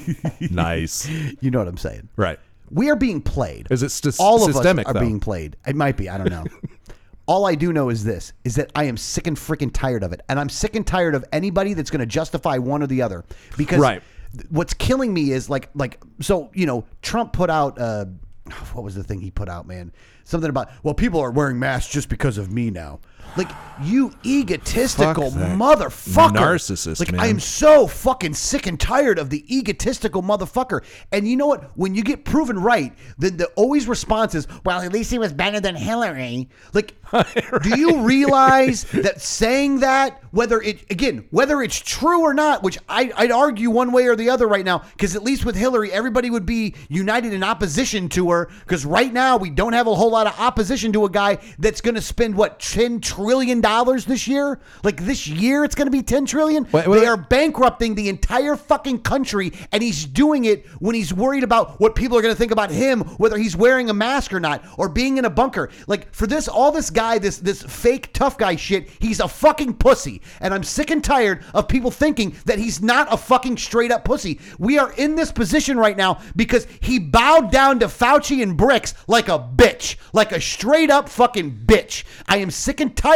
nice. 0.50 1.08
You 1.40 1.50
know 1.50 1.58
what 1.58 1.68
I'm 1.68 1.76
saying? 1.76 2.08
Right. 2.16 2.38
We 2.70 2.90
are 2.90 2.96
being 2.96 3.20
played. 3.20 3.66
Is 3.70 3.82
it 3.82 3.88
sys- 3.88 4.18
all 4.18 4.44
of 4.48 4.56
us 4.56 4.64
are 4.64 4.92
though? 4.92 5.00
being 5.00 5.20
played? 5.20 5.56
It 5.66 5.76
might 5.76 5.96
be. 5.96 6.08
I 6.08 6.16
don't 6.18 6.30
know. 6.30 6.44
all 7.26 7.44
I 7.46 7.54
do 7.54 7.72
know 7.72 7.90
is 7.90 8.02
this: 8.04 8.32
is 8.44 8.54
that 8.54 8.70
I 8.74 8.84
am 8.84 8.96
sick 8.96 9.26
and 9.26 9.36
freaking 9.36 9.70
tired 9.72 10.02
of 10.02 10.12
it, 10.12 10.22
and 10.28 10.40
I'm 10.40 10.48
sick 10.48 10.74
and 10.74 10.86
tired 10.86 11.14
of 11.14 11.24
anybody 11.32 11.74
that's 11.74 11.90
going 11.90 12.00
to 12.00 12.06
justify 12.06 12.56
one 12.58 12.82
or 12.82 12.86
the 12.86 13.02
other. 13.02 13.24
Because 13.58 13.78
Right. 13.78 14.02
what's 14.48 14.72
killing 14.74 15.12
me 15.12 15.32
is 15.32 15.50
like 15.50 15.68
like 15.74 16.02
so 16.20 16.50
you 16.54 16.64
know 16.66 16.84
Trump 17.02 17.32
put 17.34 17.50
out 17.50 17.78
uh, 17.78 18.06
what 18.72 18.84
was 18.84 18.94
the 18.94 19.04
thing 19.04 19.20
he 19.20 19.30
put 19.30 19.48
out, 19.48 19.66
man? 19.66 19.92
Something 20.24 20.50
about 20.50 20.70
well, 20.82 20.94
people 20.94 21.20
are 21.20 21.30
wearing 21.30 21.58
masks 21.58 21.92
just 21.92 22.08
because 22.08 22.38
of 22.38 22.50
me 22.50 22.70
now. 22.70 23.00
Like 23.36 23.50
you 23.82 24.12
egotistical 24.24 25.30
motherfucker, 25.30 26.36
narcissist, 26.36 27.00
Like 27.00 27.12
man. 27.12 27.20
I 27.20 27.26
am 27.28 27.40
so 27.40 27.86
fucking 27.86 28.34
sick 28.34 28.66
and 28.66 28.78
tired 28.78 29.18
of 29.18 29.30
the 29.30 29.44
egotistical 29.54 30.22
motherfucker. 30.22 30.84
And 31.10 31.26
you 31.26 31.36
know 31.36 31.46
what? 31.46 31.76
When 31.76 31.94
you 31.94 32.02
get 32.02 32.24
proven 32.24 32.58
right, 32.58 32.92
then 33.18 33.38
the 33.38 33.46
always 33.56 33.88
response 33.88 34.34
is, 34.34 34.46
"Well, 34.64 34.80
at 34.80 34.92
least 34.92 35.10
he 35.10 35.18
was 35.18 35.32
better 35.32 35.60
than 35.60 35.74
Hillary." 35.74 36.48
Like, 36.74 36.94
do 37.62 37.78
you 37.78 38.00
realize 38.00 38.84
that 38.92 39.20
saying 39.20 39.80
that, 39.80 40.22
whether 40.30 40.60
it 40.60 40.90
again, 40.90 41.26
whether 41.30 41.62
it's 41.62 41.78
true 41.78 42.20
or 42.20 42.34
not, 42.34 42.62
which 42.62 42.78
I, 42.88 43.12
I'd 43.16 43.32
argue 43.32 43.70
one 43.70 43.92
way 43.92 44.06
or 44.06 44.16
the 44.16 44.30
other 44.30 44.46
right 44.46 44.64
now, 44.64 44.80
because 44.92 45.16
at 45.16 45.22
least 45.22 45.44
with 45.44 45.56
Hillary, 45.56 45.90
everybody 45.90 46.30
would 46.30 46.46
be 46.46 46.74
united 46.88 47.32
in 47.32 47.42
opposition 47.42 48.08
to 48.10 48.30
her. 48.30 48.50
Because 48.60 48.84
right 48.84 49.12
now 49.12 49.36
we 49.36 49.50
don't 49.50 49.72
have 49.72 49.86
a 49.86 49.94
whole 49.94 50.10
lot 50.10 50.26
of 50.26 50.38
opposition 50.38 50.92
to 50.92 51.04
a 51.04 51.10
guy 51.10 51.38
that's 51.58 51.80
going 51.80 51.94
to 51.94 52.02
spend 52.02 52.34
what 52.34 52.60
ten 52.60 53.00
trillion 53.00 53.21
dollars 53.60 54.04
this 54.04 54.28
year. 54.28 54.60
Like 54.82 55.04
this 55.04 55.26
year, 55.26 55.64
it's 55.64 55.74
going 55.74 55.86
to 55.86 55.92
be 55.92 56.02
ten 56.02 56.26
trillion. 56.26 56.66
Wait, 56.72 56.86
wait, 56.86 57.00
they 57.00 57.06
are 57.06 57.16
bankrupting 57.16 57.94
the 57.94 58.08
entire 58.08 58.56
fucking 58.56 59.02
country, 59.02 59.52
and 59.72 59.82
he's 59.82 60.04
doing 60.04 60.44
it 60.44 60.66
when 60.78 60.94
he's 60.94 61.12
worried 61.12 61.44
about 61.44 61.80
what 61.80 61.94
people 61.94 62.16
are 62.16 62.22
going 62.22 62.34
to 62.34 62.38
think 62.38 62.52
about 62.52 62.70
him, 62.70 63.00
whether 63.18 63.38
he's 63.38 63.56
wearing 63.56 63.90
a 63.90 63.94
mask 63.94 64.32
or 64.32 64.40
not, 64.40 64.64
or 64.78 64.88
being 64.88 65.18
in 65.18 65.24
a 65.24 65.30
bunker. 65.30 65.70
Like 65.86 66.12
for 66.14 66.26
this, 66.26 66.48
all 66.48 66.72
this 66.72 66.90
guy, 66.90 67.18
this 67.18 67.38
this 67.38 67.62
fake 67.62 68.12
tough 68.12 68.38
guy 68.38 68.56
shit, 68.56 68.88
he's 68.98 69.20
a 69.20 69.28
fucking 69.28 69.74
pussy, 69.74 70.22
and 70.40 70.52
I'm 70.52 70.64
sick 70.64 70.90
and 70.90 71.02
tired 71.02 71.44
of 71.54 71.68
people 71.68 71.90
thinking 71.90 72.36
that 72.46 72.58
he's 72.58 72.82
not 72.82 73.12
a 73.12 73.16
fucking 73.16 73.56
straight 73.56 73.90
up 73.90 74.04
pussy. 74.04 74.40
We 74.58 74.78
are 74.78 74.92
in 74.92 75.14
this 75.14 75.32
position 75.32 75.78
right 75.78 75.96
now 75.96 76.20
because 76.36 76.66
he 76.80 76.98
bowed 76.98 77.50
down 77.50 77.78
to 77.80 77.86
Fauci 77.86 78.42
and 78.42 78.58
Birx 78.58 78.94
like 79.06 79.28
a 79.28 79.38
bitch, 79.38 79.96
like 80.12 80.32
a 80.32 80.40
straight 80.40 80.90
up 80.90 81.08
fucking 81.08 81.62
bitch. 81.66 82.04
I 82.26 82.38
am 82.38 82.50
sick 82.50 82.80
and 82.80 82.96
tired 82.96 83.11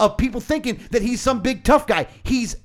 of 0.00 0.16
people 0.16 0.40
thinking 0.40 0.80
that 0.90 1.02
he's 1.02 1.20
some 1.20 1.40
big 1.40 1.64
tough 1.64 1.86
guy. 1.86 2.06
He's 2.22 2.56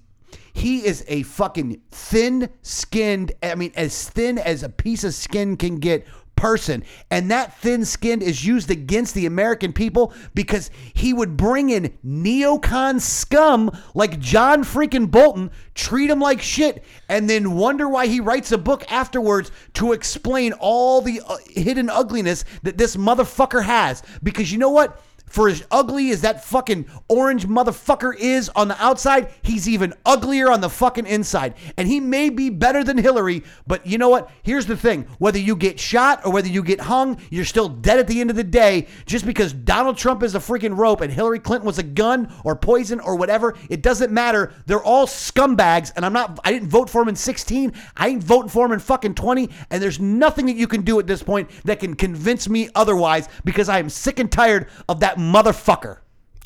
he 0.54 0.86
is 0.86 1.06
a 1.08 1.24
fucking 1.24 1.82
thin 1.91 2.50
skinned, 2.62 3.32
I 3.41 3.56
mean, 3.56 3.72
as 3.76 4.10
thin 4.10 4.38
as 4.38 4.63
a 4.63 4.70
piece 4.70 5.06
of 5.06 5.13
skin 5.13 5.56
can 5.56 5.78
get 5.78 6.06
person. 6.41 6.84
And 7.12 7.30
that 7.30 7.56
thin 7.60 7.86
skinned 7.86 8.24
is 8.24 8.44
used 8.44 8.72
against 8.72 9.13
the 9.13 9.28
American 9.28 9.72
people 9.72 10.12
because 10.34 10.72
he 10.94 11.13
would 11.13 11.38
bring 11.38 11.70
in 11.70 11.96
neocon 12.04 13.00
scum 13.00 13.70
like 13.94 14.20
John 14.20 14.63
freaking 14.63 15.10
Bolton, 15.12 15.52
treat 15.76 16.10
him 16.10 16.20
like 16.20 16.41
shit, 16.41 16.84
and 17.08 17.30
then 17.30 17.54
wonder 17.54 17.88
why 17.88 18.08
he 18.08 18.20
writes 18.20 18.52
a 18.52 18.58
book 18.58 18.91
afterwards 18.91 19.52
to 19.76 19.94
explain 19.94 20.54
all 20.54 21.02
the 21.02 21.22
uh, 21.28 21.38
hidden 21.48 21.91
ugliness 21.91 22.44
that 22.63 22.78
this 22.78 22.96
motherfucker 22.96 23.63
has. 23.63 24.02
Because 24.24 24.52
you 24.52 24.58
know 24.58 24.72
what? 24.72 25.00
For 25.32 25.48
as 25.48 25.65
ugly 25.72 26.12
as 26.12 26.22
that 26.22 26.44
fucking 26.44 26.88
orange 27.08 27.48
motherfucker 27.48 28.13
is 28.17 28.50
on 28.50 28.67
the 28.67 28.84
outside, 28.84 29.30
he's 29.44 29.70
even 29.70 29.94
uglier 30.06 30.52
on 30.52 30.60
the 30.60 30.70
fucking 30.70 31.08
inside. 31.08 31.54
And 31.78 31.88
he 31.88 32.02
may 32.02 32.30
be 32.30 32.50
better 32.50 32.84
than 32.84 32.98
Hillary, 32.98 33.44
but 33.65 33.88
you 33.88 33.98
know 33.98 34.10
what? 34.10 34.29
Here's 34.44 34.65
the 34.65 34.75
thing 34.75 35.08
whether 35.19 35.40
you 35.40 35.56
get 35.56 35.79
shot 35.79 36.25
or 36.25 36.34
whether 36.34 36.50
you 36.50 36.62
get 36.62 36.82
hung, 36.82 37.17
you're 37.29 37.46
still 37.46 37.69
dead 37.69 37.98
at 37.98 38.08
the 38.08 38.19
end 38.19 38.29
of 38.29 38.36
the 38.36 38.44
day. 38.44 38.88
Just 39.06 39.25
because 39.25 39.54
Donald 39.54 39.98
Trump 39.98 40.21
is 40.21 40.36
a 40.36 40.40
freaking 40.40 40.77
rope 40.77 41.00
and 41.00 41.13
Hillary 41.13 41.40
Clinton 41.40 41.65
was 41.65 41.79
a 41.79 41.84
gun 41.84 42.34
or 42.44 42.58
poison 42.58 43.00
or 43.00 43.15
whatever, 43.15 43.56
it 43.69 43.82
doesn't 43.82 44.12
matter. 44.12 44.52
They're 44.65 44.84
all 44.84 45.08
scumbags, 45.08 45.94
and 45.96 46.06
I'm 46.06 46.13
not, 46.13 46.40
I 46.44 46.52
didn't 46.52 46.67
vote 46.67 46.90
for 46.90 47.02
him 47.02 47.08
in 47.08 47.15
16. 47.15 47.71
I 47.96 48.10
ain't 48.10 48.23
voting 48.23 48.50
for 48.50 48.65
him 48.65 48.73
in 48.73 48.79
fucking 48.79 49.15
20. 49.15 49.50
And 49.69 49.82
there's 49.82 50.02
nothing 50.02 50.48
that 50.48 50.58
you 50.58 50.67
can 50.67 50.82
do 50.82 51.00
at 51.00 51.08
this 51.08 51.23
point 51.23 51.50
that 51.63 51.79
can 51.79 51.96
convince 51.96 52.50
me 52.50 52.69
otherwise 52.75 53.29
because 53.46 53.69
I 53.69 53.79
am 53.79 53.90
sick 53.90 54.19
and 54.19 54.29
tired 54.29 54.67
of 54.90 55.00
that 55.00 55.21
motherfucker. 55.22 56.00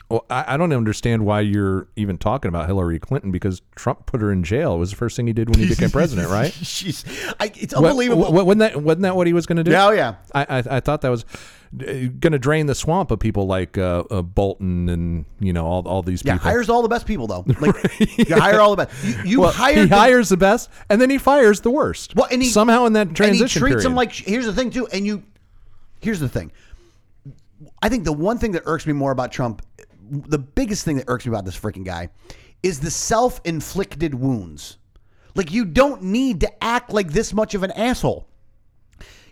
Well, 0.07 0.23
I, 0.30 0.53
I 0.53 0.57
don't 0.57 0.71
understand 0.71 1.26
why 1.26 1.39
you're 1.39 1.88
even 1.95 2.19
talking 2.19 2.49
about 2.49 2.67
Hillary 2.67 2.99
Clinton 2.99 3.32
because 3.32 3.63
Trump 3.76 4.05
put 4.05 4.21
her 4.21 4.32
in 4.32 4.43
jail. 4.43 4.76
It 4.76 4.78
was 4.78 4.91
the 4.91 4.95
first 4.97 5.15
thing 5.15 5.26
he 5.26 5.34
did 5.34 5.49
when 5.49 5.57
he 5.57 5.67
became 5.67 5.89
president, 5.89 6.30
right? 6.30 6.53
She's, 6.61 7.03
I, 7.39 7.51
it's 7.55 7.73
unbelievable. 7.73 8.32
what- 8.32 8.45
wasn't 8.45 8.59
that 8.59 8.84
wasn't 8.84 9.01
that 9.01 9.15
what 9.15 9.26
he 9.26 9.34
was 9.34 9.47
going 9.47 9.57
to 9.57 9.63
do? 9.63 9.71
Yeah, 9.71 9.88
oh, 9.88 9.91
yeah. 9.91 10.15
I, 10.34 10.41
I 10.59 10.63
I 10.78 10.80
thought 10.80 11.01
that 11.01 11.09
was 11.09 11.26
going 11.76 12.32
to 12.32 12.38
drain 12.38 12.67
the 12.67 12.76
swamp 12.76 13.09
of 13.09 13.19
people 13.19 13.47
like 13.47 13.80
uh, 13.80 14.03
uh, 14.11 14.21
Bolton 14.21 14.89
and 14.89 15.26
you 15.39 15.51
know 15.51 15.65
all 15.65 15.88
all 15.88 16.03
these 16.03 16.23
yeah, 16.23 16.34
people. 16.34 16.51
hires 16.51 16.69
all 16.69 16.84
the 16.84 16.88
best 16.88 17.07
people 17.07 17.26
though. 17.26 17.43
Like 17.59 17.76
you 18.30 18.36
hire 18.36 18.61
all 18.61 18.76
the 18.76 18.86
best. 18.86 19.03
You, 19.03 19.23
you 19.26 19.41
well, 19.41 19.51
hired 19.51 19.78
he 19.78 19.86
the- 19.86 19.95
hires 19.95 20.30
the 20.30 20.38
best, 20.38 20.69
and 20.88 21.01
then 21.01 21.09
he 21.09 21.17
fires 21.17 21.61
the 21.61 21.71
worst. 21.71 22.15
Well, 22.15 22.28
and 22.32 22.43
he 22.43 22.49
somehow 22.49 22.86
in 22.86 22.93
that 22.93 23.07
and 23.07 23.15
transition 23.15 23.47
he 23.59 23.59
treats 23.59 23.71
period. 23.73 23.86
them 23.86 23.95
like. 23.95 24.11
Here's 24.13 24.45
the 24.45 24.53
thing 24.53 24.69
too, 24.69 24.86
and 24.86 25.03
you. 25.03 25.23
Here's 25.99 26.19
the 26.19 26.30
thing. 26.30 26.51
I 27.86 27.89
think 27.89 28.03
the 28.03 28.11
one 28.13 28.39
thing 28.39 28.53
that 28.53 28.63
irks 28.65 28.88
me 28.88 28.93
more 28.93 29.11
about 29.11 29.31
Trump, 29.31 29.61
the 30.09 30.39
biggest 30.39 30.86
thing 30.86 30.95
that 30.95 31.05
irks 31.07 31.23
me 31.27 31.29
about 31.29 31.45
this 31.45 31.55
freaking 31.55 31.86
guy, 31.86 32.09
is 32.63 32.79
the 32.79 32.89
self-inflicted 32.89 34.15
wounds. 34.15 34.79
Like 35.36 35.51
you 35.51 35.65
don't 35.65 36.01
need 36.01 36.39
to 36.39 36.63
act 36.63 36.89
like 36.91 37.11
this 37.11 37.31
much 37.31 37.53
of 37.53 37.61
an 37.61 37.69
asshole. 37.73 38.27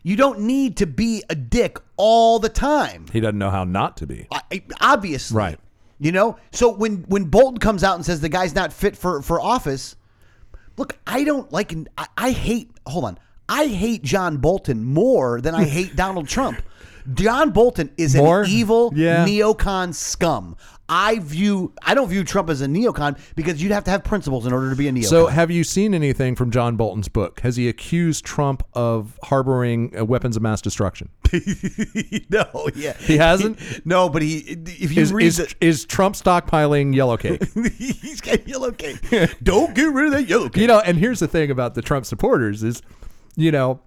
You 0.04 0.16
don't 0.16 0.42
need 0.42 0.78
to 0.78 0.86
be 0.86 1.24
a 1.32 1.34
dick 1.34 1.80
all 1.98 2.38
the 2.38 2.48
time. 2.48 3.08
He 3.12 3.20
doesn't 3.20 3.40
know 3.40 3.50
how 3.50 3.64
not 3.64 3.98
to 3.98 4.06
be. 4.06 4.28
I- 4.32 4.62
obviously, 4.80 5.36
Right. 5.36 5.60
You 5.98 6.12
know, 6.12 6.38
so 6.52 6.72
when 6.72 7.06
when 7.08 7.24
Bolton 7.26 7.58
comes 7.58 7.84
out 7.84 7.96
and 7.96 8.06
says 8.06 8.22
the 8.22 8.30
guy's 8.30 8.54
not 8.54 8.72
fit 8.72 8.96
for 8.96 9.24
for 9.24 9.42
office, 9.42 9.96
look, 10.78 10.96
I 11.08 11.24
don't 11.24 11.52
like. 11.52 11.74
I, 11.98 12.06
I 12.16 12.32
hate. 12.32 12.70
Hold 12.86 13.06
on, 13.06 13.18
I 13.50 13.66
hate 13.66 14.04
John 14.04 14.38
Bolton 14.38 14.84
more 14.84 15.42
than 15.42 15.56
I 15.56 15.64
hate 15.64 15.96
Donald 16.04 16.28
Trump. 16.28 16.62
John 17.14 17.52
Bolton 17.52 17.92
is 17.98 18.16
More? 18.16 18.44
an 18.44 18.50
evil 18.50 18.92
Yeah. 18.96 19.26
neocon 19.26 19.94
scum. 19.94 20.56
I 20.90 21.20
view. 21.20 21.74
I 21.82 21.94
don't 21.96 22.10
view 22.10 22.24
Trump 22.26 22.50
as 22.50 22.62
a 22.62 22.68
neocon 22.68 23.18
because 23.36 23.64
you'd 23.64 23.72
have 23.72 23.86
to 23.86 23.92
have 23.92 24.04
principles 24.04 24.46
in 24.46 24.52
order 24.52 24.70
to 24.70 24.76
be 24.76 24.90
a 24.90 24.92
neocon. 24.92 25.06
So, 25.06 25.28
have 25.28 25.50
you 25.50 25.64
seen 25.64 25.94
anything 25.94 26.36
from 26.36 26.52
John 26.52 26.76
Bolton's 26.76 27.08
book? 27.08 27.40
Has 27.40 27.56
he 27.56 27.70
accused 27.70 28.26
Trump 28.26 28.64
of 28.74 29.18
harboring 29.24 29.98
uh, 29.98 30.04
weapons 30.04 30.36
of 30.36 30.44
mass 30.44 30.62
destruction? 30.62 31.10
no, 32.30 32.70
yeah, 32.76 32.94
He 33.00 33.18
hasn't? 33.18 33.58
no, 33.86 34.10
but 34.10 34.22
he. 34.22 34.40
If 34.40 34.92
you 34.94 35.02
Is, 35.02 35.14
read 35.14 35.26
is, 35.26 35.38
the, 35.38 35.54
is 35.62 35.86
Trump 35.86 36.16
stockpiling 36.16 36.94
yellow 36.94 37.16
cake? 37.18 37.42
he's 37.78 38.20
got 38.22 38.46
yellow 38.48 38.72
cake. 38.72 39.00
don't 39.42 39.74
get 39.74 39.92
rid 39.92 40.08
of 40.08 40.12
that 40.12 40.28
yellow 40.30 40.50
cake. 40.50 40.62
you 40.62 40.68
know, 40.68 40.80
and 40.82 40.98
here's 40.98 41.20
the 41.22 41.28
thing 41.30 41.50
about 41.50 41.76
the 41.76 41.82
Trump 41.82 42.06
supporters 42.06 42.62
is, 42.62 42.82
you 43.38 43.52
know, 43.54 43.80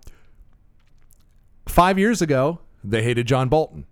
five 1.69 1.99
years 1.99 2.23
ago 2.23 2.59
they 2.91 3.03
hated 3.03 3.26
John 3.26 3.49
Bolton. 3.49 3.87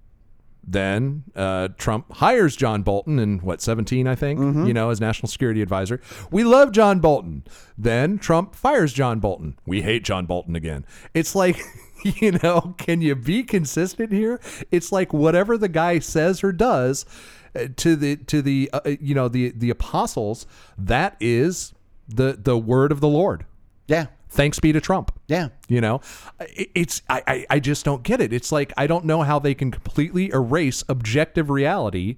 Then 0.66 1.24
uh, 1.36 1.68
Trump 1.76 2.11
hires 2.11 2.57
John 2.57 2.82
Bolton 2.82 3.18
in 3.18 3.40
what 3.40 3.61
17, 3.61 4.07
I 4.07 4.14
think, 4.14 4.40
you 4.66 4.72
know, 4.72 4.88
as 4.88 4.99
national 4.99 5.28
security 5.28 5.61
advisor. 5.61 6.01
We 6.30 6.42
love 6.42 6.72
John 6.72 7.01
Bolton. 7.01 7.45
Then 7.76 8.18
Trump 8.18 8.55
fires 8.55 8.95
John 8.95 9.20
Bolton. 9.20 9.59
We 9.66 9.82
hate 9.82 10.05
John 10.05 10.24
Bolton 10.24 10.57
again. 10.57 10.86
It's 11.12 11.34
like, 11.34 11.61
you 12.03 12.32
know, 12.42 12.74
can 12.78 13.03
you 13.03 13.14
be 13.14 13.42
consistent 13.42 14.11
here? 14.11 14.40
It's 14.70 14.90
like 14.90 15.12
whatever 15.12 15.59
the 15.59 15.68
guy 15.68 15.99
says 15.99 16.42
or 16.42 16.53
does 16.53 17.05
uh, 17.55 17.66
to 17.76 17.95
the 17.95 18.16
to 18.16 18.40
the 18.40 18.70
uh, 18.72 18.80
you 19.01 19.14
know 19.14 19.28
the 19.28 19.51
the 19.51 19.68
apostles, 19.68 20.47
that 20.78 21.16
is 21.20 21.74
the 22.09 22.38
the 22.40 22.57
word 22.57 22.90
of 22.90 23.01
the 23.01 23.09
Lord. 23.09 23.45
Yeah, 23.86 24.07
Thanks 24.34 24.59
be 24.59 24.72
to 24.72 24.80
Trump. 24.80 25.14
Yeah. 25.27 25.49
You 25.68 25.81
know, 25.81 26.01
it's 26.41 27.03
I, 27.09 27.22
I 27.27 27.47
I 27.51 27.61
just 27.61 27.85
don't 27.85 28.03
get 28.03 28.20
it. 28.20 28.33
It's 28.33 28.53
like 28.53 28.72
I 28.77 28.87
don't 28.87 29.05
know 29.05 29.22
how 29.22 29.39
they 29.39 29.55
can 29.55 29.70
completely 29.70 30.31
erase 30.31 30.85
objective 30.89 31.51
reality 31.51 32.16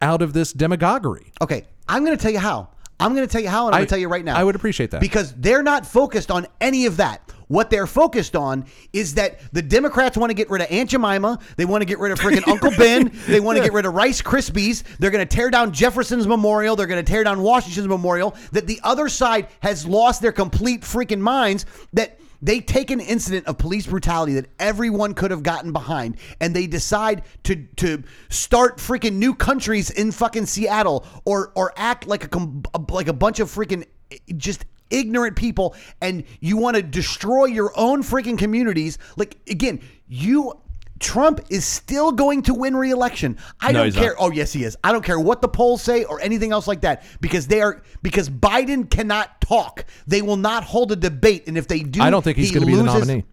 out 0.00 0.22
of 0.22 0.32
this 0.32 0.52
demagoguery. 0.52 1.32
Okay, 1.42 1.64
I'm 1.88 2.04
going 2.04 2.16
to 2.16 2.22
tell 2.22 2.32
you 2.32 2.38
how. 2.38 2.68
I'm 3.00 3.14
going 3.14 3.26
to 3.26 3.32
tell 3.32 3.42
you 3.42 3.48
how, 3.48 3.66
and 3.66 3.74
I'm 3.74 3.80
going 3.80 3.86
to 3.86 3.90
tell 3.90 3.98
you 3.98 4.08
right 4.08 4.24
now. 4.24 4.36
I 4.36 4.44
would 4.44 4.54
appreciate 4.54 4.92
that. 4.92 5.00
because 5.00 5.32
they're 5.34 5.64
not 5.64 5.84
focused 5.84 6.30
on 6.30 6.46
any 6.60 6.86
of 6.86 6.98
that. 6.98 7.23
What 7.48 7.70
they're 7.70 7.86
focused 7.86 8.36
on 8.36 8.64
is 8.92 9.14
that 9.14 9.40
the 9.52 9.62
Democrats 9.62 10.16
want 10.16 10.30
to 10.30 10.34
get 10.34 10.50
rid 10.50 10.62
of 10.62 10.68
Aunt 10.70 10.90
Jemima. 10.90 11.38
They 11.56 11.64
want 11.64 11.82
to 11.82 11.86
get 11.86 11.98
rid 11.98 12.12
of 12.12 12.18
freaking 12.18 12.46
Uncle 12.48 12.70
Ben. 12.78 13.12
They 13.26 13.40
want 13.40 13.58
to 13.58 13.62
get 13.64 13.72
rid 13.72 13.86
of 13.86 13.94
Rice 13.94 14.22
Krispies. 14.22 14.82
They're 14.98 15.10
going 15.10 15.26
to 15.26 15.36
tear 15.36 15.50
down 15.50 15.72
Jefferson's 15.72 16.26
memorial. 16.26 16.76
They're 16.76 16.86
going 16.86 17.04
to 17.04 17.10
tear 17.10 17.24
down 17.24 17.42
Washington's 17.42 17.88
memorial. 17.88 18.34
That 18.52 18.66
the 18.66 18.80
other 18.82 19.08
side 19.08 19.48
has 19.60 19.86
lost 19.86 20.22
their 20.22 20.32
complete 20.32 20.82
freaking 20.82 21.20
minds. 21.20 21.66
That 21.92 22.18
they 22.44 22.60
take 22.60 22.90
an 22.90 23.00
incident 23.00 23.46
of 23.46 23.56
police 23.56 23.86
brutality 23.86 24.34
that 24.34 24.46
everyone 24.58 25.14
could 25.14 25.30
have 25.30 25.42
gotten 25.42 25.72
behind, 25.72 26.18
and 26.40 26.54
they 26.54 26.66
decide 26.66 27.22
to 27.44 27.56
to 27.76 28.02
start 28.28 28.76
freaking 28.76 29.14
new 29.14 29.34
countries 29.34 29.90
in 29.90 30.12
fucking 30.12 30.46
Seattle, 30.46 31.06
or 31.24 31.52
or 31.54 31.72
act 31.76 32.06
like 32.06 32.34
a 32.34 32.48
like 32.90 33.08
a 33.08 33.12
bunch 33.14 33.40
of 33.40 33.48
freaking 33.48 33.86
just 34.36 34.66
ignorant 34.90 35.36
people, 35.36 35.74
and 36.00 36.24
you 36.40 36.56
want 36.56 36.76
to 36.76 36.82
destroy 36.82 37.46
your 37.46 37.72
own 37.76 38.02
freaking 38.02 38.38
communities. 38.38 38.98
Like 39.16 39.38
again, 39.48 39.80
you. 40.08 40.58
Trump 41.00 41.40
is 41.50 41.66
still 41.66 42.12
going 42.12 42.40
to 42.42 42.54
win 42.54 42.74
re-election. 42.76 43.36
I 43.60 43.72
No, 43.72 43.82
don't 43.82 43.92
care. 43.94 44.10
not. 44.10 44.16
Oh 44.20 44.30
yes, 44.30 44.52
he 44.52 44.62
is. 44.64 44.76
I 44.84 44.92
don't 44.92 45.04
care 45.04 45.18
what 45.18 45.42
the 45.42 45.48
polls 45.48 45.82
say 45.82 46.04
or 46.04 46.20
anything 46.20 46.52
else 46.52 46.68
like 46.68 46.82
that 46.82 47.02
because 47.20 47.48
they 47.48 47.60
are 47.60 47.82
because 48.00 48.30
Biden 48.30 48.88
cannot 48.88 49.40
talk. 49.40 49.84
They 50.06 50.22
will 50.22 50.36
not 50.36 50.62
hold 50.62 50.92
a 50.92 50.96
debate, 50.96 51.44
and 51.48 51.58
if 51.58 51.66
they 51.66 51.80
do, 51.80 52.00
I 52.00 52.10
don't 52.10 52.22
think 52.22 52.38
he's 52.38 52.48
he 52.48 52.54
going 52.54 52.64
to 52.64 52.72
be 52.72 52.76
the 52.76 52.84
nominee. 52.84 53.24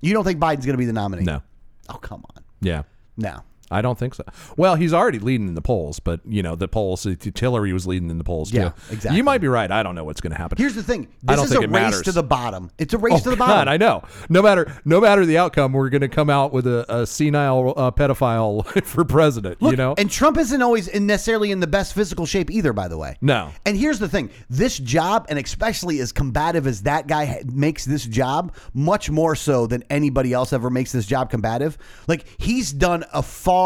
You 0.00 0.14
don't 0.14 0.24
think 0.24 0.38
Biden's 0.38 0.64
going 0.64 0.74
to 0.74 0.78
be 0.78 0.86
the 0.86 0.92
nominee? 0.94 1.24
No. 1.24 1.42
Oh 1.90 1.94
come 1.98 2.24
on. 2.36 2.44
Yeah. 2.60 2.82
No. 3.16 3.42
I 3.70 3.82
don't 3.82 3.98
think 3.98 4.14
so. 4.14 4.24
Well, 4.56 4.74
he's 4.74 4.92
already 4.92 5.18
leading 5.18 5.48
in 5.48 5.54
the 5.54 5.62
polls, 5.62 6.00
but 6.00 6.20
you 6.26 6.42
know 6.42 6.56
the 6.56 6.68
polls. 6.68 7.06
Hillary 7.36 7.72
was 7.72 7.86
leading 7.86 8.10
in 8.10 8.18
the 8.18 8.24
polls 8.24 8.50
too. 8.50 8.58
Yeah, 8.58 8.72
exactly. 8.90 9.16
You 9.16 9.24
might 9.24 9.38
be 9.40 9.48
right. 9.48 9.70
I 9.70 9.82
don't 9.82 9.94
know 9.94 10.04
what's 10.04 10.20
going 10.20 10.32
to 10.32 10.38
happen. 10.38 10.58
Here's 10.58 10.74
the 10.74 10.82
thing. 10.82 11.08
I 11.28 11.32
This 11.32 11.36
don't 11.36 11.44
is 11.44 11.50
think 11.52 11.60
a 11.62 11.64
it 11.64 11.70
race 11.70 11.82
matters. 11.82 12.02
to 12.02 12.12
the 12.12 12.22
bottom. 12.22 12.70
It's 12.78 12.94
a 12.94 12.98
race 12.98 13.14
Oh, 13.14 13.18
to 13.24 13.30
the 13.30 13.36
God, 13.36 13.46
bottom. 13.46 13.72
I 13.72 13.76
know. 13.76 14.02
No 14.28 14.42
matter 14.42 14.80
no 14.84 15.00
matter 15.00 15.24
the 15.24 15.38
outcome, 15.38 15.72
we're 15.72 15.88
going 15.88 16.00
to 16.00 16.08
come 16.08 16.30
out 16.30 16.52
with 16.52 16.66
a, 16.66 16.84
a 16.94 17.06
senile 17.06 17.74
uh, 17.76 17.90
pedophile 17.90 18.66
for 18.84 19.04
president. 19.04 19.60
Look, 19.62 19.70
you 19.72 19.76
know, 19.76 19.94
and 19.98 20.10
Trump 20.10 20.36
isn't 20.38 20.60
always 20.62 20.88
in 20.88 21.06
necessarily 21.06 21.50
in 21.50 21.60
the 21.60 21.66
best 21.66 21.94
physical 21.94 22.26
shape 22.26 22.50
either. 22.50 22.72
By 22.72 22.88
the 22.88 22.98
way, 22.98 23.16
No. 23.20 23.50
And 23.66 23.76
here's 23.76 23.98
the 23.98 24.08
thing: 24.08 24.30
this 24.48 24.78
job, 24.78 25.26
and 25.28 25.38
especially 25.38 26.00
as 26.00 26.12
combative 26.12 26.66
as 26.66 26.82
that 26.82 27.06
guy 27.06 27.42
makes 27.52 27.84
this 27.84 28.04
job, 28.04 28.54
much 28.74 29.10
more 29.10 29.34
so 29.36 29.66
than 29.66 29.84
anybody 29.90 30.32
else 30.32 30.52
ever 30.52 30.70
makes 30.70 30.92
this 30.92 31.06
job 31.06 31.30
combative. 31.30 31.78
Like 32.08 32.26
he's 32.38 32.72
done 32.72 33.04
a 33.12 33.22
far, 33.22 33.59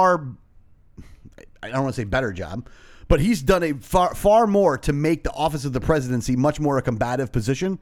I 1.62 1.70
don't 1.70 1.82
want 1.84 1.94
to 1.94 2.00
say 2.00 2.04
better 2.04 2.32
job, 2.32 2.68
but 3.08 3.20
he's 3.20 3.42
done 3.42 3.62
a 3.62 3.72
far 3.74 4.14
far 4.14 4.46
more 4.46 4.76
to 4.78 4.92
make 4.92 5.24
the 5.24 5.32
office 5.32 5.64
of 5.64 5.72
the 5.72 5.80
presidency 5.80 6.36
much 6.36 6.60
more 6.60 6.78
a 6.78 6.82
combative 6.82 7.32
position. 7.32 7.78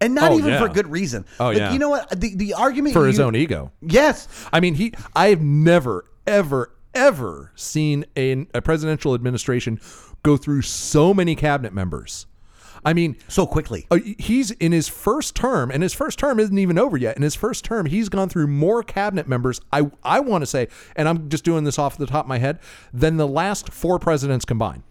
And 0.00 0.14
not 0.14 0.30
Oh, 0.30 0.38
even 0.38 0.50
yeah. 0.50 0.60
for 0.60 0.68
good 0.68 0.86
reason. 0.86 1.26
Oh, 1.40 1.46
Like, 1.46 1.56
yeah. 1.56 1.72
You 1.72 1.78
know 1.80 1.88
what? 1.88 2.08
The 2.20 2.34
the 2.36 2.54
argument 2.54 2.92
for 2.94 3.06
his 3.06 3.18
own 3.18 3.34
ego. 3.34 3.72
Yes. 3.82 4.28
I 4.52 4.60
mean, 4.60 4.74
he. 4.74 4.94
I 5.16 5.30
have 5.30 5.42
never, 5.42 6.04
ever, 6.24 6.72
ever 6.94 7.50
seen 7.56 8.04
a, 8.16 8.46
a 8.54 8.62
presidential 8.62 9.12
administration 9.12 9.80
go 10.22 10.36
through 10.36 10.62
so 10.62 11.12
many 11.12 11.34
cabinet 11.34 11.72
members. 11.74 12.26
I 12.88 12.94
mean, 12.94 13.16
So 13.28 13.46
quickly. 13.46 13.86
uh, 13.90 13.98
he's 14.18 14.50
in 14.52 14.72
his 14.72 14.88
first 14.88 15.34
term, 15.34 15.70
and 15.70 15.82
his 15.82 15.92
first 15.92 16.18
term 16.18 16.40
isn't 16.40 16.58
even 16.58 16.78
over 16.78 16.96
yet. 16.96 17.16
In 17.16 17.22
his 17.22 17.34
first 17.34 17.62
term, 17.64 17.84
he's 17.84 18.08
gone 18.08 18.28
through 18.30 18.46
more 18.46 18.82
cabinet 18.82 19.28
members. 19.28 19.60
I 19.72 19.90
I 20.02 20.20
want 20.20 20.40
to 20.42 20.46
say, 20.46 20.68
and 20.96 21.06
I'm 21.06 21.28
just 21.28 21.44
doing 21.44 21.64
this 21.64 21.78
off 21.78 21.98
the 21.98 22.06
top 22.06 22.24
of 22.24 22.28
my 22.28 22.38
head, 22.38 22.58
than 22.92 23.18
the 23.18 23.28
last 23.28 23.70
four 23.72 23.98
presidents 23.98 24.46
combined. 24.46 24.84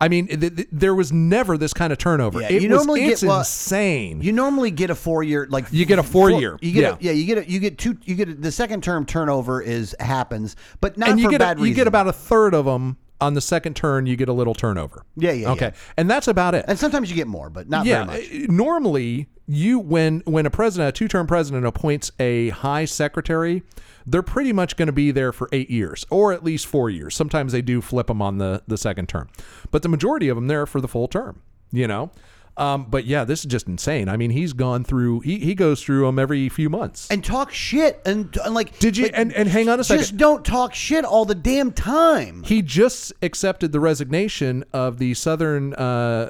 I 0.00 0.08
mean, 0.08 0.28
th- 0.28 0.54
th- 0.54 0.68
there 0.70 0.94
was 0.94 1.10
never 1.12 1.58
this 1.58 1.72
kind 1.74 1.92
of 1.92 1.98
turnover. 1.98 2.40
Yeah, 2.40 2.52
it 2.52 2.62
you 2.62 2.68
was, 2.68 2.86
normally 2.86 3.06
it's 3.06 3.22
get- 3.22 3.28
well, 3.28 3.38
insane. 3.40 4.20
You 4.20 4.30
normally 4.32 4.70
get 4.70 4.90
a 4.90 4.94
four 4.94 5.22
year 5.24 5.46
like 5.50 5.64
You 5.72 5.84
get 5.86 5.98
a 5.98 6.02
four-year, 6.04 6.56
You 6.60 6.72
get 6.72 6.82
yeah. 6.82 6.90
a, 6.90 6.96
yeah. 7.00 7.12
You 7.12 7.26
get 7.26 7.38
a, 7.38 7.50
you 7.50 7.58
get 7.58 7.78
two. 7.78 7.96
You 8.04 8.14
get 8.14 8.28
a, 8.28 8.34
the 8.34 8.52
second 8.52 8.84
term 8.84 9.06
turnover 9.06 9.60
is 9.60 9.96
happens, 9.98 10.54
but 10.80 10.98
not 10.98 11.08
and 11.08 11.18
you 11.18 11.24
for 11.26 11.30
get 11.32 11.40
bad 11.40 11.56
a, 11.56 11.60
you 11.60 11.64
reason. 11.64 11.76
get 11.76 11.86
about 11.88 12.06
a 12.06 12.12
third 12.12 12.54
of 12.54 12.64
them 12.66 12.96
on 13.20 13.34
the 13.34 13.40
second 13.40 13.74
turn. 13.76 14.06
You 14.06 14.16
get 14.16 14.28
a 14.28 14.32
little 14.32 14.54
turnover. 14.54 15.04
Yeah, 15.16 15.32
yeah, 15.32 15.50
Okay, 15.52 15.66
yeah. 15.66 15.80
and 15.96 16.08
that's 16.10 16.28
about 16.28 16.54
it. 16.54 16.64
and 16.68 16.78
sometimes 16.78 17.10
you 17.10 17.16
get 17.16 17.26
more, 17.26 17.50
but 17.50 17.68
not 17.68 17.86
yeah, 17.86 18.04
very 18.04 18.20
much. 18.40 18.48
uh, 18.48 18.52
normally 18.52 19.28
you 19.46 19.78
when 19.78 20.20
when 20.26 20.44
a 20.46 20.50
president, 20.50 20.88
a 20.90 20.92
two-term 20.92 21.26
president 21.26 21.64
appoints 21.66 22.10
a 22.20 22.50
high 22.50 22.84
secretary, 22.84 23.62
they're 24.06 24.22
pretty 24.22 24.52
much 24.52 24.76
going 24.76 24.86
to 24.86 24.92
be 24.92 25.10
there 25.10 25.32
for 25.32 25.48
8 25.52 25.70
years 25.70 26.04
or 26.10 26.32
at 26.32 26.44
least 26.44 26.66
4 26.66 26.90
years. 26.90 27.14
Sometimes 27.14 27.52
they 27.52 27.62
do 27.62 27.80
flip 27.80 28.06
them 28.08 28.20
on 28.22 28.38
the 28.38 28.62
the 28.66 28.76
second 28.78 29.08
term. 29.08 29.28
But 29.70 29.82
the 29.82 29.88
majority 29.88 30.28
of 30.28 30.36
them 30.36 30.46
there 30.48 30.66
for 30.66 30.80
the 30.80 30.88
full 30.88 31.08
term, 31.08 31.40
you 31.72 31.86
know. 31.86 32.10
Um, 32.58 32.86
but 32.90 33.04
yeah, 33.04 33.24
this 33.24 33.40
is 33.40 33.46
just 33.46 33.68
insane. 33.68 34.08
I 34.08 34.16
mean, 34.16 34.30
he's 34.30 34.52
gone 34.52 34.82
through 34.84 35.20
he 35.20 35.38
he 35.38 35.54
goes 35.54 35.82
through 35.82 36.04
them 36.06 36.18
every 36.18 36.48
few 36.48 36.68
months. 36.68 37.08
And 37.10 37.24
talk 37.24 37.52
shit 37.52 38.00
and, 38.04 38.36
and 38.44 38.54
like. 38.54 38.78
Did 38.78 38.96
you- 38.96 39.04
like, 39.04 39.12
and- 39.14 39.32
and 39.32 39.48
hang 39.48 39.68
on 39.68 39.78
a 39.80 39.84
second? 39.84 40.02
Just 40.02 40.16
don't 40.16 40.44
talk 40.44 40.74
shit 40.74 41.04
all 41.04 41.24
the 41.24 41.34
damn 41.34 41.70
time. 41.72 42.42
He 42.44 42.60
just 42.62 43.12
accepted 43.22 43.72
the 43.72 43.80
resignation 43.80 44.64
of 44.72 44.98
the 44.98 45.14
Southern 45.14 45.72
uh, 45.74 45.78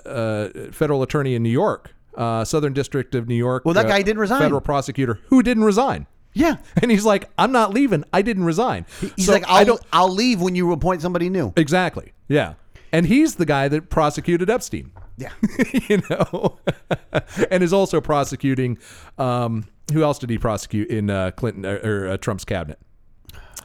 uh, 0.05 0.70
federal 0.72 1.03
attorney 1.03 1.35
in 1.35 1.43
New 1.43 1.49
York, 1.51 1.95
uh, 2.16 2.45
Southern 2.45 2.72
District 2.72 3.14
of 3.14 3.26
New 3.29 3.35
York. 3.35 3.64
Well, 3.64 3.74
that 3.74 3.87
uh, 3.87 3.89
guy 3.89 4.03
didn't 4.03 4.20
resign. 4.20 4.41
Federal 4.41 4.61
prosecutor 4.61 5.20
who 5.29 5.43
didn't 5.43 5.64
resign. 5.64 6.07
Yeah. 6.35 6.57
And 6.83 6.91
he's 6.91 7.05
like, 7.05 7.29
I'm 7.39 7.53
not 7.53 7.72
leaving. 7.72 8.05
I 8.12 8.22
didn't 8.22 8.45
resign. 8.45 8.85
He's 9.16 9.26
So 9.26 9.33
like, 9.33 9.49
I 9.49 9.61
I'll, 9.61 9.64
don't 9.64 9.81
I'll 9.93 10.12
leave 10.12 10.41
when 10.41 10.55
you 10.55 10.70
appoint 10.72 11.01
somebody 11.03 11.31
new. 11.31 11.53
exactly. 11.57 12.12
Yeah. 12.29 12.55
And 12.93 13.07
he's 13.07 13.37
the 13.37 13.47
guy 13.47 13.66
that 13.68 13.91
prosecuted 13.91 14.49
Epstein. 14.51 14.93
Yeah. 15.19 15.33
you 15.89 16.01
know, 16.09 16.59
and 17.51 17.62
is 17.62 17.73
also 17.73 18.01
prosecuting. 18.01 18.79
Um, 19.19 19.66
who 19.93 20.03
else 20.03 20.19
did 20.19 20.31
he 20.31 20.39
prosecute 20.39 20.89
in 20.89 21.11
uh, 21.11 21.33
Clinton 21.33 21.66
or, 21.66 21.77
or 21.79 22.09
uh, 22.09 22.16
Trump's 22.19 22.45
cabinet? 22.45 22.79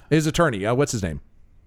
His 0.09 0.27
attorney. 0.27 0.65
Uh, 0.65 0.73
what's 0.73 0.91
his 0.91 1.03
name? 1.03 1.21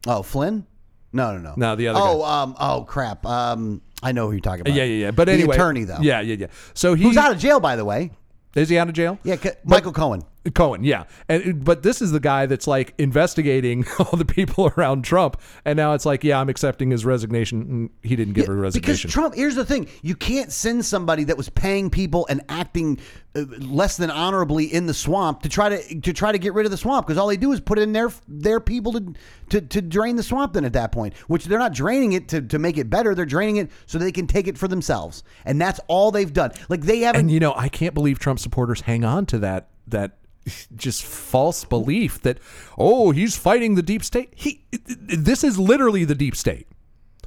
Oh, 0.07 0.23
Flynn? 0.23 0.67
No, 1.13 1.33
no, 1.33 1.39
no. 1.39 1.55
No, 1.57 1.77
the 1.77 1.89
other 1.89 2.01
Oh, 2.03 2.25
um, 2.25 2.57
oh 2.59 2.85
crap. 2.85 3.25
Um, 3.25 3.81
I 4.03 4.13
know 4.13 4.27
who 4.27 4.33
you're 4.33 4.41
talking 4.41 4.63
about. 4.63 4.75
Yeah, 4.75 4.85
yeah, 4.85 5.07
yeah. 5.07 5.11
But 5.13 5.27
the 5.27 5.33
anyway, 5.33 5.55
attorney 5.55 5.85
though. 5.85 5.99
Yeah, 6.01 6.21
yeah, 6.21 6.35
yeah. 6.35 6.47
So 6.75 6.95
he 6.95 7.05
Who's 7.05 7.17
out 7.17 7.33
of 7.33 7.39
jail, 7.39 7.61
by 7.61 7.77
the 7.77 7.85
way? 7.85 8.11
is 8.55 8.69
he 8.69 8.79
out 8.79 8.89
of 8.89 8.95
jail? 8.95 9.19
Yeah, 9.23 9.37
Michael 9.65 9.93
Cohen. 9.93 10.23
Cohen, 10.55 10.85
yeah, 10.85 11.05
and 11.29 11.65
but 11.65 11.83
this 11.83 12.01
is 12.01 12.13
the 12.13 12.21
guy 12.21 12.47
that's 12.47 12.67
like 12.67 12.95
investigating 12.99 13.85
all 13.99 14.17
the 14.17 14.25
people 14.25 14.73
around 14.77 15.05
Trump, 15.05 15.41
and 15.65 15.77
now 15.77 15.93
it's 15.93 16.07
like, 16.07 16.25
yeah, 16.25 16.41
I'm 16.41 16.49
accepting 16.49 16.91
his 16.91 17.05
resignation. 17.05 17.91
He 18.03 18.17
didn't 18.17 18.35
give 18.35 18.49
a 18.49 18.55
resignation 18.55 19.09
Because. 19.09 19.13
Trump, 19.13 19.35
here's 19.35 19.55
the 19.55 19.65
thing: 19.65 19.89
you 20.03 20.15
can't 20.15 20.53
send 20.53 20.85
somebody 20.85 21.25
that 21.25 21.37
was 21.37 21.49
paying 21.49 21.91
people 21.91 22.27
and 22.29 22.43
acting 22.49 22.99
uh, 23.35 23.45
less 23.59 23.97
than 23.97 24.11
honorably 24.11 24.65
in 24.65 24.87
the 24.87 24.95
swamp 24.95 25.43
to 25.43 25.49
try 25.49 25.69
to 25.69 26.01
to 26.01 26.13
try 26.13 26.33
to 26.33 26.39
get 26.39 26.55
rid 26.55 26.65
of 26.65 26.71
the 26.71 26.77
swamp 26.77 27.07
because 27.07 27.19
all 27.19 27.27
they 27.27 27.37
do 27.37 27.53
is 27.53 27.61
put 27.61 27.79
in 27.79 27.93
their 27.93 28.11
their 28.29 28.61
people 28.61 28.93
to, 28.93 29.15
to 29.51 29.61
to 29.61 29.83
drain 29.83 30.17
the 30.17 30.23
swamp. 30.23 30.53
Then 30.53 30.65
at 30.65 30.73
that 30.75 30.93
point, 30.93 31.15
which 31.27 31.45
they're 31.47 31.59
not 31.59 31.75
draining 31.75 32.13
it 32.13 32.29
to 32.29 32.41
to 32.43 32.59
make 32.59 32.79
it 32.79 32.89
better, 32.89 33.15
they're 33.15 33.27
draining 33.27 33.57
it 33.57 33.71
so 33.87 33.99
they 33.99 34.13
can 34.13 34.27
take 34.27 34.47
it 34.47 34.57
for 34.57 34.69
themselves, 34.69 35.25
and 35.45 35.61
that's 35.61 35.81
all 35.89 36.11
they've 36.11 36.33
done. 36.33 36.53
Like 36.69 36.83
they 36.83 37.01
haven't. 37.01 37.23
and 37.23 37.31
you 37.31 37.41
know, 37.41 37.55
I 37.55 37.69
can't 37.69 37.95
believe 37.95 38.19
Trump 38.19 38.39
supporters 38.39 38.83
hang 38.83 39.05
on 39.05 39.27
to 39.27 39.39
that 39.41 39.69
that 39.89 40.19
just 40.77 41.05
false 41.05 41.65
belief 41.65 42.21
that 42.23 42.39
oh, 42.79 43.11
he's 43.11 43.37
fighting 43.37 43.75
the 43.75 43.83
deep 43.83 44.05
state. 44.05 44.33
He, 44.35 44.65
this 44.87 45.43
is 45.45 45.59
literally 45.59 46.05
the 46.05 46.15
deep 46.15 46.37
state. 46.37 46.67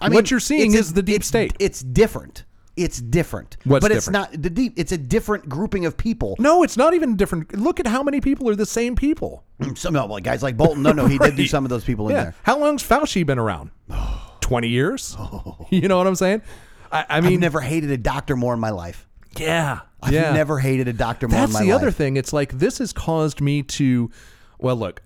I 0.01 0.07
mean, 0.09 0.15
what 0.15 0.31
you're 0.31 0.39
seeing 0.39 0.73
is 0.75 0.93
the 0.93 1.03
deep 1.03 1.15
it's- 1.17 1.27
state. 1.27 1.53
It's 1.59 1.81
different. 1.81 2.45
It's 2.77 3.01
different. 3.01 3.57
What's 3.65 3.83
but 3.83 3.91
it's 3.91 4.05
different? 4.05 4.31
not 4.33 4.41
the 4.41 4.49
deep. 4.49 4.73
It's 4.77 4.93
a 4.93 4.97
different 4.97 5.49
grouping 5.49 5.85
of 5.85 5.97
people. 5.97 6.37
No, 6.39 6.63
it's 6.63 6.77
not 6.77 6.93
even 6.93 7.17
different. 7.17 7.53
Look 7.53 7.81
at 7.81 7.87
how 7.87 8.03
many 8.03 8.21
people 8.21 8.47
are 8.47 8.55
the 8.55 8.65
same 8.65 8.95
people. 8.95 9.43
Some 9.75 9.93
no, 9.93 10.05
well, 10.05 10.19
guys 10.21 10.41
like 10.41 10.55
Bolton. 10.55 10.81
No, 10.83 10.93
no, 10.93 11.05
he 11.05 11.17
did 11.17 11.35
do 11.35 11.45
some 11.45 11.65
of 11.65 11.69
those 11.69 11.83
people 11.83 12.07
in 12.07 12.15
Yeah. 12.15 12.23
there. 12.23 12.35
How 12.43 12.57
long's 12.57 12.81
Fauci 12.81 13.25
been 13.25 13.37
around? 13.39 13.71
Twenty 14.39 14.69
years. 14.69 15.15
Oh. 15.19 15.67
You 15.71 15.89
know 15.89 15.97
what 15.97 16.07
I'm 16.07 16.15
saying? 16.15 16.41
I, 16.89 17.05
I 17.09 17.21
mean, 17.21 17.33
I've 17.33 17.39
never 17.41 17.59
hated 17.59 17.91
a 17.91 17.97
doctor 17.97 18.37
more 18.37 18.53
in 18.53 18.59
my 18.61 18.69
life. 18.71 19.07
yeah, 19.37 19.81
I've 20.01 20.13
yeah. 20.13 20.33
never 20.33 20.59
hated 20.59 20.87
a 20.87 20.93
doctor 20.93 21.27
more 21.27 21.39
That's 21.39 21.59
the 21.59 21.65
life. 21.65 21.75
other 21.75 21.91
thing. 21.91 22.17
It's 22.17 22.31
like 22.31 22.53
this 22.53 22.77
has 22.77 22.93
caused 22.93 23.41
me 23.41 23.63
to, 23.63 24.09
well, 24.57 24.75
look, 24.75 25.01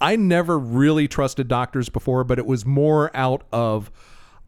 I 0.00 0.16
never 0.16 0.58
really 0.58 1.08
trusted 1.08 1.46
doctors 1.48 1.88
before, 1.88 2.24
but 2.24 2.38
it 2.38 2.46
was 2.46 2.64
more 2.64 3.14
out 3.14 3.42
of 3.52 3.90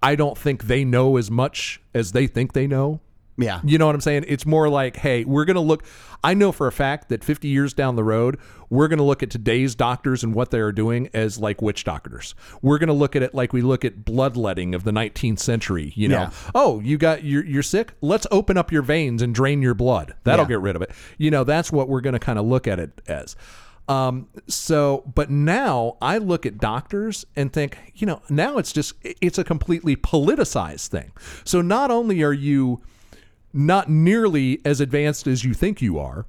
I 0.03 0.16
don't 0.16 0.36
think 0.36 0.64
they 0.64 0.84
know 0.84 1.16
as 1.16 1.30
much 1.30 1.80
as 1.95 2.12
they 2.12 2.26
think 2.26 2.55
they 2.55 2.66
know. 2.66 3.01
Yeah. 3.39 3.61
You 3.64 3.78
know 3.78 3.87
what 3.87 3.95
I'm 3.95 4.01
saying? 4.03 4.26
It's 4.28 4.45
more 4.45 4.68
like, 4.68 4.97
hey, 4.97 5.24
we're 5.24 5.45
going 5.47 5.55
to 5.57 5.61
look. 5.61 5.85
I 6.22 6.35
know 6.35 6.53
for 6.53 6.66
a 6.66 6.72
fact 6.72 7.09
that 7.09 7.24
50 7.24 7.49
years 7.49 7.72
down 7.72 7.97
the 7.97 8.05
road, 8.05 8.39
we're 8.68 8.89
going 8.89 8.99
to 8.99 9.05
look 9.05 9.22
at 9.22 9.30
today's 9.30 9.74
doctors 9.74 10.22
and 10.22 10.35
what 10.35 10.51
they 10.51 10.61
are 10.61 10.70
doing 10.70 11.09
as 11.14 11.39
like 11.39 11.62
witch 11.62 11.83
doctors. 11.85 12.35
We're 12.61 12.78
going 12.78 12.89
to 12.89 12.93
look 12.93 13.16
at 13.16 13.22
it 13.22 13.35
like 13.35 13.53
we 13.53 13.62
look 13.62 13.85
at 13.85 14.05
bloodletting 14.05 14.74
of 14.74 14.85
the 14.85 14.91
19th 14.93 15.39
century. 15.39 15.93
You 15.97 16.09
know, 16.09 16.20
Yeah. 16.20 16.30
oh, 16.55 16.80
you 16.80 16.99
got 16.99 17.24
you're 17.24 17.45
you're 17.45 17.62
sick. 17.62 17.95
Let's 18.03 18.26
open 18.30 18.57
up 18.59 18.70
your 18.70 18.83
veins 18.83 19.22
and 19.22 19.35
drain 19.35 19.62
your 19.62 19.74
blood. 19.74 20.14
That'll 20.24 20.45
Yeah. 20.45 20.49
get 20.51 20.61
rid 20.61 20.76
of 20.76 20.83
it. 20.83 20.91
You 21.18 21.30
know, 21.30 21.43
that's 21.43 21.72
what 21.72 21.89
we're 21.89 22.03
going 22.03 22.12
to 22.14 22.18
kind 22.20 22.39
of 22.39 22.45
look 22.45 22.66
at 22.68 22.78
it 22.78 23.01
as. 23.09 23.35
Um, 23.89 24.28
so, 24.47 25.11
but 25.12 25.28
now 25.28 25.97
I 26.01 26.18
look 26.18 26.47
at 26.47 26.59
doctors 26.59 27.26
and 27.35 27.53
think, 27.53 27.76
you 27.97 28.07
know, 28.07 28.22
now 28.30 28.59
it's 28.59 28.72
just 28.72 28.95
it's 29.03 29.39
a 29.39 29.45
completely 29.45 29.97
politicized 29.97 30.87
thing. 30.89 31.11
So 31.45 31.61
not 31.62 31.91
only 31.91 32.22
are 32.22 32.33
you 32.33 32.80
not 33.53 33.88
nearly 33.90 34.61
as 34.64 34.80
advanced 34.80 35.26
as 35.26 35.44
you 35.44 35.55
think 35.55 35.80
you 35.82 35.98
are. 35.98 36.26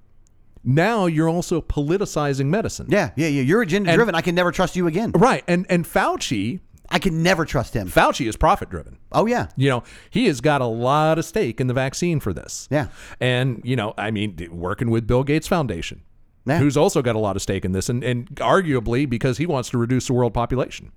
Now 0.63 1.07
you're 1.07 1.29
also 1.29 1.61
politicizing 1.61 2.45
medicine. 2.45 2.87
Yeah, 2.89 3.11
yeah, 3.15 3.27
yeah. 3.27 3.41
You're 3.41 3.61
agenda 3.61 3.93
driven. 3.93 4.15
I 4.15 4.21
can 4.21 4.33
never 4.35 4.51
trust 4.51 4.75
you 4.75 4.87
again. 4.87 5.11
Right. 5.11 5.43
And 5.47 5.65
and 5.69 5.83
Fauci, 5.85 6.61
I 6.89 6.99
can 6.99 7.21
never 7.21 7.43
trust 7.43 7.73
him. 7.73 7.89
Fauci 7.89 8.27
is 8.29 8.37
profit 8.37 8.69
driven. 8.69 8.97
Oh 9.11 9.25
yeah. 9.25 9.47
You 9.57 9.69
know, 9.69 9.83
he 10.09 10.27
has 10.27 10.39
got 10.39 10.61
a 10.61 10.65
lot 10.65 11.19
of 11.19 11.25
stake 11.25 11.59
in 11.59 11.67
the 11.67 11.73
vaccine 11.73 12.19
for 12.21 12.31
this. 12.31 12.67
Yeah. 12.71 12.87
And, 13.19 13.61
you 13.65 13.75
know, 13.75 13.93
I 13.97 14.11
mean, 14.11 14.37
working 14.51 14.89
with 14.89 15.05
Bill 15.05 15.23
Gates 15.25 15.47
Foundation, 15.49 16.01
Yeah. 16.45 16.59
who's 16.59 16.77
also 16.77 17.01
got 17.01 17.15
a 17.17 17.19
lot 17.19 17.35
of 17.35 17.41
stake 17.41 17.65
in 17.65 17.73
this, 17.73 17.89
and, 17.89 18.01
and 18.03 18.27
arguably 18.35 19.09
because 19.09 19.37
he 19.39 19.45
wants 19.45 19.69
to 19.71 19.77
reduce 19.77 20.07
the 20.07 20.13
world 20.13 20.33
population. 20.33 20.91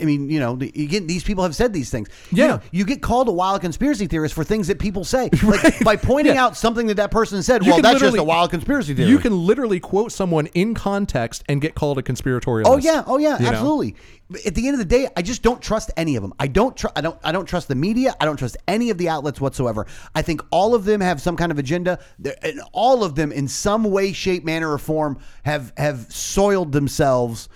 I 0.00 0.04
mean, 0.04 0.30
you 0.30 0.40
know, 0.40 0.58
you 0.60 0.86
get 0.86 1.06
these 1.08 1.24
people 1.24 1.42
have 1.44 1.54
said 1.54 1.72
these 1.72 1.90
things. 1.90 2.08
Yeah. 2.30 2.44
You, 2.44 2.50
know, 2.50 2.60
you 2.70 2.84
get 2.84 3.02
called 3.02 3.28
a 3.28 3.32
wild 3.32 3.60
conspiracy 3.60 4.06
theorist 4.06 4.34
for 4.34 4.44
things 4.44 4.68
that 4.68 4.78
people 4.78 5.04
say. 5.04 5.30
Like 5.42 5.80
by 5.84 5.96
pointing 5.96 6.34
Yeah. 6.34 6.44
out 6.46 6.56
something 6.56 6.86
that 6.86 6.94
that 6.96 7.10
person 7.10 7.42
said. 7.42 7.64
You 7.64 7.72
well, 7.72 7.82
that's 7.82 8.00
just 8.00 8.16
a 8.16 8.22
wild 8.22 8.50
conspiracy 8.50 8.94
theory. 8.94 9.10
You 9.10 9.18
can 9.18 9.36
literally 9.46 9.80
quote 9.80 10.12
someone 10.12 10.46
in 10.54 10.74
context 10.74 11.42
and 11.48 11.60
get 11.60 11.74
called 11.74 11.98
a 11.98 12.02
conspiratorialist. 12.02 12.66
Oh 12.66 12.76
yeah, 12.76 13.02
oh 13.06 13.18
yeah, 13.18 13.36
know? 13.38 13.48
absolutely. 13.48 13.96
At 14.46 14.54
the 14.54 14.66
end 14.66 14.74
of 14.74 14.78
the 14.78 14.86
day, 14.86 15.08
I 15.14 15.20
just 15.20 15.42
don't 15.42 15.60
trust 15.60 15.90
any 15.96 16.16
of 16.16 16.22
them. 16.22 16.32
I 16.38 16.46
don't 16.46 16.74
tr- 16.76 16.86
I 16.96 17.00
don't 17.02 17.18
I 17.22 17.32
don't 17.32 17.44
trust 17.46 17.68
the 17.68 17.74
media. 17.74 18.14
I 18.20 18.24
don't 18.24 18.36
trust 18.38 18.56
any 18.66 18.88
of 18.90 18.96
the 18.98 19.08
outlets 19.10 19.40
whatsoever. 19.40 19.86
I 20.14 20.22
think 20.22 20.40
all 20.50 20.74
of 20.74 20.84
them 20.84 21.00
have 21.00 21.20
some 21.20 21.36
kind 21.36 21.52
of 21.52 21.58
agenda, 21.58 21.98
They're- 22.18 22.36
and 22.42 22.60
all 22.72 23.04
of 23.04 23.14
them, 23.14 23.30
in 23.32 23.46
some 23.48 23.84
way, 23.84 24.12
shape, 24.12 24.44
manner, 24.44 24.72
or 24.72 24.78
form, 24.78 25.18
have 25.44 25.72
have 25.76 26.10
soiled 26.12 26.72
themselves. 26.72 27.48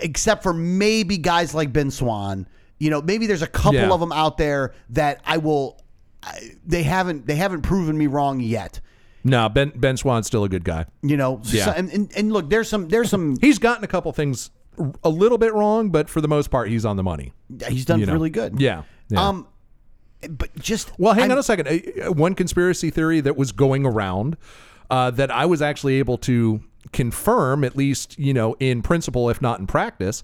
Except 0.00 0.42
for 0.42 0.52
maybe 0.52 1.18
guys 1.18 1.54
like 1.54 1.72
Ben 1.72 1.90
Swann. 1.90 2.46
You 2.78 2.90
know, 2.90 3.00
maybe 3.00 3.26
there's 3.26 3.42
a 3.42 3.46
couple 3.46 3.74
Yeah. 3.80 3.90
of 3.90 4.00
them 4.00 4.12
out 4.12 4.36
there 4.38 4.74
that 4.90 5.20
I 5.24 5.38
will. 5.38 5.80
I, 6.22 6.38
they 6.66 6.82
haven't 6.82 7.26
they 7.26 7.36
haven't 7.36 7.62
proven 7.62 7.96
me 7.96 8.06
wrong 8.06 8.40
yet. 8.40 8.80
No, 9.24 9.48
Ben 9.48 9.72
Ben 9.74 9.96
Swann's 9.96 10.26
still 10.26 10.44
a 10.44 10.48
good 10.48 10.64
guy. 10.64 10.86
You 11.02 11.16
know, 11.16 11.40
Yeah. 11.44 11.66
so, 11.66 11.70
and, 11.72 11.90
and 11.90 12.12
and 12.16 12.32
look, 12.32 12.50
there's 12.50 12.68
some 12.68 12.88
there's 12.88 13.08
some 13.10 13.36
He's 13.40 13.58
gotten 13.58 13.84
a 13.84 13.88
couple 13.88 14.12
things 14.12 14.50
a 15.04 15.08
little 15.08 15.38
bit 15.38 15.52
wrong, 15.54 15.90
but 15.90 16.08
for 16.08 16.20
the 16.20 16.28
most 16.28 16.50
part, 16.50 16.68
he's 16.68 16.84
on 16.84 16.96
the 16.96 17.02
money. 17.02 17.32
he's 17.68 17.84
done 17.84 18.00
you 18.00 18.06
know. 18.06 18.12
really 18.14 18.30
good. 18.30 18.60
Yeah. 18.60 18.82
yeah. 19.10 19.28
Um, 19.28 19.46
but 20.30 20.54
just 20.58 20.90
Well, 20.98 21.12
hang 21.14 21.24
I'm- 21.24 21.32
on 21.32 21.38
a 21.38 21.42
second. 21.42 21.68
Uh, 21.68 22.06
uh, 22.08 22.12
One 22.12 22.34
conspiracy 22.34 22.90
theory 22.90 23.20
that 23.20 23.36
was 23.36 23.52
going 23.52 23.84
around 23.86 24.36
uh, 24.90 25.10
that 25.12 25.30
I 25.30 25.46
was 25.46 25.60
actually 25.62 25.94
able 25.96 26.18
to 26.18 26.60
confirm, 26.92 27.64
at 27.64 27.74
least 27.76 28.18
you 28.18 28.32
know, 28.34 28.54
in 28.60 28.82
principle, 28.82 29.28
if 29.30 29.40
not 29.42 29.58
in 29.60 29.66
practice, 29.66 30.22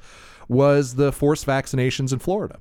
was 0.49 0.95
the 0.97 1.13
forced 1.13 1.47
vaccinations 1.47 2.13
in 2.13 2.19
Florida. 2.19 2.59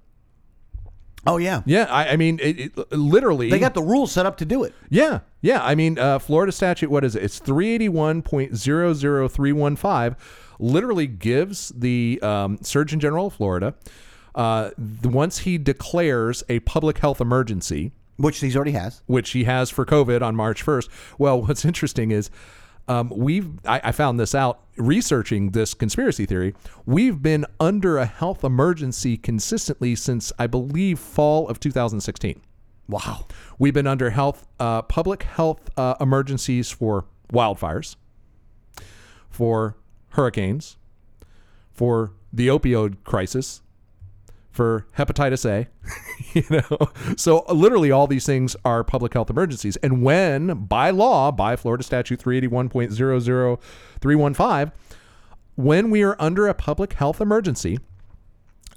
Oh 1.25 1.37
yeah, 1.37 1.61
Yeah, 1.65 1.87
I, 1.89 2.09
I 2.09 2.15
mean, 2.15 2.39
it, 2.41 2.71
it, 2.77 2.91
literally, 2.93 3.49
they 3.49 3.59
got 3.59 3.73
the 3.73 3.81
rules 3.81 4.13
set 4.13 4.25
up 4.25 4.37
to 4.37 4.45
do 4.45 4.63
it. 4.63 4.73
Yeah, 4.89 5.19
yeah. 5.41 5.61
I 5.61 5.75
mean, 5.75 5.99
uh, 5.99 6.19
Florida 6.19 6.53
statute, 6.53 6.89
what 6.89 7.03
is 7.03 7.17
it? 7.17 7.23
It's 7.23 7.37
381.00315, 7.41 10.15
literally 10.59 11.07
gives 11.07 11.69
the 11.69 12.19
um, 12.21 12.57
Surgeon 12.61 12.99
General 12.99 13.27
of 13.27 13.33
Florida, 13.33 13.73
uh, 14.35 14.71
once 15.03 15.39
he 15.39 15.57
declares 15.57 16.43
a 16.49 16.59
public 16.61 16.99
health 16.99 17.19
emergency, 17.19 17.91
Which 18.17 18.39
he's 18.39 18.55
already 18.55 18.71
has. 18.71 19.01
which 19.07 19.31
he 19.31 19.43
has 19.45 19.69
for 19.69 19.85
COVID 19.85 20.21
on 20.21 20.35
March 20.35 20.65
1st. 20.65 20.89
Well, 21.17 21.41
what's 21.41 21.65
interesting 21.65 22.11
is 22.11 22.29
um, 22.87 23.11
we've, 23.15 23.49
I, 23.65 23.81
I 23.85 23.91
found 23.91 24.19
this 24.19 24.33
out 24.33 24.61
researching 24.77 25.51
this 25.51 25.73
conspiracy 25.73 26.25
theory. 26.25 26.55
We've 26.85 27.21
been 27.21 27.45
under 27.59 27.97
a 27.97 28.05
health 28.05 28.43
emergency 28.43 29.17
consistently 29.17 29.95
since, 29.95 30.31
I 30.39 30.47
believe, 30.47 30.99
fall 30.99 31.47
of 31.47 31.59
2016. 31.59 32.41
Wow. 32.87 33.27
We've 33.59 33.73
been 33.73 33.87
under 33.87 34.11
health, 34.11 34.47
uh, 34.59 34.83
public 34.83 35.23
health 35.23 35.69
uh, 35.77 35.95
emergencies 35.99 36.71
for 36.71 37.05
wildfires, 37.33 37.97
for 39.29 39.75
hurricanes, 40.11 40.77
for 41.73 42.13
the 42.31 42.47
opioid 42.47 43.03
crisis, 43.03 43.61
for 44.57 44.85
hepatitis 44.97 45.49
A. 45.49 45.67
you 46.33 46.43
know, 46.49 46.89
so 47.15 47.45
literally 47.47 47.91
all 47.91 48.07
these 48.07 48.25
things 48.25 48.57
are 48.65 48.83
public 48.83 49.13
health 49.13 49.29
emergencies. 49.29 49.77
And 49.77 50.03
when, 50.03 50.65
by 50.65 50.89
law, 50.89 51.31
by 51.31 51.55
Florida 51.55 51.81
Statute 51.83 52.19
381.00315, 52.19 54.71
when 55.55 55.89
we 55.89 56.03
are 56.03 56.17
under 56.19 56.47
a 56.47 56.53
public 56.53 56.91
health 56.93 57.21
emergency, 57.21 57.79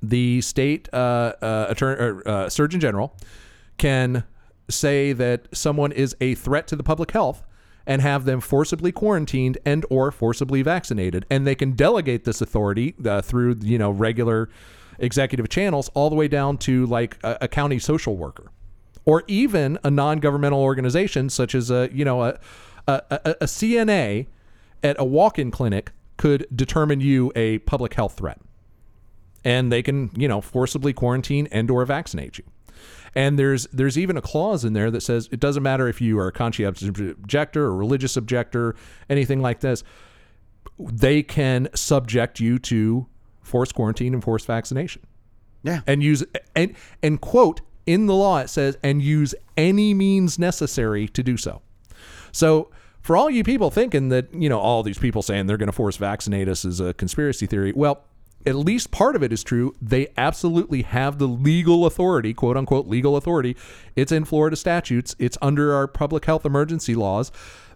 the 0.02 0.40
state 0.40 0.88
uh, 0.92 1.34
uh, 1.42 1.66
attorney, 1.68 2.00
or, 2.00 2.28
uh, 2.28 2.48
surgeon 2.48 2.80
general 2.80 3.14
can 3.76 4.24
say 4.68 5.12
that 5.12 5.46
someone 5.52 5.92
is 5.92 6.16
a 6.20 6.34
threat 6.36 6.66
to 6.68 6.76
the 6.76 6.82
public 6.82 7.10
health 7.10 7.42
and 7.86 8.00
have 8.02 8.24
them 8.24 8.40
forcibly 8.40 8.90
quarantined 8.92 9.58
and 9.64 9.86
or 9.90 10.12
forcibly 10.12 10.62
vaccinated 10.62 11.26
and 11.30 11.46
they 11.46 11.54
can 11.54 11.72
delegate 11.72 12.24
this 12.24 12.40
authority 12.40 12.94
uh, 13.04 13.20
through 13.20 13.56
you 13.62 13.76
know 13.78 13.90
regular 13.90 14.48
executive 15.00 15.48
channels 15.48 15.90
all 15.94 16.10
the 16.10 16.16
way 16.16 16.28
down 16.28 16.58
to 16.58 16.86
like 16.86 17.18
a, 17.22 17.38
a 17.42 17.48
county 17.48 17.78
social 17.78 18.16
worker 18.16 18.50
or 19.04 19.24
even 19.26 19.78
a 19.82 19.90
non-governmental 19.90 20.60
organization 20.60 21.28
such 21.28 21.54
as 21.54 21.70
a 21.70 21.88
you 21.92 22.04
know 22.04 22.22
a 22.22 22.38
a, 22.86 23.02
a, 23.10 23.30
a 23.42 23.44
CNA 23.44 24.26
at 24.82 24.96
a 24.98 25.04
walk-in 25.04 25.50
clinic 25.50 25.92
could 26.16 26.46
determine 26.54 27.00
you 27.00 27.32
a 27.34 27.58
public 27.60 27.94
health 27.94 28.14
threat. 28.16 28.40
And 29.44 29.72
they 29.72 29.82
can 29.82 30.10
you 30.16 30.28
know 30.28 30.40
forcibly 30.40 30.92
quarantine 30.92 31.48
and 31.50 31.70
or 31.70 31.84
vaccinate 31.84 32.38
you. 32.38 32.44
And 33.14 33.38
there's 33.38 33.66
there's 33.72 33.98
even 33.98 34.16
a 34.16 34.22
clause 34.22 34.64
in 34.64 34.72
there 34.72 34.90
that 34.90 35.00
says 35.00 35.28
it 35.32 35.40
doesn't 35.40 35.62
matter 35.62 35.88
if 35.88 36.00
you 36.00 36.18
are 36.18 36.28
a 36.28 36.32
conscientious 36.32 36.88
objector 36.88 37.64
or 37.64 37.74
religious 37.74 38.16
objector 38.16 38.76
anything 39.08 39.40
like 39.40 39.60
this. 39.60 39.82
They 40.78 41.22
can 41.22 41.68
subject 41.74 42.40
you 42.40 42.58
to 42.60 43.06
forced 43.50 43.74
quarantine 43.74 44.14
and 44.14 44.22
forced 44.24 44.46
vaccination 44.46 45.02
Yeah. 45.62 45.80
and 45.86 46.02
use 46.02 46.24
and 46.56 46.74
and 47.02 47.20
quote 47.20 47.60
in 47.86 48.06
the 48.06 48.14
law 48.14 48.38
it 48.38 48.48
says 48.48 48.78
and 48.82 49.02
use 49.02 49.34
any 49.56 49.92
means 49.94 50.38
necessary 50.38 51.08
to 51.08 51.22
do 51.22 51.36
so 51.36 51.60
so 52.32 52.70
for 53.02 53.16
all 53.16 53.30
you 53.30 53.42
people 53.42 53.70
thinking 53.70 54.10
that, 54.10 54.32
you 54.34 54.48
know, 54.50 54.58
all 54.60 54.82
these 54.82 54.98
people 54.98 55.22
saying 55.22 55.46
they're 55.46 55.56
going 55.56 55.68
to 55.68 55.72
force 55.72 55.96
vaccinate 55.96 56.48
us 56.48 56.66
is 56.66 56.80
a 56.80 56.92
conspiracy 56.92 57.46
theory, 57.46 57.72
well, 57.74 58.04
at 58.44 58.54
least 58.54 58.90
part 58.90 59.16
of 59.16 59.22
it 59.22 59.32
is 59.32 59.42
true. 59.42 59.74
They 59.80 60.08
absolutely 60.18 60.82
have 60.82 61.18
the 61.18 61.26
legal 61.26 61.86
authority, 61.86 62.34
quote 62.34 62.58
unquote 62.58 62.86
legal 62.86 63.16
authority. 63.16 63.56
It's 63.96 64.12
in 64.12 64.26
Florida 64.26 64.54
statutes, 64.54 65.16
it's 65.18 65.38
under 65.40 65.72
our 65.74 65.86
public 65.86 66.26
health 66.26 66.44
emergency 66.44 66.94
laws. 66.94 67.32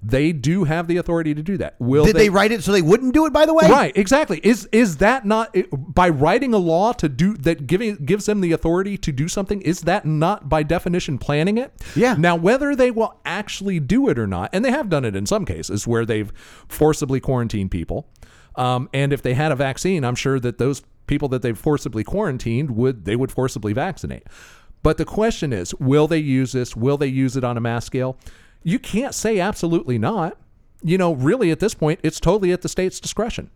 They 0.07 0.32
do 0.32 0.64
have 0.64 0.86
the 0.86 0.98
authority 0.98 1.34
to 1.34 1.42
do 1.42 1.57
that. 1.57 1.76
Will 1.78 2.05
Did 2.05 2.16
they 2.16 2.28
write 2.28 2.52
it 2.52 2.62
so 2.62 2.72
they 2.72 2.82
wouldn't 2.82 3.14
do 3.14 3.24
it? 3.24 3.32
By 3.32 3.46
the 3.46 3.55
way, 3.55 3.70
Right, 3.70 3.96
exactly. 3.96 4.38
Is 4.42 4.68
is 4.70 4.98
that 4.98 5.24
not 5.24 5.57
by 5.72 6.11
writing 6.11 6.52
a 6.52 6.59
law 6.59 6.92
to 6.92 7.09
do 7.09 7.34
that 7.38 7.66
giving 7.66 7.96
gives 7.96 8.26
them 8.26 8.42
the 8.42 8.52
authority 8.52 8.98
to 8.98 9.12
do 9.12 9.28
something? 9.28 9.62
Is 9.62 9.80
that 9.82 10.05
not 10.05 10.50
by 10.50 10.62
definition 10.62 11.16
planning 11.16 11.57
it? 11.57 11.72
Yeah. 11.96 12.16
Now 12.18 12.36
whether 12.36 12.76
they 12.76 12.90
will 12.90 13.18
actually 13.24 13.80
do 13.80 14.11
it 14.11 14.18
or 14.18 14.26
not, 14.26 14.50
and 14.52 14.62
they 14.62 14.70
have 14.70 14.90
done 14.90 15.07
it 15.07 15.16
in 15.16 15.24
some 15.24 15.46
cases 15.46 15.86
where 15.86 16.05
they've 16.05 16.30
forcibly 16.68 17.18
quarantined 17.18 17.70
people, 17.70 18.07
um, 18.57 18.90
and 18.92 19.11
if 19.11 19.22
they 19.22 19.32
had 19.32 19.52
a 19.52 19.57
vaccine, 19.57 20.05
I'm 20.05 20.16
sure 20.16 20.38
that 20.38 20.59
those 20.59 20.82
people 21.07 21.28
that 21.28 21.40
they've 21.40 21.59
forcibly 21.59 22.05
quarantined 22.05 22.72
would 22.72 23.07
they 23.07 23.16
would 23.16 23.32
forcibly 23.32 23.72
vaccinate. 23.72 24.24
But 24.82 24.98
the 24.98 25.07
question 25.07 25.55
is, 25.55 25.74
will 25.76 26.07
they 26.07 26.18
use 26.18 26.52
this? 26.52 26.76
Will 26.76 26.98
they 26.98 27.07
use 27.07 27.38
it 27.38 27.44
on 27.44 27.57
a 27.57 27.61
mass 27.61 27.86
scale? 27.86 28.18
You 28.65 28.81
can't 28.81 29.15
say 29.15 29.39
absolutely 29.39 29.99
not. 29.99 30.37
You 30.83 30.99
know, 30.99 31.12
really 31.12 31.51
at 31.51 31.61
this 31.61 31.75
point, 31.75 32.01
it's 32.03 32.19
totally 32.19 32.53
at 32.53 32.62
the 32.62 32.69
state's 32.69 32.99
discretion. 32.99 33.51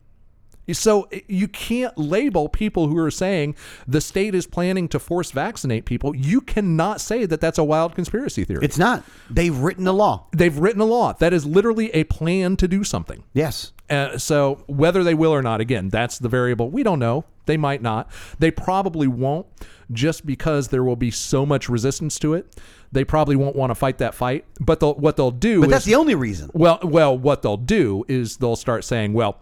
So 0.72 1.08
you 1.26 1.48
can't 1.48 1.96
label 1.96 2.48
people 2.48 2.88
who 2.88 2.98
are 2.98 3.10
saying 3.10 3.56
the 3.86 4.00
state 4.00 4.34
is 4.34 4.46
planning 4.46 4.86
to 4.88 4.98
force 4.98 5.30
vaccinate 5.30 5.86
people. 5.86 6.14
You 6.14 6.40
cannot 6.42 7.00
say 7.00 7.24
that 7.24 7.40
that's 7.40 7.58
a 7.58 7.64
wild 7.64 7.94
conspiracy 7.94 8.44
theory. 8.44 8.64
It's 8.64 8.76
not. 8.76 9.02
They've 9.30 9.56
written 9.56 9.86
a 9.86 9.92
law. 9.92 10.26
They've 10.32 10.56
written 10.56 10.82
a 10.82 10.84
law 10.84 11.14
that 11.14 11.32
is 11.32 11.46
literally 11.46 11.90
a 11.94 12.04
plan 12.04 12.56
to 12.56 12.68
do 12.68 12.84
something. 12.84 13.24
Yes. 13.32 13.72
Uh, 13.88 14.18
so 14.18 14.62
whether 14.66 15.02
they 15.02 15.14
will 15.14 15.32
or 15.32 15.40
not, 15.40 15.62
again, 15.62 15.88
that's 15.88 16.18
the 16.18 16.28
variable. 16.28 16.68
We 16.68 16.82
don't 16.82 16.98
know. 16.98 17.24
They 17.46 17.56
might 17.56 17.80
not. 17.80 18.10
They 18.38 18.50
probably 18.50 19.08
won't, 19.08 19.46
just 19.90 20.26
because 20.26 20.68
there 20.68 20.84
will 20.84 20.96
be 20.96 21.10
so 21.10 21.46
much 21.46 21.70
resistance 21.70 22.18
to 22.18 22.34
it. 22.34 22.54
They 22.90 23.04
probably 23.04 23.36
won't 23.36 23.54
want 23.54 23.70
to 23.70 23.74
fight 23.74 23.98
that 23.98 24.14
fight. 24.14 24.44
But 24.60 24.80
they'll, 24.80 24.94
what 24.94 25.16
they'll 25.16 25.30
do, 25.30 25.60
But 25.60 25.66
is, 25.66 25.70
that's 25.72 25.84
the 25.84 25.94
only 25.94 26.14
reason. 26.14 26.50
well, 26.54 26.78
well, 26.82 27.16
what 27.16 27.42
they'll 27.42 27.56
do 27.56 28.04
is 28.08 28.38
they'll 28.38 28.56
start 28.56 28.84
saying, 28.84 29.12
well. 29.12 29.40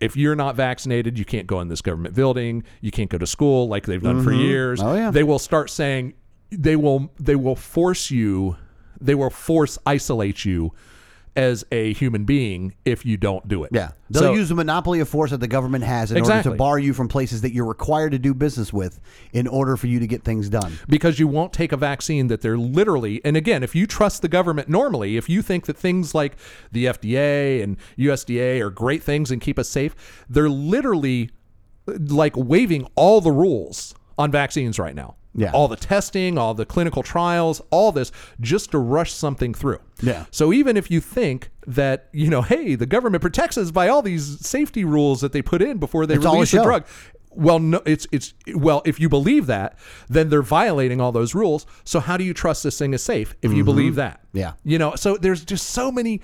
If 0.00 0.16
you're 0.16 0.34
not 0.34 0.56
vaccinated, 0.56 1.18
you 1.18 1.24
can't 1.24 1.46
go 1.46 1.60
in 1.60 1.68
this 1.68 1.80
government 1.80 2.16
building. 2.16 2.64
You 2.82 2.90
can't 2.90 3.08
go 3.08 3.16
to 3.16 3.26
school 3.28 3.68
like 3.68 3.86
they've 3.86 4.02
done 4.02 4.24
for 4.24 4.32
mm-hmm. 4.32 4.40
years. 4.40 4.82
Oh, 4.82 4.94
yeah. 4.94 5.12
They 5.12 5.22
will 5.22 5.38
start 5.38 5.70
saying 5.70 6.14
they 6.50 6.76
will 6.76 7.10
they 7.18 7.36
will 7.36 7.56
force 7.56 8.10
you 8.10 8.56
they 9.00 9.14
will 9.14 9.30
force 9.30 9.78
isolate 9.86 10.44
you 10.44 10.72
as 11.36 11.64
a 11.72 11.92
human 11.94 12.24
being 12.24 12.74
if 12.84 13.04
you 13.04 13.16
don't 13.16 13.48
do 13.48 13.64
it. 13.64 13.70
Yeah. 13.72 13.90
They'll 14.08 14.22
So- 14.22 14.34
use 14.34 14.48
the 14.48 14.54
monopoly 14.54 15.00
of 15.00 15.08
force 15.08 15.32
that 15.32 15.40
the 15.40 15.48
government 15.48 15.82
has 15.84 16.12
in 16.12 16.22
order 16.22 16.42
to 16.44 16.50
bar 16.52 16.78
you 16.78 16.94
from 16.94 17.08
places 17.08 17.40
that 17.40 17.52
you're 17.52 17.64
required 17.64 18.12
to 18.12 18.18
do 18.18 18.34
business 18.34 18.72
with 18.72 19.00
in 19.32 19.46
order 19.48 19.76
for 19.76 19.88
you 19.88 19.98
to 19.98 20.06
get 20.06 20.22
things 20.22 20.48
done. 20.48 20.78
because 20.88 21.18
you 21.18 21.26
won't 21.26 21.52
take 21.52 21.72
a 21.72 21.76
vaccine 21.76 22.28
that 22.28 22.40
they're 22.40 22.56
literally 22.58 23.20
and 23.24 23.36
again 23.36 23.62
if 23.64 23.74
you 23.74 23.86
trust 23.86 24.22
the 24.22 24.28
government 24.28 24.68
normally 24.68 25.16
if 25.16 25.28
you 25.28 25.42
think 25.42 25.66
that 25.66 25.76
things 25.76 26.14
like 26.14 26.36
the 26.70 26.84
FDA 26.86 27.62
and 27.62 27.76
USDA 27.98 28.60
are 28.60 28.70
great 28.70 29.02
things 29.02 29.30
and 29.30 29.40
keep 29.40 29.58
us 29.58 29.68
safe 29.68 29.94
they're 30.30 30.48
literally 30.48 31.30
like 31.86 32.34
waiving 32.36 32.86
all 32.94 33.20
the 33.20 33.32
rules 33.32 33.94
on 34.18 34.30
vaccines 34.30 34.78
right 34.78 34.94
now 34.94 35.16
Yeah. 35.36 35.50
all 35.52 35.66
the 35.68 35.76
testing 35.76 36.38
all 36.38 36.54
the 36.54 36.64
clinical 36.64 37.02
trials 37.02 37.60
all 37.70 37.90
this 37.92 38.12
just 38.40 38.70
to 38.70 38.78
rush 38.78 39.12
something 39.12 39.52
through 39.52 39.80
Yeah. 40.00 40.26
so 40.30 40.52
even 40.52 40.76
if 40.76 40.90
you 40.92 41.00
think 41.00 41.50
that 41.66 42.08
you 42.12 42.30
know 42.30 42.42
hey 42.42 42.76
the 42.76 42.86
government 42.86 43.20
protects 43.20 43.58
us 43.58 43.70
by 43.72 43.88
all 43.88 44.00
these 44.02 44.46
safety 44.46 44.84
rules 44.84 45.20
that 45.22 45.32
they 45.32 45.42
put 45.42 45.60
in 45.60 45.78
before 45.78 46.06
they 46.06 46.14
It's 46.14 46.24
a 46.24 46.30
release 46.30 46.50
the 46.52 46.62
drug 46.62 46.84
well 47.32 47.58
no 47.58 47.82
it's 47.84 48.06
it's 48.12 48.32
well 48.54 48.80
if 48.84 49.00
you 49.00 49.08
believe 49.08 49.46
that 49.46 49.76
then 50.08 50.28
they're 50.28 50.40
violating 50.40 51.00
all 51.00 51.10
those 51.10 51.34
rules 51.34 51.66
so 51.82 51.98
how 51.98 52.16
do 52.16 52.22
you 52.22 52.32
trust 52.32 52.62
this 52.62 52.78
thing 52.78 52.94
is 52.94 53.02
safe 53.02 53.34
if 53.42 53.52
you 53.52 53.64
believe 53.64 53.96
that 53.96 54.20
Mm-hmm. 54.28 54.38
Yeah. 54.38 54.52
you 54.62 54.78
know 54.78 54.94
so 54.94 55.16
there's 55.16 55.44
just 55.44 55.66
so 55.70 55.90
many 55.90 56.20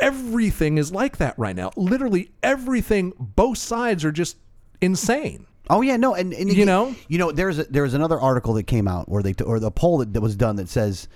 everything 0.00 0.78
is 0.78 0.92
like 0.92 1.18
that 1.18 1.38
right 1.38 1.54
now 1.54 1.70
literally 1.76 2.30
everything 2.42 3.12
both 3.18 3.58
sides 3.58 4.04
are 4.04 4.12
just 4.12 4.36
insane 4.80 5.46
Oh 5.70 5.80
yeah, 5.80 5.96
no, 5.96 6.14
and, 6.14 6.32
and 6.34 6.48
You 6.48 6.52
again, 6.52 6.66
know? 6.66 6.94
you 7.08 7.18
know, 7.18 7.32
there's 7.32 7.58
a, 7.58 7.64
there 7.64 7.84
was 7.84 7.94
another 7.94 8.20
article 8.20 8.54
that 8.54 8.64
came 8.64 8.86
out 8.86 9.08
where 9.08 9.22
they 9.22 9.34
or 9.44 9.58
the 9.58 9.70
poll 9.70 9.98
that, 9.98 10.12
that 10.12 10.20
was 10.20 10.36
done 10.36 10.56
that 10.56 10.68
says, 10.68 11.08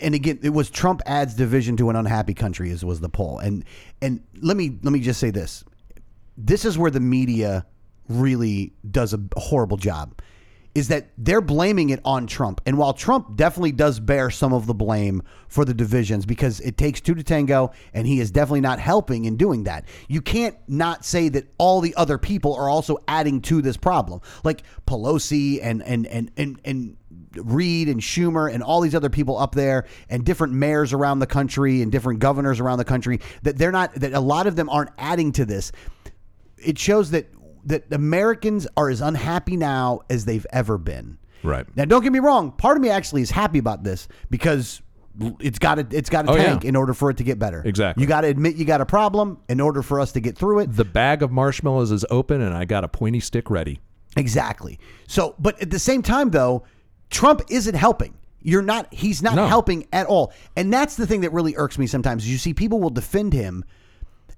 and 0.00 0.14
again, 0.14 0.38
it 0.42 0.50
was 0.50 0.70
Trump 0.70 1.02
adds 1.04 1.34
division 1.34 1.76
to 1.76 1.90
an 1.90 1.96
unhappy 1.96 2.34
country 2.34 2.70
is 2.70 2.84
was 2.84 3.00
the 3.00 3.08
poll, 3.10 3.38
and 3.38 3.64
and 4.00 4.22
let 4.40 4.56
me 4.56 4.78
let 4.82 4.92
me 4.92 5.00
just 5.00 5.20
say 5.20 5.30
this, 5.30 5.64
this 6.38 6.64
is 6.64 6.78
where 6.78 6.90
the 6.90 7.00
media 7.00 7.66
really 8.08 8.72
does 8.90 9.12
a 9.12 9.20
horrible 9.36 9.76
job, 9.76 10.20
is 10.74 10.88
that 10.88 11.08
they're 11.18 11.42
blaming 11.42 11.90
it 11.90 12.00
on 12.04 12.26
Trump, 12.26 12.60
and 12.64 12.78
while 12.78 12.94
Trump 12.94 13.36
definitely 13.36 13.72
does 13.72 14.00
bear 14.00 14.30
some 14.30 14.52
of 14.52 14.66
the 14.66 14.74
blame 14.74 15.22
for 15.48 15.64
the 15.64 15.74
divisions 15.74 16.24
because 16.24 16.60
it 16.60 16.78
takes 16.78 17.00
two 17.00 17.14
to 17.14 17.22
tango, 17.22 17.72
and 17.92 18.06
he 18.06 18.20
is 18.20 18.30
definitely 18.30 18.62
not 18.62 18.78
helping 18.78 19.26
in 19.26 19.36
doing 19.36 19.64
that. 19.64 19.84
You 20.08 20.22
can't 20.22 20.56
not 20.68 21.04
say 21.04 21.28
that 21.30 21.46
all 21.58 21.80
the 21.80 21.94
other 21.96 22.16
people 22.16 22.54
are 22.54 22.70
also 22.70 22.98
adding 23.06 23.42
to 23.42 23.60
this 23.60 23.76
problem, 23.76 24.20
like 24.44 24.62
Pelosi 24.86 25.58
and 25.62 25.82
and 25.82 26.06
and 26.06 26.30
and 26.36 26.60
and. 26.64 26.96
Reid 27.34 27.88
and 27.88 28.00
Schumer 28.00 28.52
and 28.52 28.62
all 28.62 28.82
these 28.82 28.94
other 28.94 29.08
people 29.08 29.38
up 29.38 29.54
there 29.54 29.86
and 30.10 30.22
different 30.22 30.52
mayors 30.52 30.92
around 30.92 31.20
the 31.20 31.26
country 31.26 31.80
and 31.80 31.90
different 31.90 32.20
governors 32.20 32.60
around 32.60 32.76
the 32.76 32.84
country 32.84 33.20
that 33.42 33.56
they're 33.56 33.72
not 33.72 33.94
that 33.94 34.12
a 34.12 34.20
lot 34.20 34.46
of 34.46 34.54
them 34.54 34.68
aren't 34.68 34.90
adding 34.98 35.32
to 35.32 35.46
this 35.46 35.72
it 36.58 36.78
shows 36.78 37.10
that 37.10 37.26
that 37.64 37.92
Americans 37.92 38.66
are 38.76 38.88
as 38.90 39.00
unhappy 39.00 39.56
now 39.56 40.00
as 40.10 40.24
they've 40.24 40.46
ever 40.52 40.78
been. 40.78 41.18
Right. 41.42 41.66
Now, 41.76 41.84
don't 41.84 42.02
get 42.02 42.12
me 42.12 42.18
wrong. 42.20 42.52
Part 42.52 42.76
of 42.76 42.82
me 42.82 42.88
actually 42.90 43.22
is 43.22 43.30
happy 43.30 43.58
about 43.58 43.82
this 43.84 44.06
because 44.30 44.80
it's 45.40 45.58
got 45.58 45.74
to 45.76 45.86
it's 45.96 46.08
got 46.08 46.22
to 46.26 46.32
Oh, 46.32 46.36
yeah. 46.36 46.44
tank 46.44 46.64
in 46.64 46.76
order 46.76 46.94
for 46.94 47.10
it 47.10 47.16
to 47.18 47.24
get 47.24 47.38
better. 47.38 47.62
Exactly. 47.64 48.00
You 48.02 48.06
got 48.08 48.22
to 48.22 48.28
admit 48.28 48.56
you 48.56 48.64
got 48.64 48.80
a 48.80 48.86
problem 48.86 49.38
in 49.48 49.60
order 49.60 49.82
for 49.82 50.00
us 50.00 50.12
to 50.12 50.20
get 50.20 50.38
through 50.38 50.60
it. 50.60 50.74
the 50.74 50.84
bag 50.84 51.22
of 51.22 51.30
marshmallows 51.30 51.90
is 51.90 52.04
open 52.10 52.40
and 52.40 52.54
i 52.56 52.64
got 52.64 52.82
a 52.84 52.88
pointy 52.88 53.20
stick 53.20 53.50
ready 53.50 53.80
Exactly. 54.16 54.78
So, 55.08 55.34
but 55.38 55.60
at 55.62 55.70
the 55.70 55.78
same 55.78 56.02
time, 56.02 56.30
though, 56.30 56.64
Trump 57.10 57.40
isn't 57.48 57.74
helping. 57.74 58.14
You're 58.42 58.60
not. 58.62 58.92
He's 58.92 59.22
not 59.22 59.36
No. 59.36 59.46
helping 59.46 59.86
at 59.92 60.06
all. 60.06 60.32
And 60.56 60.70
that's 60.72 60.96
the 60.96 61.06
thing 61.06 61.22
that 61.22 61.32
really 61.32 61.54
irks 61.56 61.78
me 61.78 61.86
sometimes. 61.86 62.30
You 62.30 62.36
see 62.38 62.52
people 62.52 62.78
will 62.78 62.90
defend 62.90 63.32
him 63.32 63.64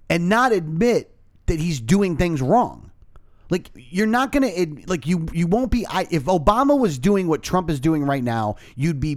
and 0.09 0.29
not 0.29 0.53
admit 0.53 1.15
that 1.47 1.59
he's 1.59 1.81
doing 1.81 2.17
things 2.17 2.41
wrong. 2.41 2.84
Like 3.55 3.71
you're 3.77 4.09
not 4.09 4.33
gonna 4.33 4.49
ad- 4.49 4.89
like 4.89 5.07
you 5.07 5.27
you 5.33 5.47
won't 5.47 5.71
be. 5.71 5.87
I, 5.87 6.09
if 6.11 6.25
Obama 6.25 6.77
was 6.77 6.99
doing 6.99 7.29
what 7.29 7.41
Trump 7.45 7.71
is 7.71 7.79
doing 7.79 8.03
right 8.03 8.25
now, 8.25 8.57
you'd 8.75 8.99
be 8.99 9.17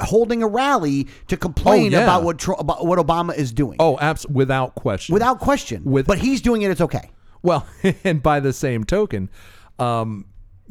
holding 0.00 0.42
a 0.42 0.48
rally 0.48 1.06
to 1.28 1.36
complain 1.36 1.94
Oh, 1.94 1.98
yeah. 1.98 2.02
about 2.02 2.24
what 2.24 2.48
about 2.58 2.84
what 2.84 2.98
Obama 2.98 3.32
is 3.36 3.52
doing. 3.52 3.76
oh 3.78 3.96
abs- 4.00 4.26
without 4.26 4.74
question 4.74 5.12
without 5.12 5.38
question. 5.38 5.84
With- 5.84 6.06
but 6.08 6.18
he's 6.18 6.40
doing 6.40 6.62
it. 6.62 6.70
It's 6.72 6.80
okay. 6.80 7.10
Well, 7.42 7.64
and 8.04 8.20
by 8.20 8.40
the 8.40 8.52
same 8.52 8.82
token, 8.82 9.30
um, 9.78 10.24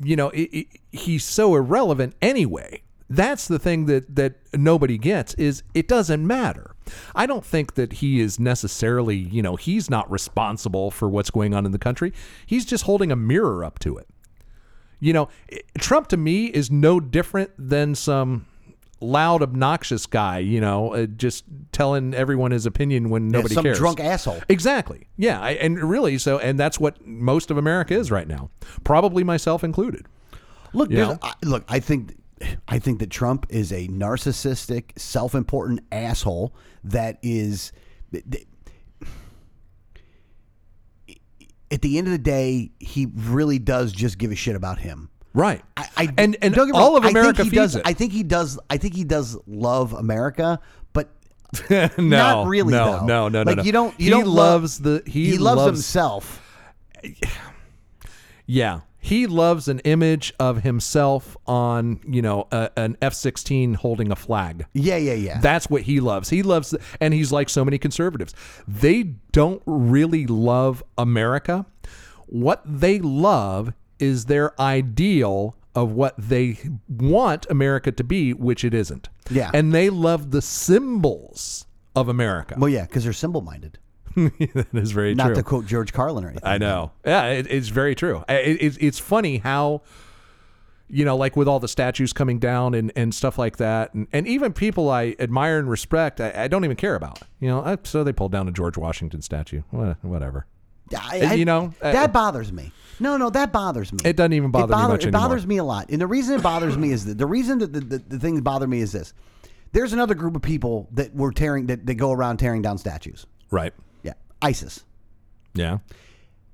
you 0.04 0.18
know, 0.18 0.28
it, 0.32 0.50
it, 0.52 0.68
he's 0.92 1.24
so 1.24 1.56
irrelevant 1.56 2.16
anyway. 2.22 2.82
That's 3.10 3.48
the 3.48 3.60
thing 3.60 3.86
that 3.86 4.14
that 4.18 4.34
nobody 4.54 4.98
gets 4.98 5.36
is 5.36 5.64
it 5.74 5.88
doesn't 5.88 6.28
matter. 6.28 6.75
I 7.16 7.26
don't 7.26 7.46
think 7.46 7.76
that 7.76 7.94
he 7.94 8.20
is 8.20 8.40
necessarily, 8.40 9.16
you 9.16 9.42
know, 9.42 9.56
he's 9.56 9.90
not 9.90 10.10
responsible 10.10 10.92
for 10.92 11.10
what's 11.10 11.32
going 11.32 11.54
on 11.54 11.66
in 11.66 11.72
the 11.72 11.80
country. 11.80 12.14
He's 12.46 12.66
just 12.66 12.84
holding 12.84 13.12
a 13.12 13.16
mirror 13.16 13.64
up 13.64 13.80
to 13.80 13.98
it. 13.98 14.08
You 15.00 15.14
know, 15.14 15.30
Trump 15.78 16.08
to 16.08 16.18
me 16.18 16.48
is 16.48 16.72
no 16.72 17.00
different 17.00 17.52
than 17.58 17.96
some 17.96 18.46
loud, 19.02 19.44
obnoxious 19.44 20.06
guy. 20.06 20.40
You 20.40 20.62
know, 20.62 20.94
uh, 20.94 21.06
just 21.06 21.44
telling 21.72 22.14
everyone 22.14 22.52
his 22.52 22.66
opinion 22.66 23.10
when 23.10 23.28
nobody 23.28 23.50
cares. 23.50 23.56
some 23.56 23.64
cares. 23.64 23.78
drunk 23.78 24.00
asshole. 24.00 24.42
Exactly. 24.50 25.08
Yeah, 25.18 25.40
I, 25.42 25.52
and 25.52 25.78
really 25.84 26.18
so, 26.18 26.40
and 26.40 26.60
that's 26.60 26.80
what 26.80 27.06
most 27.06 27.52
of 27.52 27.58
America 27.58 27.94
is 27.94 28.10
right 28.10 28.28
now, 28.28 28.50
probably 28.84 29.24
myself 29.24 29.64
included. 29.64 30.08
Look? 30.74 30.92
I, 31.22 31.34
look. 31.44 31.64
I 31.70 31.80
think, 31.80 32.18
I 32.68 32.80
think 32.80 33.00
that 33.00 33.10
Trump 33.10 33.46
is 33.50 33.72
a 33.72 33.88
narcissistic, 33.88 34.98
self-important 34.98 35.82
asshole 35.92 36.54
that 36.84 37.18
is. 37.22 37.72
At 41.72 41.82
the 41.82 41.98
end 41.98 42.08
of 42.08 42.12
the 42.12 42.20
day, 42.20 42.72
he 42.80 43.08
really 43.14 43.58
does 43.60 43.92
just 43.92 44.18
give 44.18 44.32
a 44.32 44.36
shit 44.36 44.56
about 44.56 44.78
him. 44.80 45.10
Right. 45.34 45.62
I, 45.76 45.90
I 45.98 46.14
and 46.18 46.38
and 46.42 46.54
don't 46.54 46.68
get 46.68 46.76
all 46.76 46.94
wrong, 46.94 46.98
of 46.98 47.04
I 47.04 47.08
think 47.08 47.18
America 47.18 47.44
he 47.44 47.50
feeds 47.50 47.62
does, 47.62 47.76
it. 47.78 47.82
I 47.86 47.94
think 47.94 48.14
he 48.14 48.24
does. 48.24 48.58
I 48.70 48.78
think 48.78 48.96
he 48.96 49.04
does 49.04 49.38
love 49.48 49.92
America, 49.94 50.60
but 50.94 51.10
no, 51.70 51.90
not 51.98 52.48
really. 52.48 52.72
No, 52.72 53.00
though. 53.00 53.06
no, 53.06 53.28
no, 53.28 53.44
no. 53.44 53.50
Like 53.50 53.58
no. 53.58 53.64
you 53.64 53.72
don't. 53.72 54.00
You 54.00 54.06
he 54.06 54.10
don't 54.10 54.26
love- 54.28 54.62
loves 54.62 54.80
the. 54.80 55.04
He, 55.06 55.32
he 55.32 55.38
loves, 55.38 55.58
loves 55.58 55.78
himself. 55.78 56.42
Yeah, 58.48 58.82
he 59.06 59.28
loves 59.28 59.68
an 59.68 59.78
image 59.82 60.34
of 60.40 60.64
himself 60.64 61.38
on, 61.46 62.00
you 62.08 62.24
know, 62.24 62.48
a, 62.52 62.72
an 62.76 62.98
F 63.04 63.14
16 63.14 63.76
holding 63.76 64.12
a 64.12 64.16
flag. 64.16 64.66
Yeah, 64.74 64.98
yeah, 64.98 65.14
yeah. 65.14 65.40
That's 65.40 65.70
what 65.70 65.84
he 65.84 66.00
loves. 66.00 66.30
He 66.30 66.42
loves, 66.42 66.74
and 67.00 67.14
he's 67.14 67.32
like 67.32 67.48
so 67.50 67.64
many 67.64 67.78
conservatives. 67.78 68.34
They 68.68 69.04
don't 69.32 69.62
really 69.68 70.26
love 70.26 70.84
America. 70.98 71.68
What 72.26 72.64
they 72.66 72.98
love 72.98 73.74
is 74.00 74.26
their 74.26 74.60
ideal 74.60 75.56
of 75.76 75.92
what 75.92 76.16
they 76.18 76.58
want 76.90 77.46
America 77.48 77.92
to 77.92 78.04
be, 78.04 78.34
which 78.34 78.64
it 78.64 78.74
isn't. 78.74 79.10
Yeah. 79.30 79.52
And 79.54 79.72
they 79.72 79.92
love 79.92 80.32
the 80.32 80.42
symbols 80.42 81.68
of 81.96 82.10
America. 82.10 82.56
well, 82.58 82.70
yeah, 82.70 82.86
because 82.86 83.04
they're 83.04 83.14
symbol 83.14 83.42
minded. 83.42 83.78
that 84.54 84.68
is 84.74 84.92
very 84.92 85.14
Not 85.16 85.26
true. 85.26 85.34
Not 85.34 85.40
to 85.40 85.44
quote 85.44 85.66
George 85.66 85.94
Carlin 85.94 86.24
or 86.26 86.30
anything. 86.30 86.48
I 86.48 86.58
know. 86.58 86.92
Yeah, 87.06 87.28
it, 87.28 87.48
it's 87.50 87.68
very 87.70 87.96
true. 87.96 88.24
I- 88.30 88.34
It, 88.36 88.78
it's 88.82 89.00
funny 89.00 89.38
how, 89.38 89.82
you 90.88 91.04
know, 91.06 91.18
like 91.18 91.36
with 91.36 91.48
all 91.48 91.60
the 91.60 91.68
statues 91.68 92.14
coming 92.14 92.40
down 92.40 92.74
and, 92.76 92.92
and 92.96 93.14
stuff 93.14 93.38
like 93.38 93.58
that, 93.58 93.94
and, 93.94 94.08
and 94.14 94.28
even 94.28 94.54
people 94.54 94.90
I 94.90 95.16
admire 95.20 95.58
and 95.60 95.70
respect, 95.70 96.22
I, 96.22 96.32
I 96.44 96.48
don't 96.48 96.64
even 96.64 96.78
care 96.78 96.96
about. 96.96 97.20
You 97.40 97.50
know, 97.50 97.64
I, 97.64 97.78
so 97.84 98.04
they 98.04 98.14
pulled 98.14 98.32
down 98.32 98.48
a 98.48 98.52
George 98.52 98.78
Washington 98.78 99.22
statue. 99.22 99.62
Whatever. 100.02 100.46
I, 100.96 101.34
you 101.34 101.46
know, 101.46 101.74
uh, 101.82 101.92
that 101.92 102.14
bothers 102.14 102.52
me. 102.54 102.72
No, 103.00 103.18
no, 103.18 103.32
that 103.32 103.52
bothers 103.52 103.92
me. 103.92 104.00
It 104.06 104.16
doesn't 104.16 104.34
even 104.34 104.52
bother 104.52 104.76
me 104.76 104.82
much 104.84 105.02
It 105.02 105.08
anymore. 105.08 105.22
bothers 105.30 105.48
me 105.48 105.58
a 105.58 105.64
lot, 105.64 105.90
and 105.90 106.00
the 106.00 106.06
reason 106.08 106.36
it 106.40 106.44
bothers 106.44 106.78
me 106.78 106.92
is 106.92 107.06
that 107.06 107.18
the 107.18 107.26
reason 107.26 107.58
that 107.58 107.74
the, 107.74 107.80
the, 107.80 107.98
the 107.98 108.20
things 108.20 108.40
bother 108.42 108.68
me 108.68 108.80
is 108.82 108.92
this: 108.92 109.14
there's 109.72 109.94
another 109.94 110.14
group 110.14 110.36
of 110.36 110.44
people 110.44 110.88
that 110.92 111.14
were 111.16 111.32
tearing 111.32 111.66
that, 111.66 111.88
that 111.88 111.96
go 111.96 112.12
around 112.12 112.38
tearing 112.38 112.62
down 112.62 112.78
statues. 112.78 113.26
Right. 113.50 113.74
ISIS. 114.46 114.84
Yeah. 115.54 115.80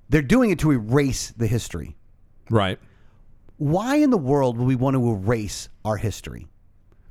They're 0.09 0.21
doing 0.21 0.49
it 0.51 0.59
to 0.59 0.71
erase 0.71 1.31
the 1.31 1.47
history. 1.47 1.95
Right. 2.49 2.79
Why 3.57 3.95
in 3.97 4.09
the 4.09 4.17
world 4.17 4.57
would 4.57 4.65
we 4.67 4.75
want 4.75 4.95
to 4.95 5.09
erase 5.11 5.69
our 5.85 5.97
history? 5.97 6.47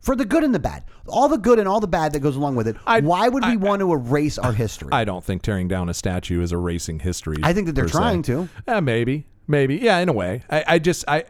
For 0.01 0.17
the 0.17 0.25
good 0.25 0.43
and 0.45 0.55
the 0.55 0.59
bad, 0.59 0.85
all 1.07 1.29
the 1.29 1.37
good 1.37 1.59
and 1.59 1.69
all 1.69 1.79
the 1.81 1.87
bad 1.87 2.13
that 2.15 2.21
goes 2.21 2.35
along 2.37 2.57
with 2.57 2.67
it. 2.67 2.77
I- 2.87 3.01
why 3.01 3.29
would 3.29 3.45
we 3.45 3.53
I- 3.53 3.57
want 3.57 3.81
to 3.81 3.93
erase 3.93 4.39
our 4.39 4.53
history? 4.53 4.89
I 4.93 5.05
don't 5.05 5.23
think 5.23 5.43
tearing 5.43 5.69
down 5.69 5.89
a 5.91 5.95
statue 5.95 6.41
is 6.41 6.53
erasing 6.53 7.01
history. 7.01 7.37
I 7.43 7.53
think 7.53 7.67
that 7.67 7.75
they're 7.75 7.85
per 7.85 7.89
se. 7.91 7.99
trying 7.99 8.23
to. 8.23 8.49
Eh, 8.67 8.81
maybe, 8.81 9.27
maybe, 9.47 9.77
yeah, 9.77 9.99
in 9.99 10.09
a 10.09 10.13
way. 10.15 10.43
I, 10.51 10.65
I 10.67 10.79
just 10.79 11.05
I 11.07 11.25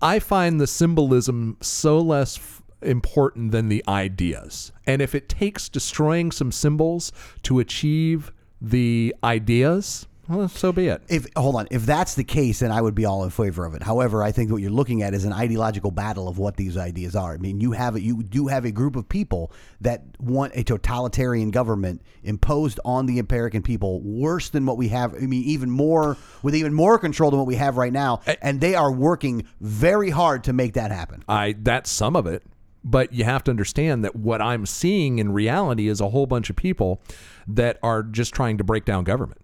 I 0.00 0.18
find 0.18 0.58
the 0.60 0.66
symbolism 0.66 1.56
so 1.60 1.98
less 1.98 2.36
f- 2.38 2.62
important 2.82 3.52
than 3.52 3.68
the 3.68 3.84
ideas. 3.86 4.72
And 4.86 5.00
if 5.02 5.14
it 5.14 5.28
takes 5.28 5.68
destroying 5.68 6.32
some 6.32 6.50
symbols 6.52 7.12
to 7.42 7.58
achieve 7.60 8.32
the 8.60 9.14
ideas, 9.22 10.06
well, 10.28 10.48
so 10.48 10.72
be 10.72 10.88
it. 10.88 11.02
If 11.08 11.28
hold 11.36 11.54
on, 11.54 11.68
if 11.70 11.86
that's 11.86 12.14
the 12.14 12.24
case, 12.24 12.58
then 12.58 12.72
I 12.72 12.80
would 12.80 12.96
be 12.96 13.04
all 13.04 13.22
in 13.22 13.30
favor 13.30 13.64
of 13.64 13.74
it. 13.74 13.82
However, 13.82 14.24
I 14.24 14.32
think 14.32 14.50
what 14.50 14.60
you're 14.60 14.70
looking 14.70 15.02
at 15.02 15.14
is 15.14 15.24
an 15.24 15.32
ideological 15.32 15.92
battle 15.92 16.26
of 16.26 16.38
what 16.38 16.56
these 16.56 16.76
ideas 16.76 17.14
are. 17.14 17.34
I 17.34 17.36
mean, 17.36 17.60
you 17.60 17.72
have 17.72 17.94
a, 17.94 18.00
you 18.00 18.22
do 18.24 18.48
have 18.48 18.64
a 18.64 18.72
group 18.72 18.96
of 18.96 19.08
people 19.08 19.52
that 19.80 20.02
want 20.18 20.52
a 20.56 20.64
totalitarian 20.64 21.52
government 21.52 22.02
imposed 22.24 22.80
on 22.84 23.06
the 23.06 23.20
American 23.20 23.62
people, 23.62 24.00
worse 24.00 24.48
than 24.50 24.66
what 24.66 24.76
we 24.76 24.88
have. 24.88 25.14
I 25.14 25.18
mean, 25.18 25.44
even 25.44 25.70
more 25.70 26.16
with 26.42 26.56
even 26.56 26.74
more 26.74 26.98
control 26.98 27.30
than 27.30 27.38
what 27.38 27.46
we 27.46 27.56
have 27.56 27.76
right 27.76 27.92
now, 27.92 28.20
eh. 28.26 28.34
and 28.42 28.60
they 28.60 28.74
are 28.74 28.90
working 28.90 29.46
very 29.60 30.10
hard 30.10 30.44
to 30.44 30.52
make 30.52 30.74
that 30.74 30.90
happen. 30.90 31.22
I 31.28 31.54
that's 31.56 31.88
some 31.88 32.16
of 32.16 32.26
it, 32.26 32.42
but 32.86 33.12
you 33.12 33.24
have 33.24 33.42
to 33.44 33.50
understand 33.50 34.04
that 34.04 34.14
what 34.14 34.40
I'm 34.40 34.64
seeing 34.64 35.18
in 35.18 35.32
reality 35.32 35.88
is 35.88 36.00
a 36.00 36.10
whole 36.10 36.26
bunch 36.26 36.48
of 36.48 36.56
people 36.56 37.02
that 37.48 37.78
are 37.82 38.04
just 38.04 38.32
trying 38.32 38.58
to 38.58 38.64
break 38.64 38.84
down 38.84 39.02
government. 39.02 39.40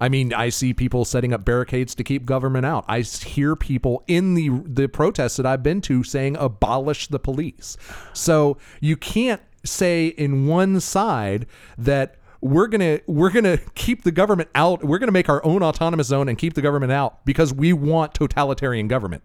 I 0.00 0.08
mean, 0.08 0.32
I 0.32 0.50
see 0.50 0.72
people 0.72 1.04
setting 1.04 1.32
up 1.32 1.44
barricades 1.44 1.96
to 1.96 2.04
keep 2.04 2.24
government 2.24 2.64
out. 2.64 2.84
I 2.86 3.00
hear 3.00 3.56
people 3.56 4.04
in 4.06 4.34
the 4.34 4.50
the 4.64 4.86
protests 4.86 5.36
that 5.38 5.46
I've 5.46 5.64
been 5.64 5.80
to 5.82 6.04
saying 6.04 6.36
abolish 6.36 7.08
the 7.08 7.18
police. 7.18 7.76
So 8.12 8.56
you 8.80 8.96
can't 8.96 9.42
say 9.64 10.06
in 10.06 10.46
one 10.46 10.78
side 10.78 11.46
that 11.76 12.17
we're 12.40 12.68
gonna 12.68 13.00
we're 13.06 13.30
gonna 13.30 13.58
keep 13.74 14.04
the 14.04 14.12
government 14.12 14.48
out. 14.54 14.84
We're 14.84 14.98
gonna 14.98 15.12
make 15.12 15.28
our 15.28 15.44
own 15.44 15.62
autonomous 15.62 16.06
zone 16.06 16.28
and 16.28 16.38
keep 16.38 16.54
the 16.54 16.62
government 16.62 16.92
out 16.92 17.24
because 17.24 17.52
we 17.52 17.72
want 17.72 18.14
totalitarian 18.14 18.88
government. 18.88 19.22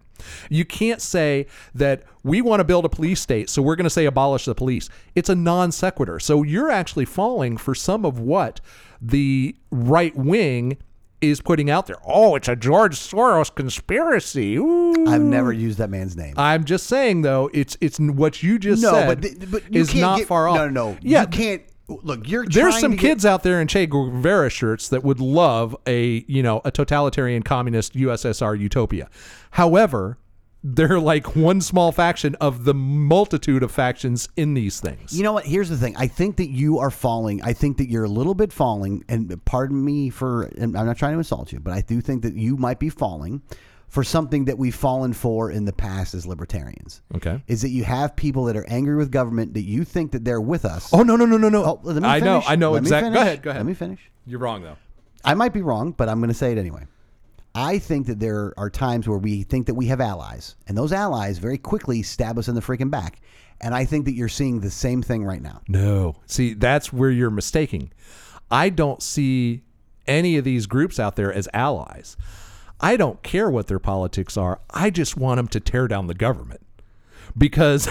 You 0.50 0.64
can't 0.64 1.00
say 1.00 1.46
that 1.74 2.04
we 2.22 2.40
want 2.42 2.60
to 2.60 2.64
build 2.64 2.84
a 2.84 2.88
police 2.88 3.20
state, 3.20 3.48
so 3.50 3.62
we're 3.62 3.76
gonna 3.76 3.90
say 3.90 4.06
abolish 4.06 4.46
the 4.46 4.54
police. 4.54 4.88
It's 5.14 5.28
a 5.28 5.34
non 5.34 5.70
sequitur. 5.70 6.18
So 6.18 6.42
you're 6.42 6.70
actually 6.70 7.04
falling 7.04 7.56
for 7.56 7.74
some 7.74 8.04
of 8.04 8.18
what 8.18 8.60
the 9.00 9.54
right 9.70 10.14
wing 10.16 10.78
is 11.20 11.40
putting 11.40 11.70
out 11.70 11.86
there. 11.86 11.96
Oh, 12.04 12.34
it's 12.34 12.48
a 12.48 12.56
George 12.56 12.96
Soros 12.96 13.54
conspiracy. 13.54 14.56
Ooh. 14.56 15.06
I've 15.06 15.22
never 15.22 15.52
used 15.52 15.78
that 15.78 15.90
man's 15.90 16.16
name. 16.16 16.34
I'm 16.36 16.64
just 16.64 16.86
saying 16.86 17.22
though, 17.22 17.50
it's 17.52 17.76
it's 17.80 17.98
what 17.98 18.42
you 18.42 18.58
just 18.58 18.82
no, 18.82 18.92
said 18.92 19.06
but 19.06 19.22
th- 19.22 19.50
but 19.50 19.72
you 19.72 19.80
is 19.80 19.94
not 19.94 20.18
get, 20.18 20.28
far 20.28 20.48
off. 20.48 20.56
No, 20.56 20.68
no, 20.68 20.90
no. 20.92 20.98
Yeah, 21.00 21.22
you 21.22 21.28
can't. 21.28 21.62
Look, 21.86 22.28
you're 22.28 22.46
there's 22.46 22.78
some 22.80 22.92
to 22.92 22.96
get- 22.96 23.06
kids 23.08 23.26
out 23.26 23.42
there 23.42 23.60
in 23.60 23.68
Che 23.68 23.86
Guevara 23.86 24.48
shirts 24.48 24.88
that 24.88 25.04
would 25.04 25.20
love 25.20 25.76
a 25.86 26.24
you 26.26 26.42
know 26.42 26.62
a 26.64 26.70
totalitarian 26.70 27.42
communist 27.42 27.94
USSR 27.94 28.58
utopia. 28.58 29.10
However, 29.50 30.16
they're 30.66 30.98
like 30.98 31.36
one 31.36 31.60
small 31.60 31.92
faction 31.92 32.36
of 32.36 32.64
the 32.64 32.72
multitude 32.72 33.62
of 33.62 33.70
factions 33.70 34.30
in 34.34 34.54
these 34.54 34.80
things. 34.80 35.14
You 35.14 35.22
know 35.22 35.34
what? 35.34 35.44
Here's 35.44 35.68
the 35.68 35.76
thing. 35.76 35.94
I 35.98 36.06
think 36.06 36.36
that 36.36 36.48
you 36.48 36.78
are 36.78 36.90
falling. 36.90 37.42
I 37.42 37.52
think 37.52 37.76
that 37.76 37.90
you're 37.90 38.04
a 38.04 38.08
little 38.08 38.34
bit 38.34 38.50
falling, 38.50 39.04
and 39.06 39.44
pardon 39.44 39.84
me 39.84 40.08
for. 40.08 40.44
And 40.44 40.78
I'm 40.78 40.86
not 40.86 40.96
trying 40.96 41.12
to 41.12 41.18
insult 41.18 41.52
you, 41.52 41.60
but 41.60 41.74
I 41.74 41.82
do 41.82 42.00
think 42.00 42.22
that 42.22 42.34
you 42.34 42.56
might 42.56 42.78
be 42.78 42.88
falling 42.88 43.42
for 43.88 44.02
something 44.02 44.46
that 44.46 44.58
we've 44.58 44.74
fallen 44.74 45.12
for 45.12 45.50
in 45.50 45.64
the 45.64 45.72
past 45.72 46.14
as 46.14 46.26
libertarians. 46.26 47.02
Okay. 47.14 47.42
Is 47.46 47.62
that 47.62 47.70
you 47.70 47.84
have 47.84 48.16
people 48.16 48.44
that 48.44 48.56
are 48.56 48.66
angry 48.68 48.96
with 48.96 49.10
government 49.10 49.54
that 49.54 49.62
you 49.62 49.84
think 49.84 50.12
that 50.12 50.24
they're 50.24 50.40
with 50.40 50.64
us. 50.64 50.92
Oh 50.92 51.02
no 51.02 51.16
no 51.16 51.26
no 51.26 51.36
no 51.36 51.48
no! 51.48 51.64
Oh, 51.64 51.80
let 51.82 52.02
me 52.02 52.08
I 52.08 52.20
know. 52.20 52.42
I 52.46 52.56
know 52.56 52.74
exactly. 52.74 53.12
Go 53.12 53.20
ahead 53.20 53.42
go 53.42 53.50
ahead. 53.50 53.60
Let 53.60 53.66
me 53.66 53.74
finish. 53.74 54.10
You're 54.26 54.40
wrong 54.40 54.62
though. 54.62 54.76
I 55.24 55.34
might 55.34 55.52
be 55.52 55.62
wrong, 55.62 55.92
but 55.92 56.08
I'm 56.08 56.18
going 56.18 56.28
to 56.28 56.34
say 56.34 56.52
it 56.52 56.58
anyway. 56.58 56.86
I 57.54 57.78
think 57.78 58.06
that 58.08 58.18
there 58.18 58.52
are 58.56 58.68
times 58.68 59.08
where 59.08 59.18
we 59.18 59.44
think 59.44 59.66
that 59.66 59.74
we 59.74 59.86
have 59.86 60.00
allies, 60.00 60.56
and 60.66 60.76
those 60.76 60.92
allies 60.92 61.38
very 61.38 61.56
quickly 61.56 62.02
stab 62.02 62.36
us 62.38 62.48
in 62.48 62.54
the 62.54 62.60
freaking 62.60 62.90
back. 62.90 63.20
And 63.60 63.74
I 63.74 63.84
think 63.84 64.04
that 64.06 64.14
you're 64.14 64.28
seeing 64.28 64.60
the 64.60 64.70
same 64.70 65.02
thing 65.02 65.24
right 65.24 65.40
now. 65.40 65.62
No. 65.68 66.16
See, 66.26 66.54
that's 66.54 66.92
where 66.92 67.10
you're 67.10 67.30
mistaking. 67.30 67.92
I 68.50 68.68
don't 68.68 69.02
see 69.02 69.62
any 70.06 70.36
of 70.36 70.44
these 70.44 70.66
groups 70.66 70.98
out 70.98 71.16
there 71.16 71.32
as 71.32 71.48
allies. 71.54 72.16
I 72.80 72.96
don't 72.96 73.22
care 73.22 73.50
what 73.50 73.66
their 73.66 73.78
politics 73.78 74.36
are. 74.36 74.60
I 74.70 74.90
just 74.90 75.16
want 75.16 75.38
them 75.38 75.48
to 75.48 75.60
tear 75.60 75.88
down 75.88 76.06
the 76.06 76.14
government. 76.14 76.60
Because 77.36 77.88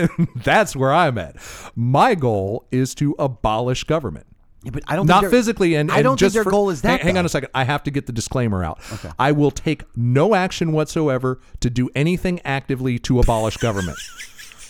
that's 0.36 0.76
where 0.76 0.92
I'm 0.92 1.16
at. 1.16 1.36
My 1.74 2.14
goal 2.14 2.66
is 2.70 2.94
to 2.96 3.14
abolish 3.18 3.84
government. 3.84 4.26
Yeah, 4.64 4.70
but 4.72 4.84
I 4.86 4.96
don't 4.96 5.06
Not 5.06 5.24
physically 5.26 5.74
and, 5.74 5.90
I 5.90 6.02
don't 6.02 6.18
just 6.18 6.34
think 6.34 6.34
their 6.34 6.44
for- 6.44 6.50
goal 6.50 6.70
is 6.70 6.82
that. 6.82 7.00
Hang, 7.00 7.08
hang 7.08 7.18
on 7.18 7.24
a 7.26 7.28
second. 7.28 7.50
I 7.54 7.64
have 7.64 7.82
to 7.84 7.90
get 7.90 8.06
the 8.06 8.12
disclaimer 8.12 8.62
out. 8.62 8.80
I 9.18 9.32
will 9.32 9.50
take 9.50 9.84
no 9.96 10.34
action 10.34 10.72
whatsoever 10.72 11.40
to 11.60 11.70
do 11.70 11.90
anything 11.94 12.40
actively 12.44 12.98
to 13.00 13.18
abolish 13.18 13.56
government. 13.56 13.98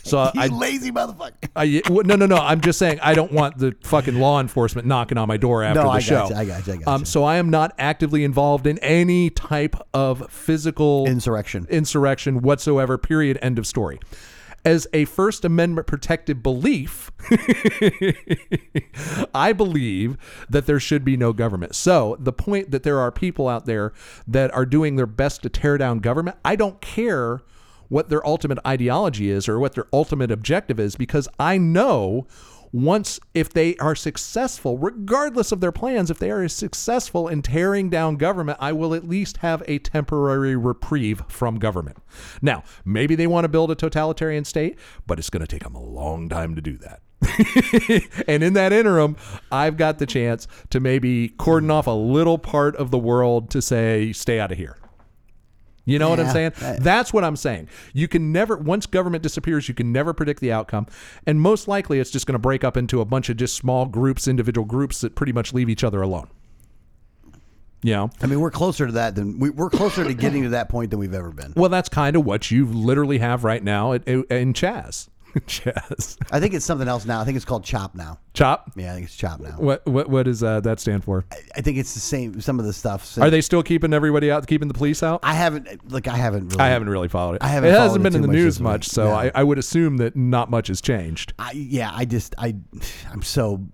So 0.04 0.22
You 0.34 0.40
I, 0.40 0.46
lazy 0.48 0.90
motherfucker. 0.90 1.32
I, 1.54 1.80
w- 1.84 2.02
no, 2.04 2.16
no, 2.16 2.26
no. 2.26 2.36
I'm 2.36 2.60
just 2.60 2.78
saying 2.78 2.98
I 3.02 3.14
don't 3.14 3.32
want 3.32 3.58
the 3.58 3.74
fucking 3.84 4.16
law 4.18 4.40
enforcement 4.40 4.86
knocking 4.86 5.18
on 5.18 5.28
my 5.28 5.36
door 5.36 5.62
after 5.62 5.80
No, 5.80 5.86
the 5.86 5.90
I 5.92 5.98
show. 6.00 6.28
gotcha, 6.28 6.36
I 6.36 6.44
gotcha, 6.44 6.72
I 6.72 6.76
gotcha. 6.76 6.90
Um, 6.90 7.04
so 7.04 7.24
I 7.24 7.36
am 7.36 7.50
not 7.50 7.72
actively 7.78 8.24
involved 8.24 8.66
in 8.66 8.78
any 8.78 9.30
type 9.30 9.76
of 9.94 10.30
physical 10.30 11.06
Insurrection. 11.06 11.66
insurrection 11.70 12.42
whatsoever. 12.42 12.98
Period. 12.98 13.38
End 13.42 13.58
of 13.58 13.66
story. 13.66 13.98
As 14.64 14.86
a 14.92 15.06
First 15.06 15.44
Amendment 15.44 15.88
protected 15.88 16.40
belief, 16.40 17.10
I 19.34 19.52
believe 19.52 20.16
that 20.48 20.66
there 20.66 20.78
should 20.80 21.04
be 21.04 21.16
no 21.16 21.32
government. 21.32 21.74
So 21.74 22.16
the 22.20 22.32
point 22.32 22.70
that 22.70 22.82
there 22.84 23.00
are 23.00 23.10
people 23.10 23.48
out 23.48 23.66
there 23.66 23.92
that 24.28 24.52
are 24.54 24.64
doing 24.66 24.96
their 24.96 25.06
best 25.06 25.42
to 25.42 25.48
tear 25.48 25.78
down 25.78 25.98
government, 25.98 26.36
I 26.44 26.56
don't 26.56 26.80
care 26.80 27.40
what 27.92 28.08
their 28.08 28.26
ultimate 28.26 28.58
ideology 28.66 29.30
is 29.30 29.46
or 29.46 29.60
what 29.60 29.74
their 29.74 29.86
ultimate 29.92 30.30
objective 30.30 30.80
is 30.80 30.96
because 30.96 31.28
I 31.38 31.58
know 31.58 32.26
once 32.72 33.20
if 33.34 33.50
they 33.50 33.76
are 33.76 33.94
successful 33.94 34.78
regardless 34.78 35.52
of 35.52 35.60
their 35.60 35.72
plans 35.72 36.10
if 36.10 36.18
they 36.18 36.30
are 36.30 36.48
successful 36.48 37.28
in 37.28 37.42
tearing 37.42 37.90
down 37.90 38.16
government 38.16 38.56
I 38.62 38.72
will 38.72 38.94
at 38.94 39.06
least 39.06 39.36
have 39.38 39.62
a 39.68 39.78
temporary 39.78 40.56
reprieve 40.56 41.22
from 41.28 41.58
government. 41.58 41.98
Now, 42.40 42.64
maybe 42.82 43.14
they 43.14 43.26
want 43.26 43.44
to 43.44 43.50
build 43.50 43.70
a 43.70 43.74
totalitarian 43.74 44.46
state, 44.46 44.78
but 45.06 45.18
it's 45.18 45.28
going 45.28 45.42
to 45.42 45.46
take 45.46 45.64
them 45.64 45.74
a 45.74 45.82
long 45.82 46.30
time 46.30 46.54
to 46.54 46.62
do 46.62 46.78
that. 46.78 47.02
and 48.26 48.42
in 48.42 48.54
that 48.54 48.72
interim, 48.72 49.16
I've 49.50 49.76
got 49.76 49.98
the 49.98 50.06
chance 50.06 50.48
to 50.70 50.80
maybe 50.80 51.28
cordon 51.28 51.70
off 51.70 51.86
a 51.86 51.90
little 51.90 52.38
part 52.38 52.74
of 52.76 52.90
the 52.90 52.98
world 52.98 53.50
to 53.50 53.60
say, 53.60 54.14
stay 54.14 54.40
out 54.40 54.50
of 54.50 54.56
here. 54.56 54.78
You 55.84 55.98
know 55.98 56.10
what 56.10 56.20
I'm 56.20 56.30
saying? 56.32 56.52
that- 56.60 56.82
That's 56.82 57.12
what 57.12 57.24
I'm 57.24 57.34
saying. 57.36 57.68
You 57.92 58.06
can 58.06 58.30
never, 58.32 58.56
once 58.56 58.86
government 58.86 59.22
disappears, 59.22 59.68
you 59.68 59.74
can 59.74 59.90
never 59.92 60.12
predict 60.12 60.40
the 60.40 60.52
outcome. 60.52 60.86
And 61.26 61.40
most 61.40 61.66
likely, 61.66 61.98
it's 61.98 62.10
just 62.10 62.26
going 62.26 62.34
to 62.34 62.38
break 62.38 62.62
up 62.62 62.76
into 62.76 63.00
a 63.00 63.04
bunch 63.04 63.28
of 63.28 63.36
just 63.36 63.56
small 63.56 63.86
groups, 63.86 64.28
individual 64.28 64.64
groups 64.64 65.00
that 65.00 65.14
pretty 65.16 65.32
much 65.32 65.52
leave 65.52 65.68
each 65.68 65.82
other 65.82 66.00
alone. 66.00 66.28
You 67.84 67.94
know. 67.94 68.10
I 68.20 68.26
mean, 68.26 68.38
we're 68.38 68.52
closer 68.52 68.86
to 68.86 68.92
that 68.92 69.16
than 69.16 69.40
we, 69.40 69.50
we're 69.50 69.70
closer 69.70 70.04
to 70.04 70.14
getting 70.14 70.44
to 70.44 70.50
that 70.50 70.68
point 70.68 70.90
than 70.90 71.00
we've 71.00 71.14
ever 71.14 71.32
been. 71.32 71.52
Well, 71.56 71.68
that's 71.70 71.88
kind 71.88 72.14
of 72.14 72.24
what 72.24 72.48
you 72.52 72.64
literally 72.66 73.18
have 73.18 73.42
right 73.42 73.62
now 73.62 73.92
at, 73.94 74.06
in 74.06 74.52
Chaz. 74.52 75.08
Chaz. 75.46 76.16
I 76.30 76.40
think 76.40 76.54
it's 76.54 76.64
something 76.64 76.88
else 76.88 77.04
now. 77.06 77.20
I 77.20 77.24
think 77.24 77.36
it's 77.36 77.44
called 77.44 77.64
Chop 77.64 77.94
now. 77.94 78.18
Chop. 78.34 78.70
Yeah, 78.76 78.92
I 78.92 78.94
think 78.94 79.06
it's 79.06 79.16
Chop 79.16 79.40
now. 79.40 79.52
What 79.58 79.84
what 79.86 80.08
what 80.08 80.24
does 80.24 80.42
uh, 80.42 80.60
that 80.60 80.78
stand 80.80 81.04
for? 81.04 81.24
I 81.56 81.60
think 81.62 81.78
it's 81.78 81.94
the 81.94 82.00
same. 82.00 82.40
Some 82.40 82.58
of 82.58 82.66
the 82.66 82.72
stuff. 82.72 83.16
Are 83.18 83.30
they 83.30 83.40
still 83.40 83.62
keeping 83.62 83.92
everybody 83.94 84.30
out, 84.30 84.46
keeping 84.46 84.68
the 84.68 84.74
police 84.74 85.02
out? 85.02 85.20
I 85.22 85.34
haven't. 85.34 85.90
Like 85.90 86.06
I 86.08 86.16
haven't. 86.16 86.48
Really, 86.48 86.60
I 86.60 86.68
haven't 86.68 86.88
really 86.90 87.08
followed 87.08 87.34
it. 87.36 87.42
I 87.42 87.48
haven't 87.48 87.70
It 87.70 87.78
hasn't 87.78 88.02
been 88.02 88.14
in 88.14 88.22
the 88.22 88.28
news 88.28 88.60
much, 88.60 88.88
so 88.88 89.04
No. 89.04 89.12
I, 89.12 89.30
I 89.34 89.42
would 89.42 89.58
assume 89.58 89.96
that 89.98 90.14
not 90.16 90.50
much 90.50 90.68
has 90.68 90.80
changed. 90.80 91.32
I, 91.38 91.52
yeah, 91.52 91.90
I 91.92 92.04
just 92.04 92.34
I 92.38 92.54
I'm 93.10 93.22
so. 93.22 93.64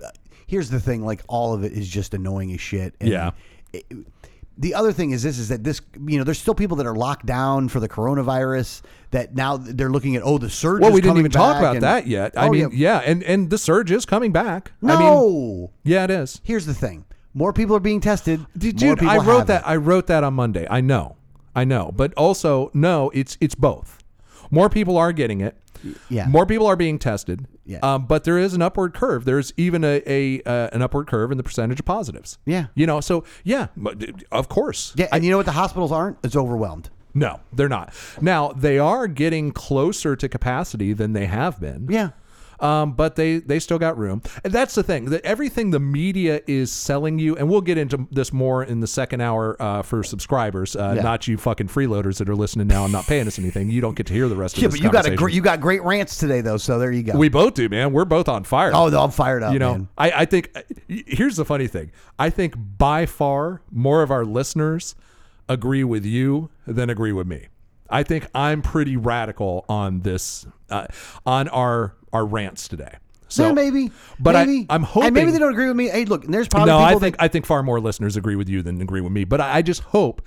Here's 0.47 0.71
the 0.71 0.81
thing: 0.81 1.05
like 1.05 1.23
all 1.29 1.55
of 1.55 1.65
it 1.65 1.73
is 1.73 1.89
just 1.89 2.15
annoying 2.15 2.53
as 2.53 2.61
shit. 2.61 2.95
And 3.01 3.11
Yeah. 3.11 3.31
it- 3.73 3.87
the 4.59 4.75
other 4.75 4.93
thing 4.93 5.13
is 5.13 5.23
this: 5.23 5.39
is 5.39 5.49
that 5.49 5.63
this 5.65 5.81
you 6.07 6.19
know 6.19 6.25
there's 6.25 6.39
still 6.39 6.55
people 6.55 6.77
that 6.79 6.87
are 6.87 6.95
locked 6.97 7.25
down 7.27 7.69
for 7.69 7.81
the 7.81 7.89
coronavirus 7.89 8.83
that 9.13 9.35
now 9.35 9.57
they're 9.57 9.91
looking 9.91 10.17
at 10.17 10.23
oh 10.25 10.37
the 10.39 10.51
surge. 10.51 10.83
Well, 10.83 10.93
we 10.93 11.01
didn't 11.01 11.19
even 11.19 11.31
talk 11.31 11.59
about 11.59 11.77
and- 11.77 11.83
that 11.85 12.07
yet. 12.07 12.37
I 12.37 12.49
Oh, 12.49 12.51
mean, 12.51 12.71
yeah. 12.73 12.99
and 13.05 13.23
and 13.23 13.51
the 13.51 13.59
surge 13.59 13.91
is 13.91 14.05
coming 14.05 14.33
back. 14.33 14.73
no. 14.83 14.95
I 14.95 14.99
mean, 14.99 15.69
yeah, 15.85 16.05
it 16.05 16.11
is. 16.11 16.41
Here's 16.45 16.67
the 16.67 16.75
thing: 16.75 17.05
more 17.35 17.53
people 17.53 17.77
are 17.77 17.81
being 17.81 18.01
tested. 18.01 18.45
Dude, 18.57 19.03
I 19.03 19.19
wrote 19.19 19.47
that. 19.47 19.63
it. 19.63 19.69
I 19.69 19.77
wrote 19.77 20.07
that 20.09 20.25
on 20.25 20.35
Monday. 20.35 20.67
I 20.69 20.81
know, 20.81 21.17
I 21.55 21.65
know, 21.65 21.93
but 21.95 22.13
also 22.15 22.71
no, 22.75 23.11
it's 23.15 23.39
it's 23.41 23.55
both. 23.55 23.99
More 24.51 24.69
people 24.69 24.97
are 24.97 25.13
getting 25.13 25.41
it. 25.41 25.57
Yeah. 26.09 26.27
More 26.27 26.47
people 26.47 26.67
are 26.67 26.77
being 26.77 26.99
tested. 26.99 27.47
Yeah. 27.65 27.79
Um, 27.83 28.07
but 28.07 28.25
there 28.25 28.39
is 28.39 28.55
an 28.55 28.63
upward 28.63 28.95
curve. 28.95 29.25
There's 29.25 29.53
even 29.57 29.85
a, 29.85 30.03
a 30.07 30.43
uh, 30.43 30.71
an 30.73 30.83
upward 30.83 31.07
curve 31.07 31.31
in 31.31 31.37
the 31.37 31.45
percentage 31.45 31.81
of 31.81 31.87
positives. 31.87 32.39
Yeah. 32.47 32.67
You 32.75 32.87
know. 32.87 33.01
So 33.01 33.25
yeah, 33.45 33.69
of 34.33 34.49
course. 34.49 34.93
Yeah, 34.97 35.09
and 35.13 35.25
you 35.25 35.31
know 35.31 35.37
what? 35.37 35.47
The 35.47 35.53
hospitals 35.53 35.93
aren't. 35.93 36.19
It's 36.23 36.37
overwhelmed. 36.37 36.91
No, 37.15 37.41
they're 37.53 37.69
not. 37.69 37.93
Now 38.21 38.49
they 38.53 38.79
are 38.79 39.09
getting 39.09 39.51
closer 39.51 40.15
to 40.17 40.29
capacity 40.29 40.93
than 40.93 41.13
they 41.15 41.27
have 41.27 41.61
been. 41.61 41.89
Yeah. 41.91 42.11
Um, 42.61 42.93
but 42.93 43.15
they 43.17 43.39
they 43.39 43.59
still 43.61 43.79
got 43.79 43.97
room. 43.97 44.23
And 44.43 44.53
that's 44.53 44.75
the 44.75 44.83
thing. 44.83 45.07
That 45.07 45.25
everything 45.25 45.71
the 45.71 45.79
media 45.81 46.41
is 46.47 46.73
selling 46.73 47.19
you, 47.19 47.37
and 47.37 47.49
we'll 47.49 47.61
get 47.61 47.79
into 47.79 48.09
this 48.11 48.33
more 48.33 48.65
in 48.65 48.81
the 48.81 48.87
second 48.87 49.21
hour 49.21 49.57
uh, 49.61 49.83
for 49.83 50.03
subscribers, 50.03 50.75
uh, 50.75 50.95
Yeah. 50.97 51.03
not 51.03 51.29
you 51.29 51.37
fucking 51.37 51.69
freeloaders 51.69 52.19
that 52.19 52.29
are 52.29 52.35
listening 52.37 52.67
now 52.67 52.85
and 52.85 52.93
not 52.93 53.07
paying 53.07 53.27
us 53.29 53.39
anything. 53.39 53.71
You 53.71 53.81
don't 53.81 53.95
get 53.95 54.07
to 54.07 54.13
hear 54.13 54.29
the 54.29 54.37
rest 54.37 54.57
of 54.57 54.63
Yeah, 54.63 54.69
this 54.69 54.81
but 54.81 54.85
you 54.85 54.91
got 54.91 55.07
a 55.07 55.33
you 55.33 55.41
got 55.41 55.61
great 55.61 55.83
rants 55.85 56.19
today 56.19 56.41
though. 56.41 56.57
So 56.57 56.79
there 56.79 56.91
you 56.91 57.03
go. 57.05 57.17
we 57.17 57.29
both 57.29 57.55
do, 57.55 57.69
man. 57.69 57.93
We're 57.93 58.05
both 58.05 58.29
on 58.29 58.45
fire. 58.45 58.73
oh, 58.75 58.89
no, 58.89 59.03
I'm 59.05 59.11
fired 59.11 59.43
up. 59.43 59.53
you 59.53 59.59
know, 59.59 59.73
man. 59.73 59.89
I, 59.97 60.11
I 60.11 60.25
think 60.25 60.51
here's 60.89 61.37
the 61.37 61.45
funny 61.45 61.69
thing. 61.69 61.93
I 62.19 62.31
think 62.31 62.55
by 62.79 63.07
far 63.07 63.63
more 63.71 64.03
of 64.03 64.11
our 64.11 64.25
listeners 64.25 64.95
agree 65.49 65.85
with 65.85 66.05
you 66.05 66.51
than 66.67 66.91
agree 66.91 67.13
with 67.13 67.27
me. 67.27 67.47
I 67.91 68.03
think 68.03 68.27
I'm 68.35 68.63
pretty 68.63 68.97
radical 68.97 69.65
on 69.69 70.01
this, 70.01 70.47
uh, 70.71 70.87
on 71.27 71.49
our 71.49 71.95
our 72.13 72.25
rants 72.27 72.69
today. 72.69 72.95
So 73.29 73.49
yeah, 73.49 73.53
maybe. 73.53 73.91
but 74.19 74.35
I- 74.35 74.45
maybe. 74.47 74.67
I'm 74.71 74.87
And 74.97 75.15
maybe 75.15 75.31
they 75.31 75.39
don't 75.39 75.53
agree 75.53 75.69
with 75.69 75.77
me. 75.77 75.89
Hey, 75.89 76.07
look, 76.07 76.25
there's 76.25 76.49
probably 76.49 76.71
no, 76.73 76.79
I 76.79 76.95
think 76.97 77.17
that, 77.19 77.25
I 77.25 77.29
think 77.29 77.45
far 77.45 77.63
more 77.63 77.79
listeners 77.81 78.17
agree 78.17 78.37
with 78.37 78.49
you 78.49 78.63
than 78.63 78.81
agree 78.81 79.03
with 79.03 79.13
me. 79.13 79.25
But 79.25 79.43
I, 79.43 79.57
I 79.59 79.63
just 79.63 79.83
hope 79.83 80.23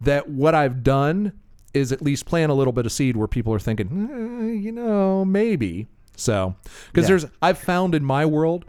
that 0.00 0.28
what 0.30 0.54
I've 0.54 0.82
done 0.82 1.32
is 1.74 1.92
at 1.92 2.00
least 2.00 2.24
plant 2.24 2.50
a 2.50 2.54
little 2.54 2.72
bit 2.72 2.86
of 2.86 2.92
seed 2.92 3.16
where 3.16 3.28
people 3.28 3.52
are 3.52 3.58
thinking, 3.58 4.08
"Eh, 4.10 4.58
you 4.58 4.72
know, 4.72 5.24
maybe. 5.26 5.88
So, 6.16 6.54
because 6.86 7.04
Yeah. 7.04 7.08
there's 7.08 7.26
I've 7.42 7.58
found 7.58 7.94
in 7.94 8.04
my 8.04 8.24
world, 8.24 8.64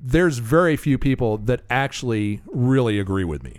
there's 0.00 0.38
very 0.38 0.76
few 0.76 0.96
people 0.96 1.36
that 1.38 1.62
actually 1.68 2.40
really 2.46 3.00
agree 3.00 3.24
with 3.24 3.42
me. 3.42 3.56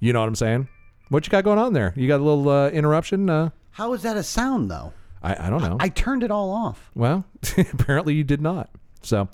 You 0.00 0.12
know 0.14 0.20
what 0.20 0.28
I'm 0.28 0.34
saying? 0.34 0.68
What 1.14 1.24
you 1.28 1.30
got 1.30 1.44
going 1.44 1.60
on 1.60 1.74
there? 1.74 1.92
You 1.94 2.08
got 2.08 2.18
a 2.18 2.24
little 2.24 2.48
uh, 2.48 2.70
interruption? 2.70 3.30
Uh, 3.30 3.50
how 3.70 3.92
is 3.92 4.02
that 4.02 4.16
a 4.16 4.22
sound 4.24 4.68
though? 4.68 4.92
I, 5.22 5.46
I 5.46 5.48
don't 5.48 5.62
know. 5.62 5.76
I 5.78 5.88
turned 5.88 6.24
it 6.24 6.32
all 6.32 6.50
off. 6.50 6.90
Well, 6.92 7.24
apparently 7.72 8.14
you 8.14 8.24
did 8.24 8.40
not. 8.40 8.68
So, 9.02 9.28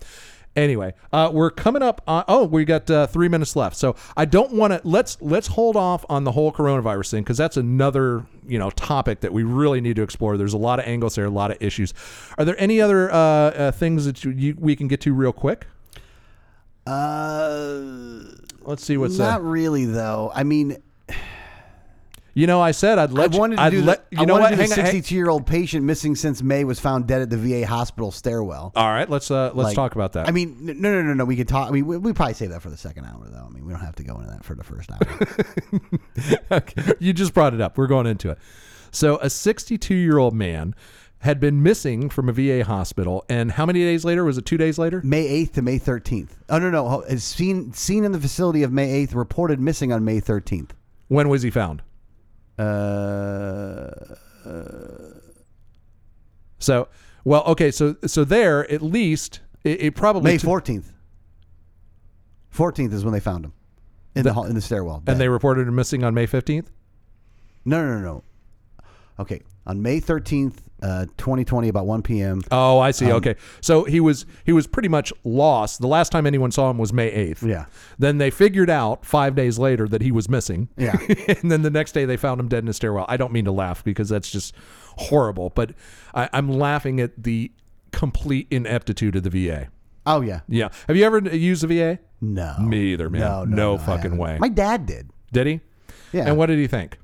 anyway, 0.55 0.93
uh, 1.11 1.31
we're 1.33 1.51
coming 1.51 1.83
up. 1.83 2.03
On, 2.07 2.23
oh, 2.29 2.45
we 2.45 2.67
got 2.67 2.91
uh, 2.91 3.07
three 3.07 3.29
minutes 3.29 3.57
left. 3.57 3.77
So 3.77 3.97
I 4.15 4.27
don't 4.27 4.53
want 4.53 4.75
to 4.75 4.83
let's 4.85 5.17
let's 5.23 5.47
hold 5.47 5.75
off 5.75 6.05
on 6.11 6.25
the 6.25 6.33
whole 6.33 6.53
coronavirus 6.53 7.13
thing 7.13 7.23
because 7.23 7.39
that's 7.39 7.57
another 7.57 8.27
you 8.47 8.59
know 8.59 8.69
topic 8.69 9.21
that 9.21 9.33
we 9.33 9.43
really 9.43 9.81
need 9.81 9.97
to 9.97 10.03
explore. 10.03 10.37
There's 10.37 10.53
a 10.53 10.59
lot 10.59 10.81
of 10.81 10.85
angles 10.85 11.15
there, 11.15 11.25
a 11.25 11.31
lot 11.31 11.51
of 11.51 11.57
issues. 11.63 11.95
Are 12.37 12.45
there 12.45 12.61
any 12.61 12.83
other 12.83 13.11
uh, 13.11 13.17
uh, 13.17 13.73
things 13.73 14.05
that 14.05 14.23
you, 14.23 14.33
you, 14.33 14.57
we 14.59 14.77
can 14.77 14.87
get 14.87 15.01
to 15.01 15.15
real 15.15 15.33
quick? 15.33 15.67
Uh, 16.87 17.81
Let's 18.63 18.85
see 18.85 18.99
what's 18.99 19.19
not 19.19 19.41
uh, 19.41 19.45
really 19.45 19.87
though. 19.87 20.31
I 20.35 20.45
mean, 20.45 20.77
You 22.35 22.47
know, 22.47 22.61
I 22.61 22.71
said 22.71 22.99
I'd 22.99 23.13
let 23.13 23.35
I 23.35 23.39
wanted 23.39 23.57
to 23.57 23.63
I'd 23.63 23.71
do 23.71 23.83
let, 23.83 24.09
the, 24.11 24.17
you 24.17 24.23
I 24.23 24.25
know 24.25 24.35
wanted 24.35 24.43
what? 24.45 24.51
to 24.51 24.57
do 24.57 24.61
Hang 24.63 24.69
the 24.71 24.75
on, 24.77 24.85
hang- 24.85 24.93
62 24.95 25.15
year 25.15 25.29
old 25.29 25.47
patient 25.47 25.85
missing 25.85 26.15
since 26.15 26.43
May 26.43 26.65
was 26.65 26.79
found 26.79 27.07
dead 27.07 27.23
at 27.23 27.31
the 27.31 27.37
VA 27.37 27.67
hospital 27.67 28.11
stairwell. 28.13 28.73
All 28.77 28.89
right, 28.89 29.09
let's 29.11 29.31
uh, 29.31 29.51
let's 29.55 29.69
Like, 29.69 29.75
talk 29.77 29.95
about 29.97 30.13
that. 30.13 30.29
I 30.29 30.31
mean, 30.31 30.57
n- 30.69 30.81
no, 30.81 30.93
no, 30.93 31.03
no, 31.03 31.15
no. 31.15 31.25
We 31.25 31.37
could 31.37 31.49
talk. 31.49 31.69
I 31.69 31.73
mean, 31.73 31.87
we, 31.87 31.97
we 31.97 32.13
probably 32.13 32.35
save 32.35 32.51
that 32.51 32.63
for 32.63 32.71
the 32.71 32.77
second 32.77 33.05
hour, 33.07 33.27
though. 33.29 33.45
I 33.45 33.49
mean, 33.49 33.65
we 33.67 33.73
don't 33.73 33.83
have 33.83 33.97
to 33.97 34.05
go 34.05 34.15
into 34.19 34.31
that 34.31 34.45
for 34.45 34.55
the 34.55 34.63
first 34.65 34.91
hour. 34.93 35.01
okay. 36.59 36.93
You 37.01 37.13
just 37.13 37.35
brought 37.35 37.55
it 37.55 37.61
up. 37.61 37.77
We're 37.77 37.87
going 37.87 38.07
into 38.07 38.31
it. 38.31 38.39
So, 38.93 39.19
a 39.19 39.31
62 39.31 39.95
year 39.95 40.19
old 40.19 40.35
man 40.35 40.75
had 41.19 41.39
been 41.39 41.63
missing 41.63 42.09
from 42.09 42.29
a 42.29 42.33
VA 42.33 42.65
hospital, 42.65 43.25
and 43.29 43.53
how 43.53 43.67
many 43.67 43.81
days 43.81 44.05
later? 44.05 44.25
Was 44.25 44.39
it 44.39 44.47
two 44.47 44.57
days 44.57 44.79
later? 44.79 45.01
May 45.05 45.45
8th 45.45 45.53
to 45.55 45.63
May 45.63 45.79
13th. 45.79 46.31
Oh 46.49 46.59
no, 46.59 46.71
no. 46.71 46.89
ho- 46.89 47.01
Is 47.03 47.25
seen 47.25 47.73
seen 47.73 48.05
in 48.05 48.13
the 48.13 48.21
facility 48.21 48.63
of 48.63 48.73
May 48.73 49.05
8th. 49.07 49.15
Reported 49.15 49.61
missing 49.61 49.93
on 49.93 50.05
May 50.05 50.21
13th. 50.21 50.71
When 51.09 51.29
was 51.29 51.43
he 51.43 51.51
found? 51.51 51.83
Uh, 52.59 54.07
So, 56.59 56.89
well, 57.25 57.43
okay. 57.45 57.71
So, 57.71 57.97
so 58.07 58.23
there, 58.25 58.71
at 58.71 58.83
least, 58.83 59.41
it, 59.65 59.81
it 59.83 59.95
probably 59.95 60.33
May 60.33 60.39
14th. 60.39 60.93
14th 62.55 62.93
is 62.93 63.05
when 63.05 63.13
they 63.15 63.21
found 63.21 63.45
him 63.47 63.53
in 64.15 64.25
the, 64.25 64.33
hall 64.33 64.45
in 64.45 64.55
the 64.55 64.61
stairwell. 64.61 65.03
and 65.07 65.19
they 65.19 65.29
reported 65.29 65.67
him 65.67 65.75
missing 65.75 66.05
on 66.05 66.13
May 66.15 66.27
15th. 66.27 66.67
no, 67.65 67.83
no, 67.85 67.99
no, 67.99 68.01
no. 68.01 68.23
Okay, 69.19 69.41
on 69.67 69.83
May 69.83 70.01
13th, 70.01 70.57
uh, 70.83 71.05
2020, 71.17 71.69
about 71.69 71.87
1 71.87 72.03
p.m. 72.03 72.41
Oh, 72.51 72.79
I 72.79 72.91
see. 72.91 73.07
Um, 73.07 73.13
okay, 73.19 73.37
so 73.61 73.85
he 73.85 74.01
was 74.01 74.25
he 74.45 74.53
was 74.53 74.67
pretty 74.67 74.89
much 74.89 75.13
lost. 75.25 75.81
The 75.81 75.87
last 75.87 76.11
time 76.11 76.27
anyone 76.27 76.51
saw 76.51 76.71
him 76.71 76.79
was 76.79 76.93
May 76.93 77.11
8th. 77.11 77.47
Yeah. 77.47 77.67
Then 77.99 78.19
they 78.19 78.31
figured 78.31 78.71
out 78.71 79.05
five 79.05 79.35
days 79.35 79.59
later 79.59 79.87
that 79.89 80.03
he 80.03 80.11
was 80.11 80.29
missing. 80.29 80.69
Yeah. 80.77 80.97
and 81.29 81.51
then 81.51 81.63
the 81.63 81.71
next 81.71 81.93
day 81.93 82.05
they 82.07 82.17
found 82.17 82.41
him 82.41 82.49
dead 82.49 82.65
in 82.65 82.69
a 82.69 82.73
stairwell. 82.73 83.05
I 83.09 83.17
don't 83.17 83.33
mean 83.33 83.45
to 83.45 83.53
laugh 83.53 83.85
because 83.85 84.09
that's 84.09 84.31
just 84.31 84.55
horrible, 84.97 85.51
but 85.51 85.73
I, 86.15 86.29
I'm 86.33 86.49
laughing 86.49 87.01
at 87.01 87.23
the 87.23 87.53
complete 87.93 88.47
ineptitude 88.51 89.17
of 89.17 89.23
the 89.23 89.31
VA. 89.31 89.69
Oh 90.07 90.23
yeah. 90.23 90.41
Yeah. 90.49 90.71
Have 90.89 90.97
you 90.97 91.05
ever 91.05 91.19
used 91.19 91.63
the 91.63 91.67
VA? 91.69 91.99
No. 92.21 92.57
Me 92.59 92.93
either, 92.93 93.11
man. 93.11 93.21
No, 93.21 93.45
no, 93.45 93.57
No 93.57 93.77
no, 93.77 93.79
fucking 93.79 94.17
way. 94.17 94.39
My 94.39 94.49
dad 94.49 94.87
did. 94.87 95.11
Did 95.33 95.47
he? 95.47 95.61
Yeah. 96.13 96.27
And 96.27 96.37
what 96.37 96.47
did 96.47 96.59
he 96.59 96.67
think? 96.67 96.99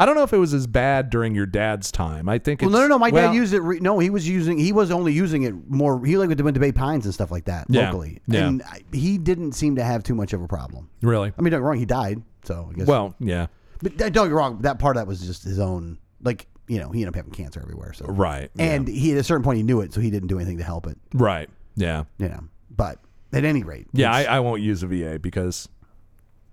I 0.00 0.06
don't 0.06 0.14
know 0.16 0.22
if 0.22 0.32
it 0.32 0.38
was 0.38 0.54
as 0.54 0.66
bad 0.66 1.10
during 1.10 1.34
your 1.34 1.46
dad's 1.46 1.92
time. 1.92 2.28
I 2.28 2.38
think. 2.38 2.62
Well, 2.62 2.70
It's, 2.70 2.74
no, 2.74 2.80
no, 2.80 2.88
no. 2.88 2.98
My 2.98 3.10
well, 3.10 3.28
dad 3.28 3.34
used 3.36 3.52
it. 3.52 3.60
Re- 3.60 3.80
no, 3.80 3.98
he 3.98 4.08
was 4.10 4.26
using. 4.28 4.58
He 4.58 4.72
was 4.72 4.90
only 4.90 5.12
using 5.12 5.42
it 5.42 5.54
more. 5.70 6.04
He 6.04 6.16
like 6.16 6.28
went 6.28 6.54
to 6.54 6.60
Bay 6.60 6.72
Pines 6.72 7.04
and 7.04 7.12
stuff 7.14 7.30
like 7.30 7.44
that 7.44 7.66
Yeah. 7.68 7.86
locally, 7.86 8.18
Yeah. 8.26 8.48
and 8.48 8.62
I, 8.62 8.80
he 8.92 9.18
didn't 9.18 9.52
seem 9.52 9.76
to 9.76 9.84
have 9.84 10.02
too 10.02 10.14
much 10.14 10.32
of 10.32 10.42
a 10.42 10.48
problem. 10.48 10.88
Really? 11.02 11.32
I 11.38 11.42
mean, 11.42 11.50
don't 11.52 11.60
get 11.60 11.66
wrong. 11.66 11.76
He 11.78 11.84
died, 11.84 12.22
so 12.44 12.70
I 12.70 12.78
guess. 12.78 12.86
Well, 12.86 13.14
yeah. 13.20 13.46
but 13.82 13.96
don't 13.98 14.12
get 14.12 14.30
wrong. 14.32 14.62
That 14.62 14.78
part 14.78 14.96
of 14.96 15.02
that 15.02 15.06
was 15.06 15.20
just 15.20 15.44
his 15.44 15.58
own. 15.60 15.98
Like 16.22 16.46
you 16.66 16.78
know, 16.78 16.90
he 16.90 17.00
ended 17.02 17.08
up 17.08 17.16
having 17.16 17.32
cancer 17.32 17.60
everywhere. 17.60 17.92
So 17.92 18.06
Right. 18.06 18.50
yeah. 18.54 18.64
and 18.64 18.88
he 18.88 19.12
at 19.12 19.18
a 19.18 19.24
certain 19.24 19.42
point 19.42 19.58
he 19.58 19.62
knew 19.64 19.80
it, 19.80 19.92
so 19.92 20.00
he 20.00 20.10
didn't 20.10 20.28
do 20.28 20.36
anything 20.38 20.58
to 20.58 20.64
help 20.64 20.86
it. 20.86 20.96
right. 21.12 21.50
Yeah. 21.76 22.04
You 22.18 22.28
know, 22.28 22.44
but 22.74 22.98
at 23.32 23.44
any 23.44 23.62
rate, 23.64 23.86
Yeah. 23.92 24.12
I, 24.12 24.24
I 24.24 24.40
won't 24.40 24.62
use 24.62 24.82
a 24.82 24.86
VA 24.86 25.18
because. 25.18 25.68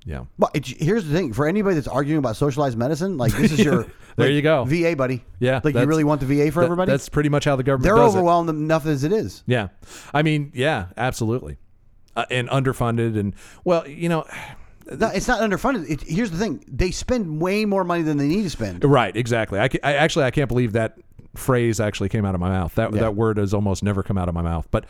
Yeah. 0.07 0.23
But 0.39 0.51
it's, 0.53 0.69
here's 0.69 1.05
the 1.05 1.13
thing: 1.13 1.33
for 1.33 1.47
anybody 1.47 1.75
that's 1.75 1.87
arguing 1.87 2.19
about 2.19 2.37
socialized 2.37 2.77
medicine, 2.77 3.17
like 3.17 3.33
this 3.33 3.51
is 3.51 3.59
your 3.63 3.83
There 4.15 4.27
like, 4.27 4.31
you 4.31 4.41
go. 4.41 4.63
VA 4.63 4.95
buddy. 4.95 5.23
Yeah, 5.39 5.59
like 5.63 5.75
you 5.75 5.85
really 5.85 6.03
want 6.05 6.21
the 6.21 6.25
VA 6.27 6.51
for 6.51 6.61
That- 6.61 6.65
everybody. 6.65 6.91
That's 6.91 7.09
pretty 7.09 7.29
much 7.29 7.43
how 7.45 7.55
the 7.57 7.63
government 7.63 7.83
They're 7.83 7.95
does 7.95 8.15
it. 8.15 8.17
overwhelmed 8.17 8.49
enough 8.49 8.85
as 8.85 9.03
it 9.03 9.11
is. 9.11 9.43
Yeah. 9.45 9.67
I 10.13 10.23
mean, 10.23 10.51
yeah, 10.55 10.87
absolutely. 10.95 11.57
Uh, 12.15 12.25
and 12.31 12.47
underfunded 12.49 13.19
and 13.19 13.35
well, 13.65 13.87
you 13.87 14.09
know, 14.09 14.25
No, 14.89 15.07
it's 15.09 15.27
not 15.27 15.41
underfunded. 15.41 15.89
It, 15.89 16.01
here's 16.03 16.31
the 16.31 16.37
thing: 16.37 16.63
they 16.69 16.91
spend 16.91 17.41
way 17.41 17.65
more 17.65 17.83
money 17.83 18.03
than 18.03 18.15
they 18.17 18.27
need 18.29 18.43
to 18.43 18.49
spend. 18.49 18.85
right, 18.85 19.13
exactly. 19.15 19.59
I, 19.59 19.67
I 19.83 19.95
actually 19.95 20.23
I 20.23 20.31
can't 20.31 20.47
believe 20.47 20.71
that 20.71 20.97
phrase 21.35 21.81
actually 21.81 22.07
came 22.07 22.23
out 22.23 22.33
of 22.35 22.39
my 22.39 22.47
mouth. 22.49 22.73
That 22.75 22.93
Yeah. 22.93 23.01
that 23.01 23.15
word 23.15 23.35
has 23.37 23.53
almost 23.53 23.83
never 23.83 24.01
come 24.01 24.17
out 24.17 24.29
of 24.29 24.33
my 24.33 24.41
mouth. 24.41 24.65
But 24.71 24.85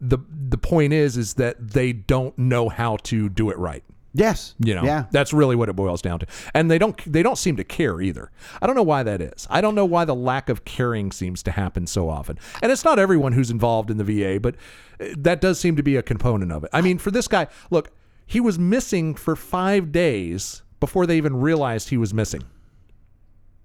the 0.00 0.18
the 0.30 0.56
point 0.56 0.92
is 0.92 1.16
is 1.16 1.34
that 1.34 1.56
they 1.72 1.92
don't 1.92 2.38
know 2.38 2.68
how 2.68 2.96
to 2.98 3.28
do 3.28 3.50
it 3.50 3.58
right. 3.58 3.82
Yes, 4.12 4.54
You 4.58 4.74
know, 4.74 4.82
yeah. 4.82 5.04
that's 5.12 5.32
really 5.32 5.54
what 5.54 5.68
it 5.68 5.76
boils 5.76 6.02
down 6.02 6.18
to. 6.18 6.26
And 6.52 6.68
they 6.70 6.78
don't 6.78 7.00
they 7.10 7.22
don't 7.22 7.38
seem 7.38 7.56
to 7.56 7.64
care 7.64 8.00
either. 8.00 8.30
I 8.60 8.66
don't 8.66 8.74
know 8.74 8.82
why 8.82 9.02
that 9.04 9.20
is. 9.20 9.46
I 9.48 9.60
don't 9.60 9.74
know 9.76 9.84
why 9.84 10.04
the 10.04 10.14
lack 10.16 10.48
of 10.48 10.64
caring 10.64 11.12
seems 11.12 11.42
to 11.44 11.52
happen 11.52 11.86
so 11.86 12.08
often. 12.08 12.36
And 12.60 12.72
it's 12.72 12.84
not 12.84 12.98
everyone 12.98 13.32
who's 13.32 13.50
involved 13.50 13.88
in 13.90 13.98
the 13.98 14.04
VA, 14.04 14.40
but 14.40 14.56
uh, 15.00 15.14
that 15.18 15.40
does 15.40 15.60
seem 15.60 15.76
to 15.76 15.82
be 15.84 15.94
a 15.96 16.02
component 16.02 16.50
of 16.50 16.64
it. 16.64 16.70
I 16.72 16.80
mean, 16.80 16.98
for 16.98 17.10
this 17.12 17.28
guy, 17.28 17.46
look, 17.70 17.90
He 18.26 18.40
was 18.40 18.58
missing 18.58 19.14
for 19.14 19.36
five 19.36 19.92
days 19.92 20.62
before 20.80 21.06
they 21.06 21.16
even 21.16 21.36
realized 21.36 21.88
he 21.90 21.96
was 21.96 22.12
missing. 22.12 22.42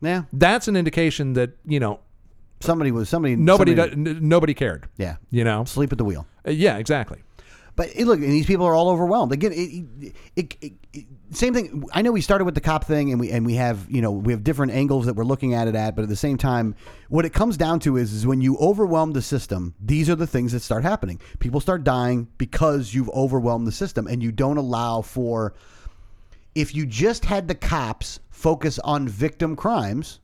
Yeah. 0.02 0.24
That's 0.34 0.68
an 0.68 0.76
indication 0.76 1.34
that 1.34 1.52
you 1.66 1.80
know 1.80 2.02
Somebody 2.62 2.92
was 2.92 3.10
somebody. 3.10 3.36
nobody 3.36 3.76
somebody- 3.76 4.04
do- 4.04 4.12
n- 4.18 4.30
nobody 4.30 4.54
cared. 4.54 4.88
Yeah. 4.98 5.16
You 5.30 5.44
know. 5.44 5.66
Sleep 5.66 5.92
at 5.92 5.98
the 5.98 6.06
wheel. 6.06 6.26
Uh, 6.48 6.52
yeah, 6.52 6.78
exactly. 6.78 7.24
But 7.76 7.90
it, 7.94 8.06
look, 8.06 8.20
and 8.20 8.30
these 8.30 8.46
people 8.46 8.66
are 8.66 8.74
all 8.74 8.90
overwhelmed. 8.90 9.34
Again, 9.34 9.52
it, 9.54 10.16
it, 10.36 10.74
same 11.32 11.54
thing. 11.54 11.84
I 11.94 12.02
know 12.02 12.14
we 12.14 12.22
started 12.22 12.46
with 12.46 12.56
the 12.56 12.62
cop 12.62 12.86
thing, 12.86 13.12
and 13.12 13.20
we 13.20 13.32
and 13.32 13.46
we 13.46 13.56
have 13.56 13.86
you 13.90 14.02
know 14.02 14.12
we 14.12 14.32
have 14.32 14.44
different 14.44 14.72
angles 14.72 15.06
that 15.08 15.16
we're 15.16 15.26
looking 15.26 15.54
at 15.54 15.68
it 15.68 15.76
at. 15.76 15.96
But 15.96 16.04
at 16.04 16.10
the 16.10 16.16
same 16.16 16.38
time, 16.38 16.76
what 17.10 17.26
it 17.26 17.34
comes 17.34 17.58
down 17.58 17.82
to 17.82 17.98
is 17.98 18.14
is 18.14 18.26
when 18.26 18.40
you 18.40 18.58
overwhelm 18.58 19.12
the 19.12 19.22
system, 19.22 19.76
these 19.80 20.10
are 20.10 20.16
the 20.16 20.28
things 20.28 20.54
that 20.54 20.62
start 20.62 20.84
happening. 20.84 21.20
People 21.40 21.60
start 21.60 21.84
dying 21.84 22.30
because 22.38 22.94
you've 22.94 23.10
overwhelmed 23.10 23.68
the 23.68 23.74
system, 23.74 24.08
and 24.08 24.24
you 24.24 24.32
don't 24.32 24.58
allow 24.58 25.02
for. 25.02 25.54
If 26.54 26.74
you 26.74 26.86
just 26.86 27.26
had 27.26 27.50
the 27.50 27.56
cops 27.56 28.22
focus 28.30 28.80
on 28.80 29.10
victim 29.10 29.58
crimes, 29.58 30.22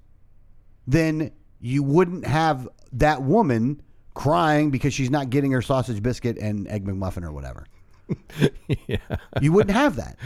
then 0.88 1.32
you 1.60 1.84
wouldn't 1.84 2.26
have 2.26 2.70
that 2.94 3.22
woman 3.22 3.82
crying 4.14 4.72
because 4.72 4.94
she's 4.94 5.10
not 5.10 5.30
getting 5.30 5.52
her 5.52 5.62
sausage 5.62 6.02
biscuit 6.04 6.38
and 6.38 6.68
egg 6.68 6.86
McMuffin 6.86 7.24
or 7.24 7.32
whatever. 7.32 7.66
yeah. 8.88 8.98
You 9.40 9.52
wouldn't 9.54 9.76
have 9.76 9.96
that. 9.96 10.18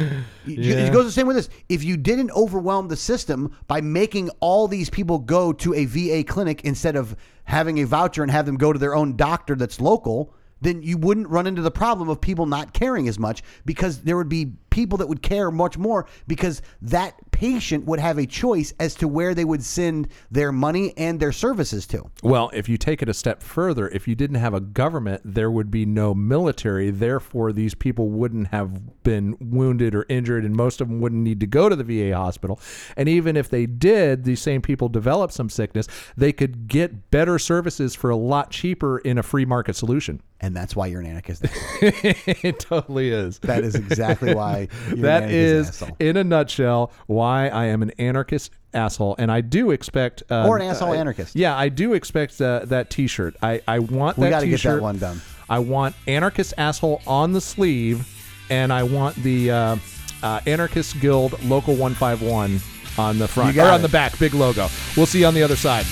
You- 0.46 0.56
Yeah. 0.62 0.76
It 0.88 0.94
goes 0.94 1.06
the 1.06 1.12
same 1.12 1.28
with 1.28 1.36
this. 1.36 1.50
If 1.70 1.84
you 1.84 1.98
didn't 1.98 2.32
overwhelm 2.32 2.88
the 2.88 2.96
system 2.96 3.56
by 3.68 3.82
making 3.82 4.30
all 4.40 4.68
these 4.68 4.90
people 4.90 5.20
go 5.20 5.54
to 5.54 5.74
a 5.74 5.86
VA 5.86 6.24
clinic 6.24 6.64
instead 6.64 6.96
of 6.96 7.16
having 7.44 7.80
a 7.80 7.86
voucher 7.86 8.24
and 8.24 8.32
have 8.32 8.46
them 8.46 8.58
go 8.58 8.74
to 8.74 8.80
their 8.80 8.96
own 8.96 9.16
doctor 9.16 9.56
that's 9.56 9.80
local, 9.80 10.34
then 10.62 10.82
you 10.82 10.98
wouldn't 10.98 11.28
run 11.28 11.46
into 11.46 11.62
the 11.62 11.70
problem 11.70 12.10
of 12.10 12.20
people 12.20 12.46
not 12.48 12.74
caring 12.74 13.08
as 13.08 13.20
much 13.20 13.44
because 13.66 14.02
there 14.02 14.18
would 14.18 14.30
be 14.30 14.54
people 14.72 14.98
that 14.98 15.08
would 15.08 15.22
care 15.22 15.52
much 15.52 15.78
more 15.78 16.08
because 16.28 16.62
that 16.82 17.14
patient 17.36 17.84
would 17.84 18.00
have 18.00 18.18
a 18.18 18.26
choice 18.26 18.74
as 18.80 18.96
to 18.96 19.10
where 19.10 19.36
they 19.36 19.44
would 19.44 19.62
send 19.62 20.08
their 20.32 20.54
money 20.54 20.94
and 20.96 21.20
their 21.20 21.34
services 21.34 21.86
to. 21.86 22.10
Well, 22.24 22.50
if 22.54 22.70
you 22.70 22.78
take 22.78 23.02
it 23.02 23.10
a 23.10 23.14
step 23.14 23.44
further, 23.44 23.90
if 23.90 24.08
you 24.08 24.16
didn't 24.16 24.38
have 24.38 24.54
a 24.54 24.62
government, 24.62 25.22
there 25.26 25.52
would 25.52 25.70
be 25.70 25.86
no 25.86 26.14
military. 26.14 26.92
Therefore, 26.92 27.52
these 27.52 27.76
people 27.76 28.08
wouldn't 28.08 28.48
have 28.48 29.04
been 29.04 29.36
wounded 29.42 29.94
or 29.96 30.06
injured, 30.08 30.46
and 30.46 30.56
most 30.56 30.80
of 30.80 30.88
them 30.88 31.02
wouldn't 31.02 31.24
need 31.24 31.42
to 31.42 31.48
go 31.48 31.68
to 31.68 31.76
the 31.76 31.84
VA 31.84 32.16
hospital. 32.16 32.58
And 32.96 33.10
even 33.10 33.36
if 33.36 33.50
they 33.50 33.66
did, 33.66 34.24
these 34.24 34.42
same 34.42 34.62
people 34.62 34.88
develop 34.88 35.34
some 35.34 35.50
sickness, 35.50 35.90
they 36.16 36.32
could 36.32 36.70
get 36.70 37.12
better 37.12 37.38
services 37.38 37.96
for 37.96 38.10
a 38.10 38.16
lot 38.16 38.50
cheaper 38.50 39.00
in 39.00 39.18
a 39.18 39.24
free 39.24 39.46
market 39.46 39.76
solution. 39.76 40.22
And 40.42 40.56
that's 40.56 40.76
why 40.76 40.88
you're 40.88 41.00
an 41.00 41.08
anarchist. 41.08 41.44
it 41.82 42.60
totally 42.60 43.10
is. 43.10 43.40
That 43.40 43.64
is 43.64 43.74
exactly 43.74 44.36
why 44.36 44.68
you're 44.90 44.98
That 44.98 45.24
an 45.24 45.30
is, 45.32 45.84
in 46.00 46.18
a 46.18 46.24
nutshell, 46.24 46.92
why 47.08 47.25
I 47.26 47.66
am 47.66 47.82
an 47.82 47.92
anarchist 48.00 48.52
asshole, 48.74 49.16
and 49.18 49.32
I 49.32 49.42
do 49.42 49.72
expect 49.72 50.24
uh, 50.30 50.48
Or 50.48 50.58
an 50.58 50.64
asshole 50.64 50.92
uh, 50.92 50.96
anarchist. 50.96 51.36
Yeah, 51.36 51.56
I 51.58 51.70
do 51.70 51.94
expect 51.94 52.40
uh, 52.42 52.66
that 52.66 52.90
T-shirt. 52.90 53.36
I 53.42 53.62
I 53.68 53.80
want 53.80 54.18
We 54.18 54.26
that 54.26 54.30
gotta 54.32 54.48
get 54.48 54.62
that 54.64 54.82
one 54.82 54.98
done. 54.98 55.22
I 55.50 55.60
want 55.60 55.96
anarchist 56.08 56.54
asshole 56.58 57.02
on 57.06 57.34
the 57.34 57.42
sleeve, 57.42 58.08
and 58.50 58.74
I 58.74 58.84
want 58.84 59.16
the 59.18 59.52
uh, 59.52 59.76
uh, 60.24 60.42
anarchist 60.46 61.00
guild 61.00 61.42
local 61.44 61.76
one 61.76 61.94
five 61.94 62.22
one 62.22 62.60
on 62.98 63.20
the 63.20 63.28
front 63.28 63.58
or 63.58 63.64
on 63.64 63.80
it. 63.80 63.84
the 63.84 63.90
back, 63.90 64.18
big 64.20 64.34
logo. 64.34 64.68
We'll 64.96 65.06
see 65.06 65.20
you 65.20 65.26
on 65.28 65.34
the 65.34 65.44
other 65.44 65.56
side. 65.58 65.86